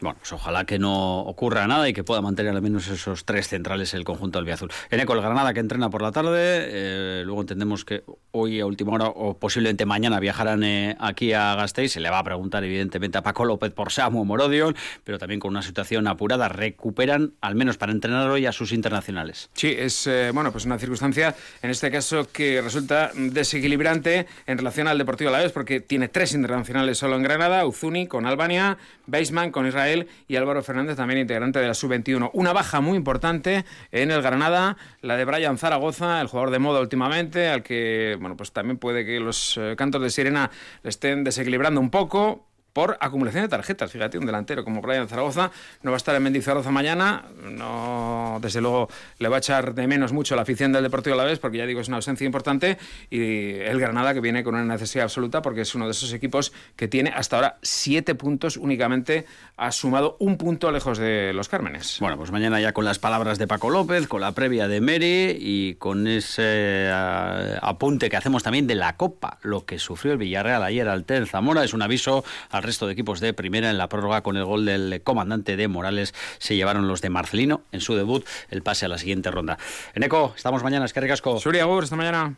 Bueno, 0.00 0.18
pues 0.18 0.32
ojalá 0.32 0.64
que 0.64 0.78
no 0.78 1.20
ocurra 1.20 1.66
nada 1.66 1.88
y 1.88 1.94
que 1.94 2.04
pueda 2.04 2.20
mantener 2.20 2.54
al 2.54 2.60
menos 2.60 2.88
esos 2.88 3.24
tres 3.24 3.48
centrales 3.48 3.94
el 3.94 4.04
conjunto 4.04 4.42
del 4.42 4.52
Azul. 4.52 4.70
Eneco, 4.90 5.14
el 5.14 5.22
Granada 5.22 5.54
que 5.54 5.60
entrena 5.60 5.88
por 5.88 6.02
la 6.02 6.12
tarde, 6.12 6.36
eh, 6.38 7.22
luego 7.24 7.40
entendemos 7.40 7.84
que 7.84 8.04
hoy 8.32 8.60
a 8.60 8.66
última 8.66 8.92
hora 8.92 9.06
o 9.06 9.38
posiblemente 9.38 9.86
mañana 9.86 10.20
viajarán 10.20 10.62
eh, 10.64 10.96
aquí 11.00 11.32
a 11.32 11.54
Gasteiz, 11.54 11.92
se 11.92 12.00
le 12.00 12.10
va 12.10 12.18
a 12.18 12.24
preguntar 12.24 12.62
evidentemente 12.64 13.16
a 13.16 13.22
Paco 13.22 13.46
López 13.46 13.72
por 13.72 13.90
Samu 13.90 14.24
Morodion, 14.24 14.76
pero 15.02 15.18
también 15.18 15.40
con 15.40 15.50
una 15.50 15.62
situación 15.62 16.06
apurada, 16.08 16.48
recuperan 16.48 17.32
al 17.40 17.54
menos 17.54 17.78
para 17.78 17.92
entrenar 17.92 18.28
hoy 18.28 18.44
a 18.44 18.52
sus 18.52 18.72
internacionales. 18.72 19.48
Sí, 19.54 19.74
es 19.76 20.06
eh, 20.06 20.30
bueno, 20.34 20.52
pues 20.52 20.66
una 20.66 20.78
circunstancia 20.78 21.34
en 21.62 21.70
este 21.70 21.90
caso 21.90 22.28
que 22.30 22.60
resulta 22.60 23.12
desequilibrante 23.14 24.26
en 24.46 24.58
relación 24.58 24.88
al 24.88 24.98
Deportivo 24.98 25.30
Alavés 25.30 25.52
porque 25.52 25.80
tiene 25.80 26.08
tres 26.08 26.34
internacionales 26.34 26.98
solo 26.98 27.16
en 27.16 27.22
Granada, 27.22 27.66
Uzuni 27.66 28.06
con 28.06 28.26
Albania, 28.26 28.76
Beisman 29.06 29.50
con 29.50 29.66
Israel 29.66 30.08
y 30.28 30.36
Álvaro 30.36 30.62
Fernández 30.62 30.96
también 30.96 31.20
integrante 31.20 31.58
de 31.58 31.66
la 31.66 31.74
sub-21. 31.74 32.30
Una 32.32 32.52
baja 32.52 32.80
muy 32.80 32.96
importante 32.96 33.64
en 33.92 34.10
el 34.10 34.22
Granada, 34.22 34.76
la 35.02 35.16
de 35.16 35.24
Brian 35.24 35.58
Zaragoza, 35.58 36.20
el 36.20 36.26
jugador 36.28 36.50
de 36.50 36.58
moda 36.58 36.80
últimamente, 36.80 37.48
al 37.48 37.62
que 37.62 38.16
bueno, 38.20 38.36
pues 38.36 38.52
también 38.52 38.78
puede 38.78 39.04
que 39.04 39.20
los 39.20 39.56
eh, 39.56 39.74
cantos 39.76 40.02
de 40.02 40.10
sirena 40.10 40.50
le 40.82 40.90
estén 40.90 41.24
desequilibrando 41.24 41.80
un 41.80 41.90
poco 41.90 42.45
por 42.76 42.98
acumulación 43.00 43.44
de 43.44 43.48
tarjetas. 43.48 43.90
Fíjate, 43.90 44.18
un 44.18 44.26
delantero 44.26 44.62
como 44.62 44.82
Brian 44.82 45.08
Zaragoza 45.08 45.50
no 45.80 45.92
va 45.92 45.96
a 45.96 45.96
estar 45.96 46.14
en 46.14 46.22
Mendizorroza 46.22 46.70
mañana. 46.70 47.24
No, 47.42 48.38
desde 48.42 48.60
luego, 48.60 48.90
le 49.18 49.30
va 49.30 49.36
a 49.36 49.38
echar 49.38 49.74
de 49.74 49.86
menos 49.86 50.12
mucho 50.12 50.36
la 50.36 50.42
afición 50.42 50.72
del 50.72 50.82
Deportivo 50.82 51.14
a 51.14 51.16
la 51.16 51.24
vez, 51.24 51.38
porque 51.38 51.56
ya 51.56 51.64
digo, 51.64 51.80
es 51.80 51.88
una 51.88 51.96
ausencia 51.96 52.26
importante. 52.26 52.76
Y 53.08 53.54
el 53.60 53.80
Granada, 53.80 54.12
que 54.12 54.20
viene 54.20 54.44
con 54.44 54.56
una 54.56 54.64
necesidad 54.66 55.04
absoluta, 55.04 55.40
porque 55.40 55.62
es 55.62 55.74
uno 55.74 55.86
de 55.86 55.92
esos 55.92 56.12
equipos 56.12 56.52
que 56.76 56.86
tiene 56.86 57.14
hasta 57.16 57.36
ahora 57.36 57.56
siete 57.62 58.14
puntos 58.14 58.58
únicamente, 58.58 59.24
ha 59.56 59.72
sumado 59.72 60.18
un 60.20 60.36
punto 60.36 60.70
lejos 60.70 60.98
de 60.98 61.32
los 61.32 61.48
Cármenes. 61.48 61.96
Bueno, 61.98 62.18
pues 62.18 62.30
mañana 62.30 62.60
ya 62.60 62.74
con 62.74 62.84
las 62.84 62.98
palabras 62.98 63.38
de 63.38 63.46
Paco 63.46 63.70
López, 63.70 64.06
con 64.06 64.20
la 64.20 64.32
previa 64.32 64.68
de 64.68 64.82
Meri 64.82 65.34
y 65.40 65.76
con 65.76 66.06
ese 66.06 66.90
uh, 66.90 67.56
apunte 67.62 68.10
que 68.10 68.18
hacemos 68.18 68.42
también 68.42 68.66
de 68.66 68.74
la 68.74 68.98
Copa, 68.98 69.38
lo 69.40 69.64
que 69.64 69.78
sufrió 69.78 70.12
el 70.12 70.18
Villarreal 70.18 70.62
ayer 70.62 70.86
al 70.90 71.04
Tel 71.04 71.26
Zamora, 71.26 71.64
es 71.64 71.72
un 71.72 71.80
aviso 71.80 72.22
al 72.50 72.65
resto 72.66 72.86
de 72.86 72.92
equipos 72.92 73.20
de 73.20 73.32
primera 73.32 73.70
en 73.70 73.78
la 73.78 73.88
prórroga 73.88 74.22
con 74.22 74.36
el 74.36 74.44
gol 74.44 74.64
del 74.66 75.00
comandante 75.02 75.56
de 75.56 75.68
Morales. 75.68 76.14
Se 76.38 76.56
llevaron 76.56 76.88
los 76.88 77.00
de 77.00 77.10
Marcelino 77.10 77.62
en 77.72 77.80
su 77.80 77.94
debut 77.94 78.26
el 78.50 78.62
pase 78.62 78.84
a 78.84 78.88
la 78.88 78.98
siguiente 78.98 79.30
ronda. 79.30 79.58
Eneco, 79.94 80.34
estamos 80.36 80.62
mañana, 80.62 80.84
es 80.84 80.92
que 80.92 81.00
ricasco. 81.00 81.40
Suri 81.40 81.60
Agur, 81.60 81.84
esta 81.84 81.96
mañana. 81.96 82.34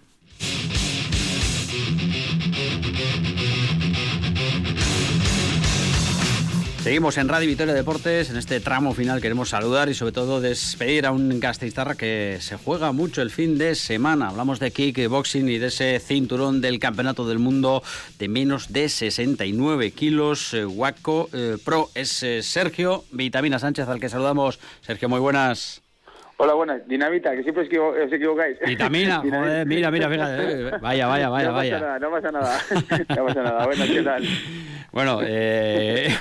Seguimos 6.88 7.18
en 7.18 7.28
Radio 7.28 7.46
Victoria 7.46 7.74
Deportes. 7.74 8.30
En 8.30 8.38
este 8.38 8.60
tramo 8.60 8.94
final 8.94 9.20
queremos 9.20 9.50
saludar 9.50 9.90
y 9.90 9.94
sobre 9.94 10.12
todo 10.12 10.40
despedir 10.40 11.04
a 11.04 11.12
un 11.12 11.38
Gasteiztarra 11.38 11.96
que 11.96 12.38
se 12.40 12.56
juega 12.56 12.92
mucho 12.92 13.20
el 13.20 13.28
fin 13.28 13.58
de 13.58 13.74
semana. 13.74 14.30
Hablamos 14.30 14.58
de 14.58 14.70
kickboxing 14.70 15.50
y 15.50 15.58
de 15.58 15.66
ese 15.66 16.00
cinturón 16.00 16.62
del 16.62 16.78
Campeonato 16.78 17.28
del 17.28 17.40
Mundo 17.40 17.82
de 18.18 18.28
menos 18.28 18.72
de 18.72 18.88
69 18.88 19.90
kilos. 19.90 20.54
Eh, 20.54 20.64
Waco 20.64 21.28
eh, 21.34 21.58
Pro 21.62 21.90
es 21.94 22.22
eh, 22.22 22.42
Sergio 22.42 23.04
Vitamina 23.12 23.58
Sánchez, 23.58 23.86
al 23.86 24.00
que 24.00 24.08
saludamos. 24.08 24.58
Sergio, 24.80 25.10
muy 25.10 25.20
buenas. 25.20 25.82
Hola, 26.38 26.54
buenas. 26.54 26.88
Dinamita, 26.88 27.32
que 27.36 27.42
siempre 27.42 27.64
os 27.64 28.10
equivocáis. 28.10 28.56
Vitamina, 28.66 29.18
joder, 29.30 29.66
mira, 29.66 29.90
mira, 29.90 30.08
mira. 30.08 30.78
Vaya, 30.80 31.06
vaya, 31.06 31.28
vaya, 31.28 31.48
no 31.48 31.52
vaya. 31.52 31.74
Pasa 31.74 31.86
nada, 31.86 31.98
no 31.98 32.10
pasa 32.10 32.32
nada, 32.32 32.60
no 33.14 33.26
pasa 33.26 33.42
nada. 33.42 33.66
Bueno, 33.66 33.84
¿qué 33.84 34.02
tal? 34.02 34.24
Bueno, 34.90 35.20
eh... 35.22 36.16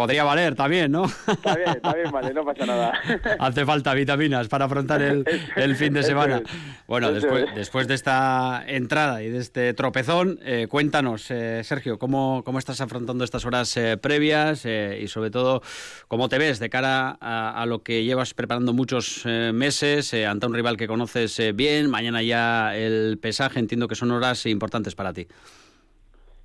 Podría 0.00 0.24
valer 0.24 0.54
también, 0.54 0.90
¿no? 0.90 1.04
Está 1.04 1.56
bien, 1.56 1.68
está 1.68 1.92
bien, 1.92 2.10
vale, 2.10 2.32
no 2.32 2.42
pasa 2.42 2.64
nada. 2.64 2.94
Hace 3.38 3.66
falta 3.66 3.92
vitaminas 3.92 4.48
para 4.48 4.64
afrontar 4.64 5.02
el, 5.02 5.26
el 5.56 5.76
fin 5.76 5.92
de 5.92 6.02
semana. 6.02 6.42
Bueno, 6.86 7.12
después, 7.12 7.54
después 7.54 7.86
de 7.86 7.96
esta 7.96 8.64
entrada 8.66 9.22
y 9.22 9.28
de 9.28 9.36
este 9.36 9.74
tropezón, 9.74 10.38
eh, 10.42 10.68
cuéntanos, 10.70 11.30
eh, 11.30 11.62
Sergio, 11.64 11.98
¿cómo, 11.98 12.40
¿cómo 12.46 12.58
estás 12.58 12.80
afrontando 12.80 13.24
estas 13.24 13.44
horas 13.44 13.76
eh, 13.76 13.98
previas 13.98 14.64
y 14.64 15.06
sobre 15.06 15.30
todo 15.30 15.60
cómo 16.08 16.30
te 16.30 16.38
ves 16.38 16.60
de 16.60 16.70
cara 16.70 17.18
a, 17.20 17.60
a 17.60 17.66
lo 17.66 17.82
que 17.82 18.02
llevas 18.02 18.32
preparando 18.32 18.72
muchos 18.72 19.26
meses 19.26 20.14
ante 20.14 20.46
un 20.46 20.54
rival 20.54 20.78
que 20.78 20.86
conoces 20.88 21.42
bien? 21.54 21.90
Mañana 21.90 22.22
ya 22.22 22.74
el 22.74 23.18
pesaje, 23.20 23.58
entiendo 23.58 23.86
que 23.86 23.96
son 23.96 24.12
horas 24.12 24.46
importantes 24.46 24.94
para 24.94 25.12
ti. 25.12 25.26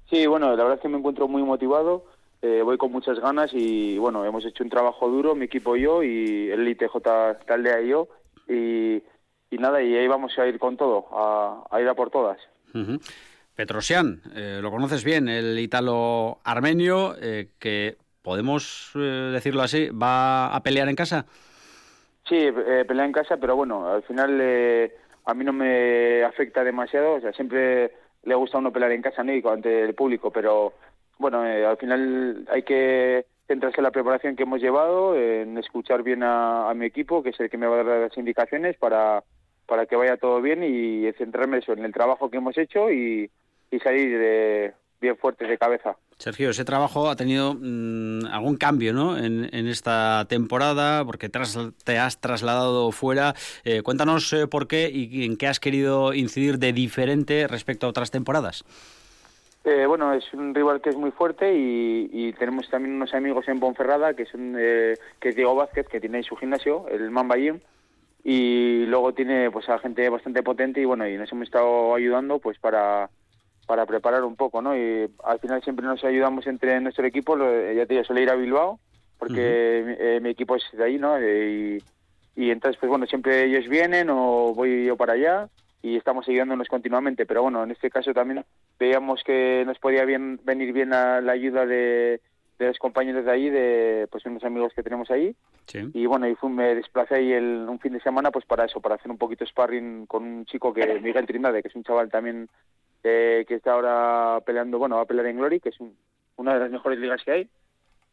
Sí, 0.09 0.25
bueno, 0.27 0.49
la 0.49 0.63
verdad 0.63 0.73
es 0.73 0.81
que 0.81 0.89
me 0.89 0.97
encuentro 0.97 1.29
muy 1.29 1.41
motivado 1.41 2.03
eh, 2.45 2.61
voy 2.63 2.77
con 2.77 2.91
muchas 2.91 3.17
ganas 3.19 3.49
y 3.53 3.97
bueno, 3.97 4.23
hemos 4.25 4.45
hecho 4.45 4.63
un 4.63 4.69
trabajo 4.69 5.09
duro, 5.09 5.35
mi 5.35 5.45
equipo 5.45 5.75
y 5.75 5.81
yo, 5.81 6.03
y 6.03 6.49
el 6.51 6.67
ITJ 6.67 6.93
Taldea 7.47 7.81
y 7.81 7.87
yo, 7.89 8.07
y, 8.47 9.01
y 9.49 9.57
nada, 9.57 9.81
y 9.81 9.95
ahí 9.95 10.07
vamos 10.07 10.37
a 10.37 10.45
ir 10.45 10.57
con 10.59 10.77
todo, 10.77 11.07
a, 11.11 11.65
a 11.71 11.81
ir 11.81 11.87
a 11.87 11.95
por 11.95 12.09
todas. 12.09 12.37
Uh 12.73 12.79
-huh. 12.79 12.99
Petrosian, 13.55 14.21
eh, 14.35 14.59
lo 14.61 14.69
conoces 14.69 15.03
bien, 15.03 15.27
el 15.29 15.57
ítalo 15.57 16.39
armenio, 16.43 17.15
eh, 17.21 17.47
que 17.57 17.95
podemos 18.21 18.91
eh, 18.95 19.31
decirlo 19.33 19.61
así, 19.63 19.89
va 19.89 20.53
a 20.55 20.59
pelear 20.61 20.89
en 20.89 20.95
casa. 20.95 21.25
Sí, 22.27 22.35
eh, 22.37 22.83
pelea 22.87 23.05
en 23.05 23.11
casa, 23.11 23.37
pero 23.37 23.55
bueno, 23.55 23.87
al 23.87 24.03
final 24.03 24.39
eh, 24.41 24.91
a 25.25 25.33
mí 25.33 25.45
no 25.45 25.53
me 25.53 26.23
afecta 26.23 26.63
demasiado, 26.63 27.13
o 27.13 27.21
sea, 27.21 27.31
siempre 27.33 27.91
le 28.23 28.35
gusta 28.35 28.57
a 28.57 28.59
uno 28.61 28.73
pelear 28.73 28.91
en 28.91 29.03
casa, 29.03 29.23
¿no? 29.23 29.31
Y 29.31 29.43
ante 29.47 29.83
el 29.83 29.93
público, 29.93 30.31
pero 30.31 30.73
bueno, 31.17 31.45
eh, 31.45 31.65
al 31.65 31.77
final 31.77 32.45
hay 32.51 32.63
que 32.63 33.25
centrarse 33.47 33.79
en 33.79 33.83
la 33.83 33.91
preparación 33.91 34.35
que 34.35 34.43
hemos 34.43 34.61
llevado, 34.61 35.15
en 35.15 35.57
escuchar 35.57 36.03
bien 36.03 36.23
a, 36.23 36.71
mi 36.75 36.85
equipo, 36.85 37.23
que 37.23 37.29
es 37.29 37.39
el 37.39 37.49
que 37.49 37.57
me 37.57 37.67
va 37.67 37.79
a 37.79 37.83
dar 37.83 37.99
las 38.01 38.17
indicaciones 38.17 38.75
para, 38.77 39.23
para 39.67 39.85
que 39.85 39.95
vaya 39.95 40.17
todo 40.17 40.41
bien 40.41 40.63
y 40.63 41.11
centrarme 41.13 41.59
eso 41.59 41.73
en 41.73 41.85
el 41.85 41.93
trabajo 41.93 42.29
que 42.29 42.37
hemos 42.37 42.57
hecho 42.57 42.91
y, 42.91 43.29
salir 43.83 44.17
de, 44.17 44.73
bien 45.01 45.17
fuertes 45.17 45.49
de 45.49 45.57
cabeza. 45.57 45.97
Sergio, 46.17 46.49
ese 46.49 46.63
trabajo 46.63 47.09
ha 47.09 47.17
tenido 47.17 47.55
mmm, 47.59 48.25
algún 48.31 48.55
cambio 48.55 48.93
¿no? 48.93 49.17
en, 49.17 49.49
en, 49.53 49.67
esta 49.67 50.25
temporada, 50.29 51.03
porque 51.03 51.27
tras, 51.27 51.59
te 51.83 51.99
has 51.99 52.21
trasladado 52.21 52.91
fuera. 52.93 53.35
Eh, 53.65 53.81
cuéntanos 53.81 54.31
eh, 54.31 54.47
por 54.47 54.67
qué 54.67 54.89
y 54.89 55.25
en 55.25 55.35
qué 55.35 55.47
has 55.47 55.59
querido 55.59 56.13
incidir 56.13 56.57
de 56.57 56.71
diferente 56.71 57.47
respecto 57.47 57.85
a 57.85 57.89
otras 57.89 58.11
temporadas. 58.11 58.63
Eh, 59.67 59.87
bueno, 59.87 60.13
es 60.13 60.31
un 60.31 60.53
rival 60.53 60.79
que 60.79 60.91
es 60.91 60.95
muy 60.95 61.09
fuerte 61.09 61.55
y, 61.57 62.07
y 62.13 62.33
tenemos 62.33 62.69
también 62.69 62.95
unos 62.95 63.15
amigos 63.15 63.47
en 63.47 63.59
Ponferrada 63.59 64.13
que 64.13 64.27
son 64.27 64.55
eh, 64.59 64.93
que 65.19 65.29
es 65.29 65.35
Diego 65.35 65.55
Vázquez 65.55 65.87
que 65.87 65.99
tiene 65.99 66.21
su 66.21 66.35
gimnasio, 66.35 66.87
el 66.87 67.09
Mamba 67.09 67.35
Gym, 67.35 67.59
y 68.23 68.85
luego 68.85 69.15
tiene 69.15 69.49
pues 69.49 69.67
a 69.69 69.79
gente 69.79 70.07
bastante 70.07 70.43
potente 70.43 70.81
y 70.81 70.85
bueno 70.85 71.07
y 71.07 71.17
nos 71.17 71.31
hemos 71.31 71.47
estado 71.47 71.95
ayudando 71.95 72.37
pues 72.37 72.59
para 72.59 73.09
para 73.65 73.87
preparar 73.87 74.23
un 74.23 74.35
poco, 74.35 74.61
¿no? 74.61 74.77
Y 74.77 75.09
al 75.23 75.39
final 75.39 75.63
siempre 75.63 75.83
nos 75.83 76.03
ayudamos 76.03 76.45
entre 76.45 76.79
nuestro 76.79 77.07
equipo, 77.07 77.35
ya 77.35 77.87
te 77.87 77.95
digo, 77.95 78.03
suele 78.03 78.21
ir 78.21 78.29
a 78.29 78.35
Bilbao 78.35 78.79
porque 79.17 79.83
uh 79.83 79.89
-huh. 79.89 79.97
eh, 79.99 80.19
mi, 80.21 80.29
equipo 80.29 80.57
es 80.57 80.63
de 80.73 80.83
ahí, 80.83 80.99
¿no? 80.99 81.19
Y, 81.19 81.81
y 82.35 82.51
entonces 82.51 82.79
pues 82.79 82.87
bueno 82.87 83.07
siempre 83.07 83.45
ellos 83.45 83.67
vienen 83.67 84.11
o 84.11 84.53
voy 84.53 84.85
yo 84.85 84.95
para 84.95 85.13
allá 85.13 85.49
y 85.85 85.97
estamos 85.97 86.27
ayudándonos 86.27 86.67
continuamente. 86.67 87.25
Pero 87.25 87.43
bueno, 87.43 87.63
en 87.63 87.71
este 87.71 87.91
caso 87.91 88.13
también 88.13 88.43
veíamos 88.79 89.23
que 89.23 89.63
nos 89.65 89.77
podía 89.77 90.03
bien 90.05 90.39
venir 90.43 90.73
bien 90.73 90.89
la 90.89 91.19
ayuda 91.31 91.65
de, 91.65 92.19
de 92.57 92.67
los 92.67 92.79
compañeros 92.79 93.25
de 93.25 93.31
ahí, 93.31 93.49
de 93.49 94.07
pues 94.09 94.25
unos 94.25 94.43
amigos 94.43 94.73
que 94.73 94.83
tenemos 94.83 95.11
ahí. 95.11 95.35
Sí. 95.67 95.89
Y 95.93 96.05
bueno, 96.05 96.27
y 96.27 96.35
fui, 96.35 96.49
me 96.49 96.73
desplacé 96.75 97.15
ahí 97.15 97.31
el, 97.33 97.65
un 97.67 97.79
fin 97.79 97.93
de 97.93 97.99
semana 97.99 98.31
pues 98.31 98.45
para 98.45 98.65
eso, 98.65 98.79
para 98.79 98.95
hacer 98.95 99.11
un 99.11 99.17
poquito 99.17 99.45
sparring 99.45 100.05
con 100.05 100.23
un 100.23 100.45
chico 100.45 100.73
que, 100.73 100.99
Miguel 101.01 101.25
Trindade, 101.25 101.61
que 101.61 101.67
es 101.67 101.75
un 101.75 101.83
chaval 101.83 102.09
también 102.09 102.49
eh, 103.03 103.45
que 103.47 103.55
está 103.55 103.73
ahora 103.73 104.41
peleando, 104.45 104.79
bueno, 104.79 104.95
va 104.95 105.03
a 105.03 105.05
pelear 105.05 105.27
en 105.27 105.37
Glory, 105.37 105.59
que 105.59 105.69
es 105.69 105.79
un, 105.79 105.95
una 106.37 106.53
de 106.53 106.61
las 106.61 106.71
mejores 106.71 106.99
ligas 106.99 107.21
que 107.23 107.31
hay. 107.31 107.49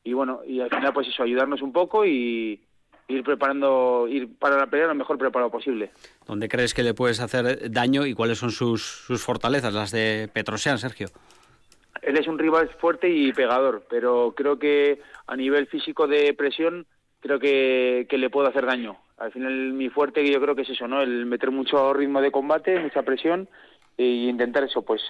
Y 0.04 0.12
bueno, 0.12 0.40
y 0.44 0.60
al 0.60 0.70
final 0.70 0.92
pues 0.92 1.08
eso, 1.08 1.22
ayudarnos 1.22 1.62
un 1.62 1.72
poco 1.72 2.04
y, 2.04 2.60
ir 3.12 3.22
preparando, 3.22 4.06
ir 4.08 4.28
para 4.38 4.56
la 4.56 4.66
pelea 4.66 4.86
lo 4.86 4.94
mejor 4.94 5.18
preparado 5.18 5.50
posible. 5.50 5.90
¿Dónde 6.26 6.48
crees 6.48 6.74
que 6.74 6.82
le 6.82 6.94
puedes 6.94 7.20
hacer 7.20 7.70
daño 7.70 8.06
y 8.06 8.14
cuáles 8.14 8.38
son 8.38 8.50
sus, 8.50 8.82
sus 8.82 9.22
fortalezas, 9.22 9.74
las 9.74 9.90
de 9.90 10.28
Petrosian, 10.32 10.78
Sergio? 10.78 11.08
Él 12.02 12.18
es 12.18 12.26
un 12.26 12.38
rival 12.38 12.68
fuerte 12.80 13.08
y 13.08 13.32
pegador, 13.32 13.84
pero 13.88 14.34
creo 14.36 14.58
que 14.58 15.00
a 15.26 15.36
nivel 15.36 15.66
físico 15.68 16.08
de 16.08 16.34
presión, 16.34 16.86
creo 17.20 17.38
que, 17.38 18.06
que 18.08 18.18
le 18.18 18.30
puedo 18.30 18.48
hacer 18.48 18.66
daño. 18.66 18.96
Al 19.18 19.30
final 19.30 19.72
mi 19.72 19.88
fuerte 19.88 20.28
yo 20.28 20.40
creo 20.40 20.56
que 20.56 20.62
es 20.62 20.70
eso, 20.70 20.88
¿no? 20.88 21.00
El 21.00 21.26
meter 21.26 21.52
mucho 21.52 21.92
ritmo 21.92 22.20
de 22.20 22.32
combate, 22.32 22.80
mucha 22.80 23.02
presión 23.02 23.48
e 23.96 24.04
intentar 24.04 24.64
eso, 24.64 24.82
pues 24.82 25.00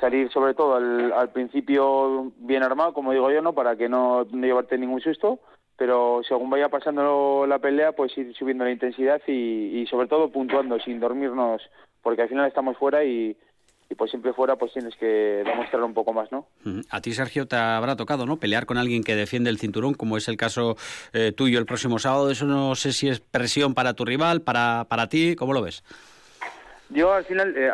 salir 0.00 0.30
sobre 0.30 0.54
todo 0.54 0.76
al, 0.76 1.12
al 1.12 1.32
principio 1.32 2.32
bien 2.38 2.62
armado, 2.62 2.94
como 2.94 3.12
digo 3.12 3.30
yo, 3.30 3.42
¿no? 3.42 3.52
Para 3.52 3.76
que 3.76 3.88
no, 3.88 4.24
no 4.30 4.46
llevarte 4.46 4.78
ningún 4.78 5.00
susto 5.00 5.40
pero 5.78 6.22
según 6.26 6.50
vaya 6.50 6.68
pasando 6.68 7.46
la 7.46 7.60
pelea, 7.60 7.92
pues 7.92 8.16
ir 8.18 8.34
subiendo 8.34 8.64
la 8.64 8.72
intensidad 8.72 9.22
y, 9.28 9.80
y, 9.80 9.86
sobre 9.86 10.08
todo 10.08 10.28
puntuando, 10.28 10.78
sin 10.80 10.98
dormirnos, 10.98 11.62
porque 12.02 12.22
al 12.22 12.28
final 12.28 12.48
estamos 12.48 12.76
fuera 12.76 13.04
y, 13.04 13.36
y 13.88 13.94
pues 13.94 14.10
siempre 14.10 14.32
fuera 14.32 14.56
pues 14.56 14.72
tienes 14.72 14.96
que 14.96 15.06
demostrarlo 15.46 15.86
un 15.86 15.94
poco 15.94 16.12
más, 16.12 16.30
¿no? 16.32 16.46
A 16.90 17.00
ti, 17.00 17.12
Sergio, 17.12 17.46
te 17.46 17.54
habrá 17.54 17.94
tocado, 17.94 18.26
¿no? 18.26 18.38
Pelear 18.38 18.66
con 18.66 18.76
alguien 18.76 19.04
que 19.04 19.14
defiende 19.14 19.50
el 19.50 19.58
cinturón, 19.58 19.94
como 19.94 20.16
es 20.16 20.26
el 20.26 20.36
caso 20.36 20.76
eh, 21.12 21.32
tuyo 21.32 21.60
el 21.60 21.66
próximo 21.66 22.00
sábado. 22.00 22.28
Eso 22.30 22.44
no 22.44 22.74
sé 22.74 22.92
si 22.92 23.08
es 23.08 23.20
presión 23.20 23.74
para 23.74 23.94
tu 23.94 24.04
rival, 24.04 24.42
para, 24.42 24.84
para 24.88 25.08
ti, 25.08 25.36
¿cómo 25.36 25.52
lo 25.52 25.62
ves? 25.62 25.84
Yo 26.90 27.12
al 27.12 27.24
final, 27.24 27.54
eh, 27.56 27.70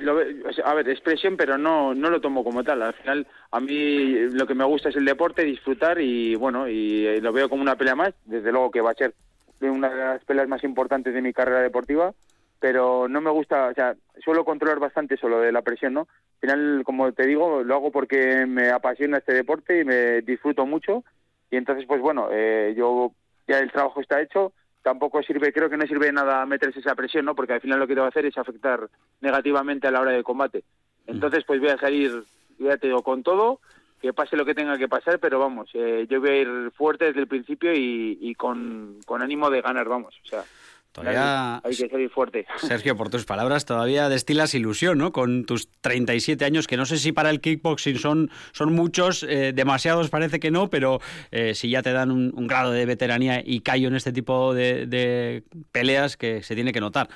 lo, 0.00 0.18
a 0.64 0.74
ver, 0.74 0.88
es 0.88 1.00
presión, 1.00 1.36
pero 1.36 1.56
no, 1.56 1.94
no 1.94 2.10
lo 2.10 2.20
tomo 2.20 2.42
como 2.42 2.64
tal. 2.64 2.82
Al 2.82 2.94
final, 2.94 3.26
a 3.50 3.60
mí 3.60 4.14
lo 4.32 4.46
que 4.46 4.54
me 4.54 4.64
gusta 4.64 4.88
es 4.88 4.96
el 4.96 5.04
deporte, 5.04 5.44
disfrutar 5.44 6.00
y 6.00 6.34
bueno, 6.34 6.68
y 6.68 7.06
eh, 7.06 7.20
lo 7.20 7.32
veo 7.32 7.48
como 7.48 7.62
una 7.62 7.76
pelea 7.76 7.94
más. 7.94 8.14
Desde 8.24 8.52
luego 8.52 8.70
que 8.70 8.80
va 8.80 8.90
a 8.90 8.94
ser 8.94 9.14
una 9.60 9.88
de 9.88 9.96
las 9.96 10.24
peleas 10.24 10.48
más 10.48 10.62
importantes 10.64 11.14
de 11.14 11.22
mi 11.22 11.32
carrera 11.32 11.60
deportiva 11.60 12.12
pero 12.60 13.08
no 13.08 13.20
me 13.20 13.30
gusta, 13.30 13.68
o 13.68 13.74
sea, 13.74 13.94
suelo 14.22 14.44
controlar 14.44 14.78
bastante 14.78 15.16
solo 15.16 15.40
de 15.40 15.52
la 15.52 15.62
presión, 15.62 15.94
¿no? 15.94 16.00
Al 16.00 16.40
final, 16.40 16.82
como 16.84 17.12
te 17.12 17.26
digo, 17.26 17.62
lo 17.62 17.74
hago 17.74 17.92
porque 17.92 18.46
me 18.46 18.70
apasiona 18.70 19.18
este 19.18 19.34
deporte 19.34 19.80
y 19.80 19.84
me 19.84 20.22
disfruto 20.22 20.66
mucho 20.66 21.04
y 21.50 21.56
entonces, 21.56 21.86
pues 21.86 22.00
bueno, 22.00 22.28
eh, 22.30 22.74
yo 22.76 23.12
ya 23.46 23.58
el 23.58 23.72
trabajo 23.72 24.00
está 24.00 24.20
hecho, 24.20 24.52
tampoco 24.82 25.22
sirve, 25.22 25.52
creo 25.52 25.70
que 25.70 25.76
no 25.76 25.86
sirve 25.86 26.06
de 26.06 26.12
nada 26.12 26.44
meterse 26.46 26.80
esa 26.80 26.94
presión, 26.94 27.24
¿no? 27.24 27.34
Porque 27.34 27.54
al 27.54 27.60
final 27.60 27.78
lo 27.78 27.86
que 27.86 27.94
te 27.94 28.00
va 28.00 28.06
a 28.06 28.10
hacer 28.10 28.26
es 28.26 28.36
afectar 28.36 28.88
negativamente 29.20 29.86
a 29.86 29.90
la 29.90 30.00
hora 30.00 30.12
de 30.12 30.22
combate. 30.22 30.64
Entonces, 31.06 31.44
pues 31.46 31.60
voy 31.60 31.70
a 31.70 31.78
salir, 31.78 32.12
ya 32.58 32.76
te 32.76 32.88
digo, 32.88 33.02
con 33.02 33.22
todo, 33.22 33.60
que 34.00 34.12
pase 34.12 34.36
lo 34.36 34.44
que 34.44 34.54
tenga 34.54 34.78
que 34.78 34.88
pasar, 34.88 35.18
pero 35.18 35.38
vamos, 35.38 35.70
eh, 35.74 36.06
yo 36.08 36.20
voy 36.20 36.30
a 36.30 36.36
ir 36.36 36.70
fuerte 36.76 37.06
desde 37.06 37.20
el 37.20 37.28
principio 37.28 37.72
y, 37.74 38.18
y 38.20 38.34
con, 38.34 38.98
con 39.06 39.22
ánimo 39.22 39.50
de 39.50 39.60
ganar, 39.60 39.88
vamos, 39.88 40.14
o 40.24 40.26
sea... 40.26 40.44
Todavía, 40.92 41.56
hay 41.56 41.76
que 41.76 41.88
salir 41.88 42.10
fuerte. 42.10 42.46
Sergio, 42.56 42.96
por 42.96 43.10
tus 43.10 43.24
palabras, 43.24 43.64
todavía 43.64 44.08
destilas 44.08 44.54
ilusión, 44.54 44.98
¿no? 44.98 45.12
Con 45.12 45.44
tus 45.44 45.68
37 45.80 46.44
años, 46.44 46.66
que 46.66 46.76
no 46.76 46.86
sé 46.86 46.98
si 46.98 47.12
para 47.12 47.30
el 47.30 47.40
kickboxing 47.40 47.98
son, 47.98 48.30
son 48.52 48.72
muchos, 48.72 49.22
eh, 49.22 49.52
demasiados 49.54 50.10
parece 50.10 50.40
que 50.40 50.50
no, 50.50 50.70
pero 50.70 51.00
eh, 51.30 51.54
si 51.54 51.70
ya 51.70 51.82
te 51.82 51.92
dan 51.92 52.10
un, 52.10 52.46
grado 52.46 52.72
de 52.72 52.86
veteranía 52.86 53.42
y 53.44 53.60
callo 53.60 53.88
en 53.88 53.96
este 53.96 54.12
tipo 54.12 54.54
de, 54.54 55.44
peleas, 55.72 56.16
que 56.16 56.42
se 56.42 56.54
tiene 56.54 56.72
que 56.72 56.80
notar. 56.80 57.08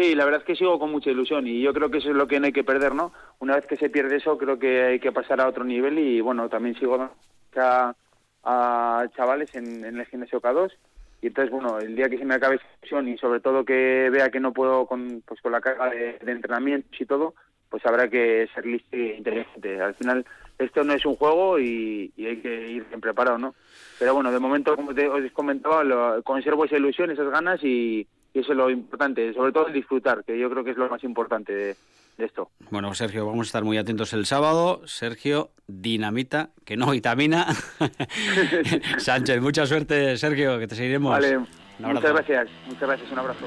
Sí, 0.00 0.14
la 0.14 0.24
verdad 0.24 0.40
es 0.40 0.46
que 0.46 0.56
sigo 0.56 0.78
con 0.78 0.90
mucha 0.90 1.10
ilusión 1.10 1.46
y 1.46 1.60
yo 1.60 1.74
creo 1.74 1.90
que 1.90 1.98
eso 1.98 2.08
es 2.08 2.16
lo 2.16 2.26
que 2.26 2.40
no 2.40 2.46
hay 2.46 2.52
que 2.52 2.64
perder, 2.64 2.94
¿no? 2.94 3.12
Una 3.38 3.56
vez 3.56 3.66
que 3.66 3.76
se 3.76 3.90
pierde 3.90 4.16
eso, 4.16 4.38
creo 4.38 4.58
que 4.58 4.82
hay 4.82 4.98
que 4.98 5.12
pasar 5.12 5.42
a 5.42 5.46
otro 5.46 5.62
nivel 5.62 5.98
y, 5.98 6.22
bueno, 6.22 6.48
también 6.48 6.74
sigo 6.76 7.10
a, 7.56 7.94
a 8.42 9.04
chavales 9.14 9.54
en, 9.54 9.84
el 9.84 10.06
gimnasio 10.06 10.40
K2 10.40 10.72
y 11.20 11.26
entonces 11.26 11.52
bueno 11.52 11.78
el 11.80 11.96
día 11.96 12.08
que 12.08 12.16
se 12.16 12.24
me 12.24 12.36
acabe 12.36 12.56
esa 12.56 12.64
sesión 12.80 13.08
y 13.08 13.18
sobre 13.18 13.40
todo 13.40 13.66
que 13.66 14.08
vea 14.10 14.30
que 14.30 14.40
no 14.40 14.54
puedo 14.54 14.86
con 14.86 15.22
pues 15.26 15.38
con 15.42 15.52
la 15.52 15.60
carga 15.60 15.90
de, 15.90 16.16
entrenamientos 16.26 16.98
y 16.98 17.04
todo 17.04 17.34
pues 17.70 17.84
habrá 17.86 18.08
que 18.08 18.48
ser 18.54 18.66
listo 18.66 18.96
e 18.96 19.16
inteligente 19.16 19.80
al 19.80 19.94
final 19.94 20.26
esto 20.58 20.84
no 20.84 20.92
es 20.92 21.06
un 21.06 21.16
juego 21.16 21.58
y, 21.58 22.12
hay 22.18 22.36
que 22.38 22.68
ir 22.68 22.84
bien 22.84 23.00
preparado 23.00 23.38
no 23.38 23.54
pero 23.98 24.14
bueno 24.14 24.30
de 24.30 24.38
momento 24.38 24.76
como 24.76 24.94
te 24.94 25.08
os 25.08 25.32
comentaba 25.32 25.84
lo, 25.84 26.22
conservo 26.22 26.64
esa 26.64 26.76
ilusión 26.76 27.10
esas 27.10 27.30
ganas 27.30 27.62
y, 27.62 28.06
y 28.34 28.38
eso 28.38 28.52
es 28.52 28.58
lo 28.58 28.68
importante 28.68 29.32
sobre 29.32 29.52
todo 29.52 29.68
el 29.68 29.72
disfrutar 29.72 30.24
que 30.24 30.38
yo 30.38 30.50
creo 30.50 30.64
que 30.64 30.72
es 30.72 30.76
lo 30.76 30.88
más 30.88 31.02
importante 31.04 31.52
de, 31.54 31.76
esto. 32.18 32.50
Bueno, 32.70 32.94
Sergio, 32.94 33.26
vamos 33.26 33.46
a 33.46 33.48
estar 33.48 33.64
muy 33.64 33.78
atentos 33.78 34.12
el 34.12 34.26
sábado. 34.26 34.82
Sergio, 34.86 35.52
dinamita, 35.66 36.50
que 36.64 36.76
no 36.76 36.90
vitamina. 36.90 37.46
Sánchez, 38.98 39.40
mucha 39.40 39.66
suerte, 39.66 40.16
Sergio, 40.16 40.58
que 40.58 40.66
te 40.66 40.74
seguiremos. 40.74 41.12
Vale, 41.12 41.38
muchas 41.78 42.12
gracias, 42.12 42.48
muchas 42.66 42.88
gracias, 42.88 43.12
un 43.12 43.18
abrazo. 43.18 43.46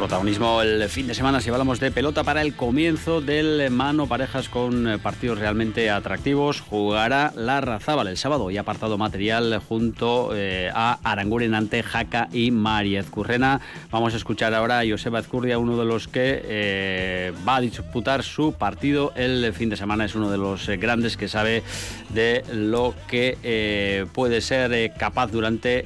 Protagonismo 0.00 0.62
el 0.62 0.88
fin 0.88 1.06
de 1.08 1.14
semana 1.14 1.42
si 1.42 1.50
hablamos 1.50 1.78
de 1.78 1.90
pelota 1.90 2.24
para 2.24 2.40
el 2.40 2.54
comienzo 2.54 3.20
del 3.20 3.70
mano 3.70 4.06
parejas 4.06 4.48
con 4.48 4.88
eh, 4.88 4.96
partidos 4.96 5.38
realmente 5.38 5.90
atractivos. 5.90 6.62
Jugará 6.62 7.34
la 7.36 7.60
Razábal 7.60 8.08
el 8.08 8.16
sábado 8.16 8.50
y 8.50 8.56
apartado 8.56 8.96
material 8.96 9.60
junto 9.68 10.30
eh, 10.34 10.70
a 10.74 10.98
Aranguren 11.04 11.54
ante 11.54 11.82
Jaca 11.82 12.30
y 12.32 12.50
Mariez 12.50 13.10
Currena. 13.10 13.60
Vamos 13.90 14.14
a 14.14 14.16
escuchar 14.16 14.54
ahora 14.54 14.80
a 14.80 14.88
Joseba 14.88 15.18
Azcurdia, 15.18 15.58
uno 15.58 15.76
de 15.76 15.84
los 15.84 16.08
que 16.08 16.40
eh, 16.44 17.32
va 17.46 17.56
a 17.56 17.60
disputar 17.60 18.22
su 18.22 18.54
partido 18.54 19.12
el 19.16 19.52
fin 19.52 19.68
de 19.68 19.76
semana. 19.76 20.06
Es 20.06 20.14
uno 20.14 20.30
de 20.30 20.38
los 20.38 20.66
grandes 20.66 21.18
que 21.18 21.28
sabe 21.28 21.62
de 22.08 22.42
lo 22.54 22.94
que 23.06 24.06
puede 24.14 24.40
ser 24.40 24.94
capaz 24.94 25.26
durante 25.26 25.84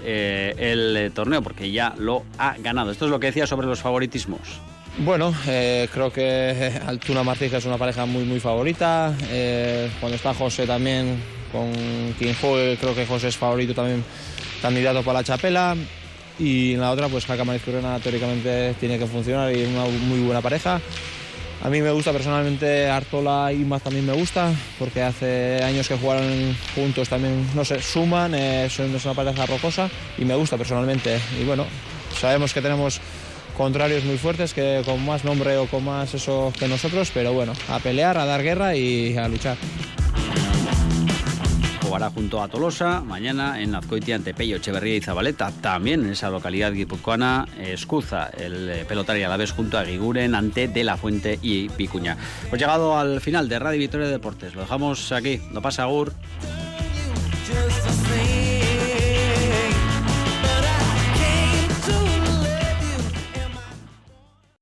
el 0.73 1.11
torneo 1.13 1.43
porque 1.43 1.73
ya 1.73 1.97
lo 1.99 2.23
ha 2.39 2.55
ganado. 2.59 2.93
Esto 2.93 3.07
es 3.07 3.11
lo 3.11 3.19
que 3.19 3.27
decía 3.27 3.49
sobre 3.49 3.67
los 3.67 3.81
favoritos 3.81 4.04
bueno, 4.99 5.35
eh, 5.49 5.89
creo 5.93 6.13
que 6.13 6.81
Altuna 6.87 7.25
Martija 7.25 7.57
es 7.57 7.65
una 7.65 7.77
pareja 7.77 8.07
muy 8.07 8.23
muy 8.25 8.39
favorita. 8.39 9.13
Eh, 9.29 9.91
cuando 9.99 10.15
está 10.15 10.33
José 10.33 10.67
también, 10.67 11.21
con 11.51 11.73
quien 12.17 12.35
juegue, 12.37 12.77
creo 12.77 12.95
que 12.95 13.05
José 13.05 13.29
es 13.29 13.37
favorito 13.37 13.75
también, 13.75 14.05
candidato 14.63 15.03
para 15.03 15.21
la 15.21 15.25
chapela. 15.25 15.77
Y 16.39 16.75
en 16.75 16.81
la 16.81 16.93
otra, 16.93 17.09
pues 17.09 17.27
Jaca 17.27 17.45
Mariz 17.45 17.63
teóricamente 17.63 18.75
tiene 18.79 18.99
que 18.99 19.07
funcionar 19.07 19.55
y 19.55 19.63
es 19.63 19.69
una 19.69 19.85
muy 19.85 20.21
buena 20.21 20.41
pareja. 20.41 20.81
A 21.63 21.71
mí 21.71 21.81
me 21.81 21.91
gusta 21.91 22.13
personalmente 22.13 22.89
Artola 22.89 23.53
y 23.53 23.65
más 23.65 23.83
también 23.83 24.05
me 24.05 24.13
gusta, 24.13 24.53
porque 24.79 25.03
hace 25.03 25.63
años 25.63 25.89
que 25.89 25.97
jugaron 25.97 26.57
juntos 26.75 27.09
también, 27.09 27.49
no 27.55 27.65
sé, 27.65 27.81
suman, 27.81 28.35
eh, 28.35 28.69
son, 28.69 28.95
es 28.95 29.05
una 29.05 29.15
pareja 29.15 29.47
rocosa 29.47 29.89
y 30.19 30.25
me 30.25 30.35
gusta 30.35 30.57
personalmente. 30.57 31.19
Y 31.41 31.45
bueno, 31.45 31.65
sabemos 32.21 32.53
que 32.53 32.61
tenemos 32.61 33.01
contrarios 33.57 34.05
muy 34.05 34.19
fuertes 34.19 34.53
que 34.53 34.83
con 34.85 35.05
más 35.05 35.25
nombre 35.25 35.57
o 35.57 35.67
con 35.67 35.85
más 35.85 36.15
eso 36.15 36.53
que 36.59 36.69
nosotros, 36.69 37.11
pero 37.13 37.33
bueno, 37.33 37.53
a 37.69 37.79
pelear, 37.79 38.19
a 38.19 38.25
dar 38.25 38.43
guerra 38.43 38.77
y 38.77 39.17
a 39.17 39.29
luchar. 39.29 39.57
Jugará 41.83 42.11
junto 42.11 42.43
a 42.43 42.49
Tolosa, 42.49 43.03
mañana 43.03 43.61
en 43.61 43.75
Azcoitia 43.75 44.17
ante 44.17 44.35
Pello, 44.35 44.57
Echeverría 44.57 44.97
y 44.97 45.01
Zabaleta. 45.01 45.53
También 45.61 46.05
en 46.05 46.11
esa 46.11 46.31
localidad 46.31 46.73
guipuzcoana, 46.73 47.47
Escuza, 47.61 48.31
el 48.39 48.71
eh, 48.71 48.85
pelotario 48.89 49.27
a 49.27 49.29
la 49.29 49.37
vez 49.37 49.53
junto 49.53 49.79
a 49.79 49.85
Guiguren 49.85 50.35
ante 50.35 50.67
De 50.67 50.83
La 50.83 50.97
Fuente 50.97 51.39
y 51.43 51.69
Picuña. 51.69 52.17
Pues 52.49 52.61
llegado 52.61 52.99
al 52.99 53.21
final 53.21 53.49
de 53.49 53.59
Radio 53.59 53.79
Victoria 53.79 54.07
de 54.07 54.13
Deportes, 54.13 54.55
lo 54.55 54.63
dejamos 54.63 55.13
aquí. 55.13 55.41
No 55.53 55.61
pasa, 55.63 55.83
Agur. 55.83 56.13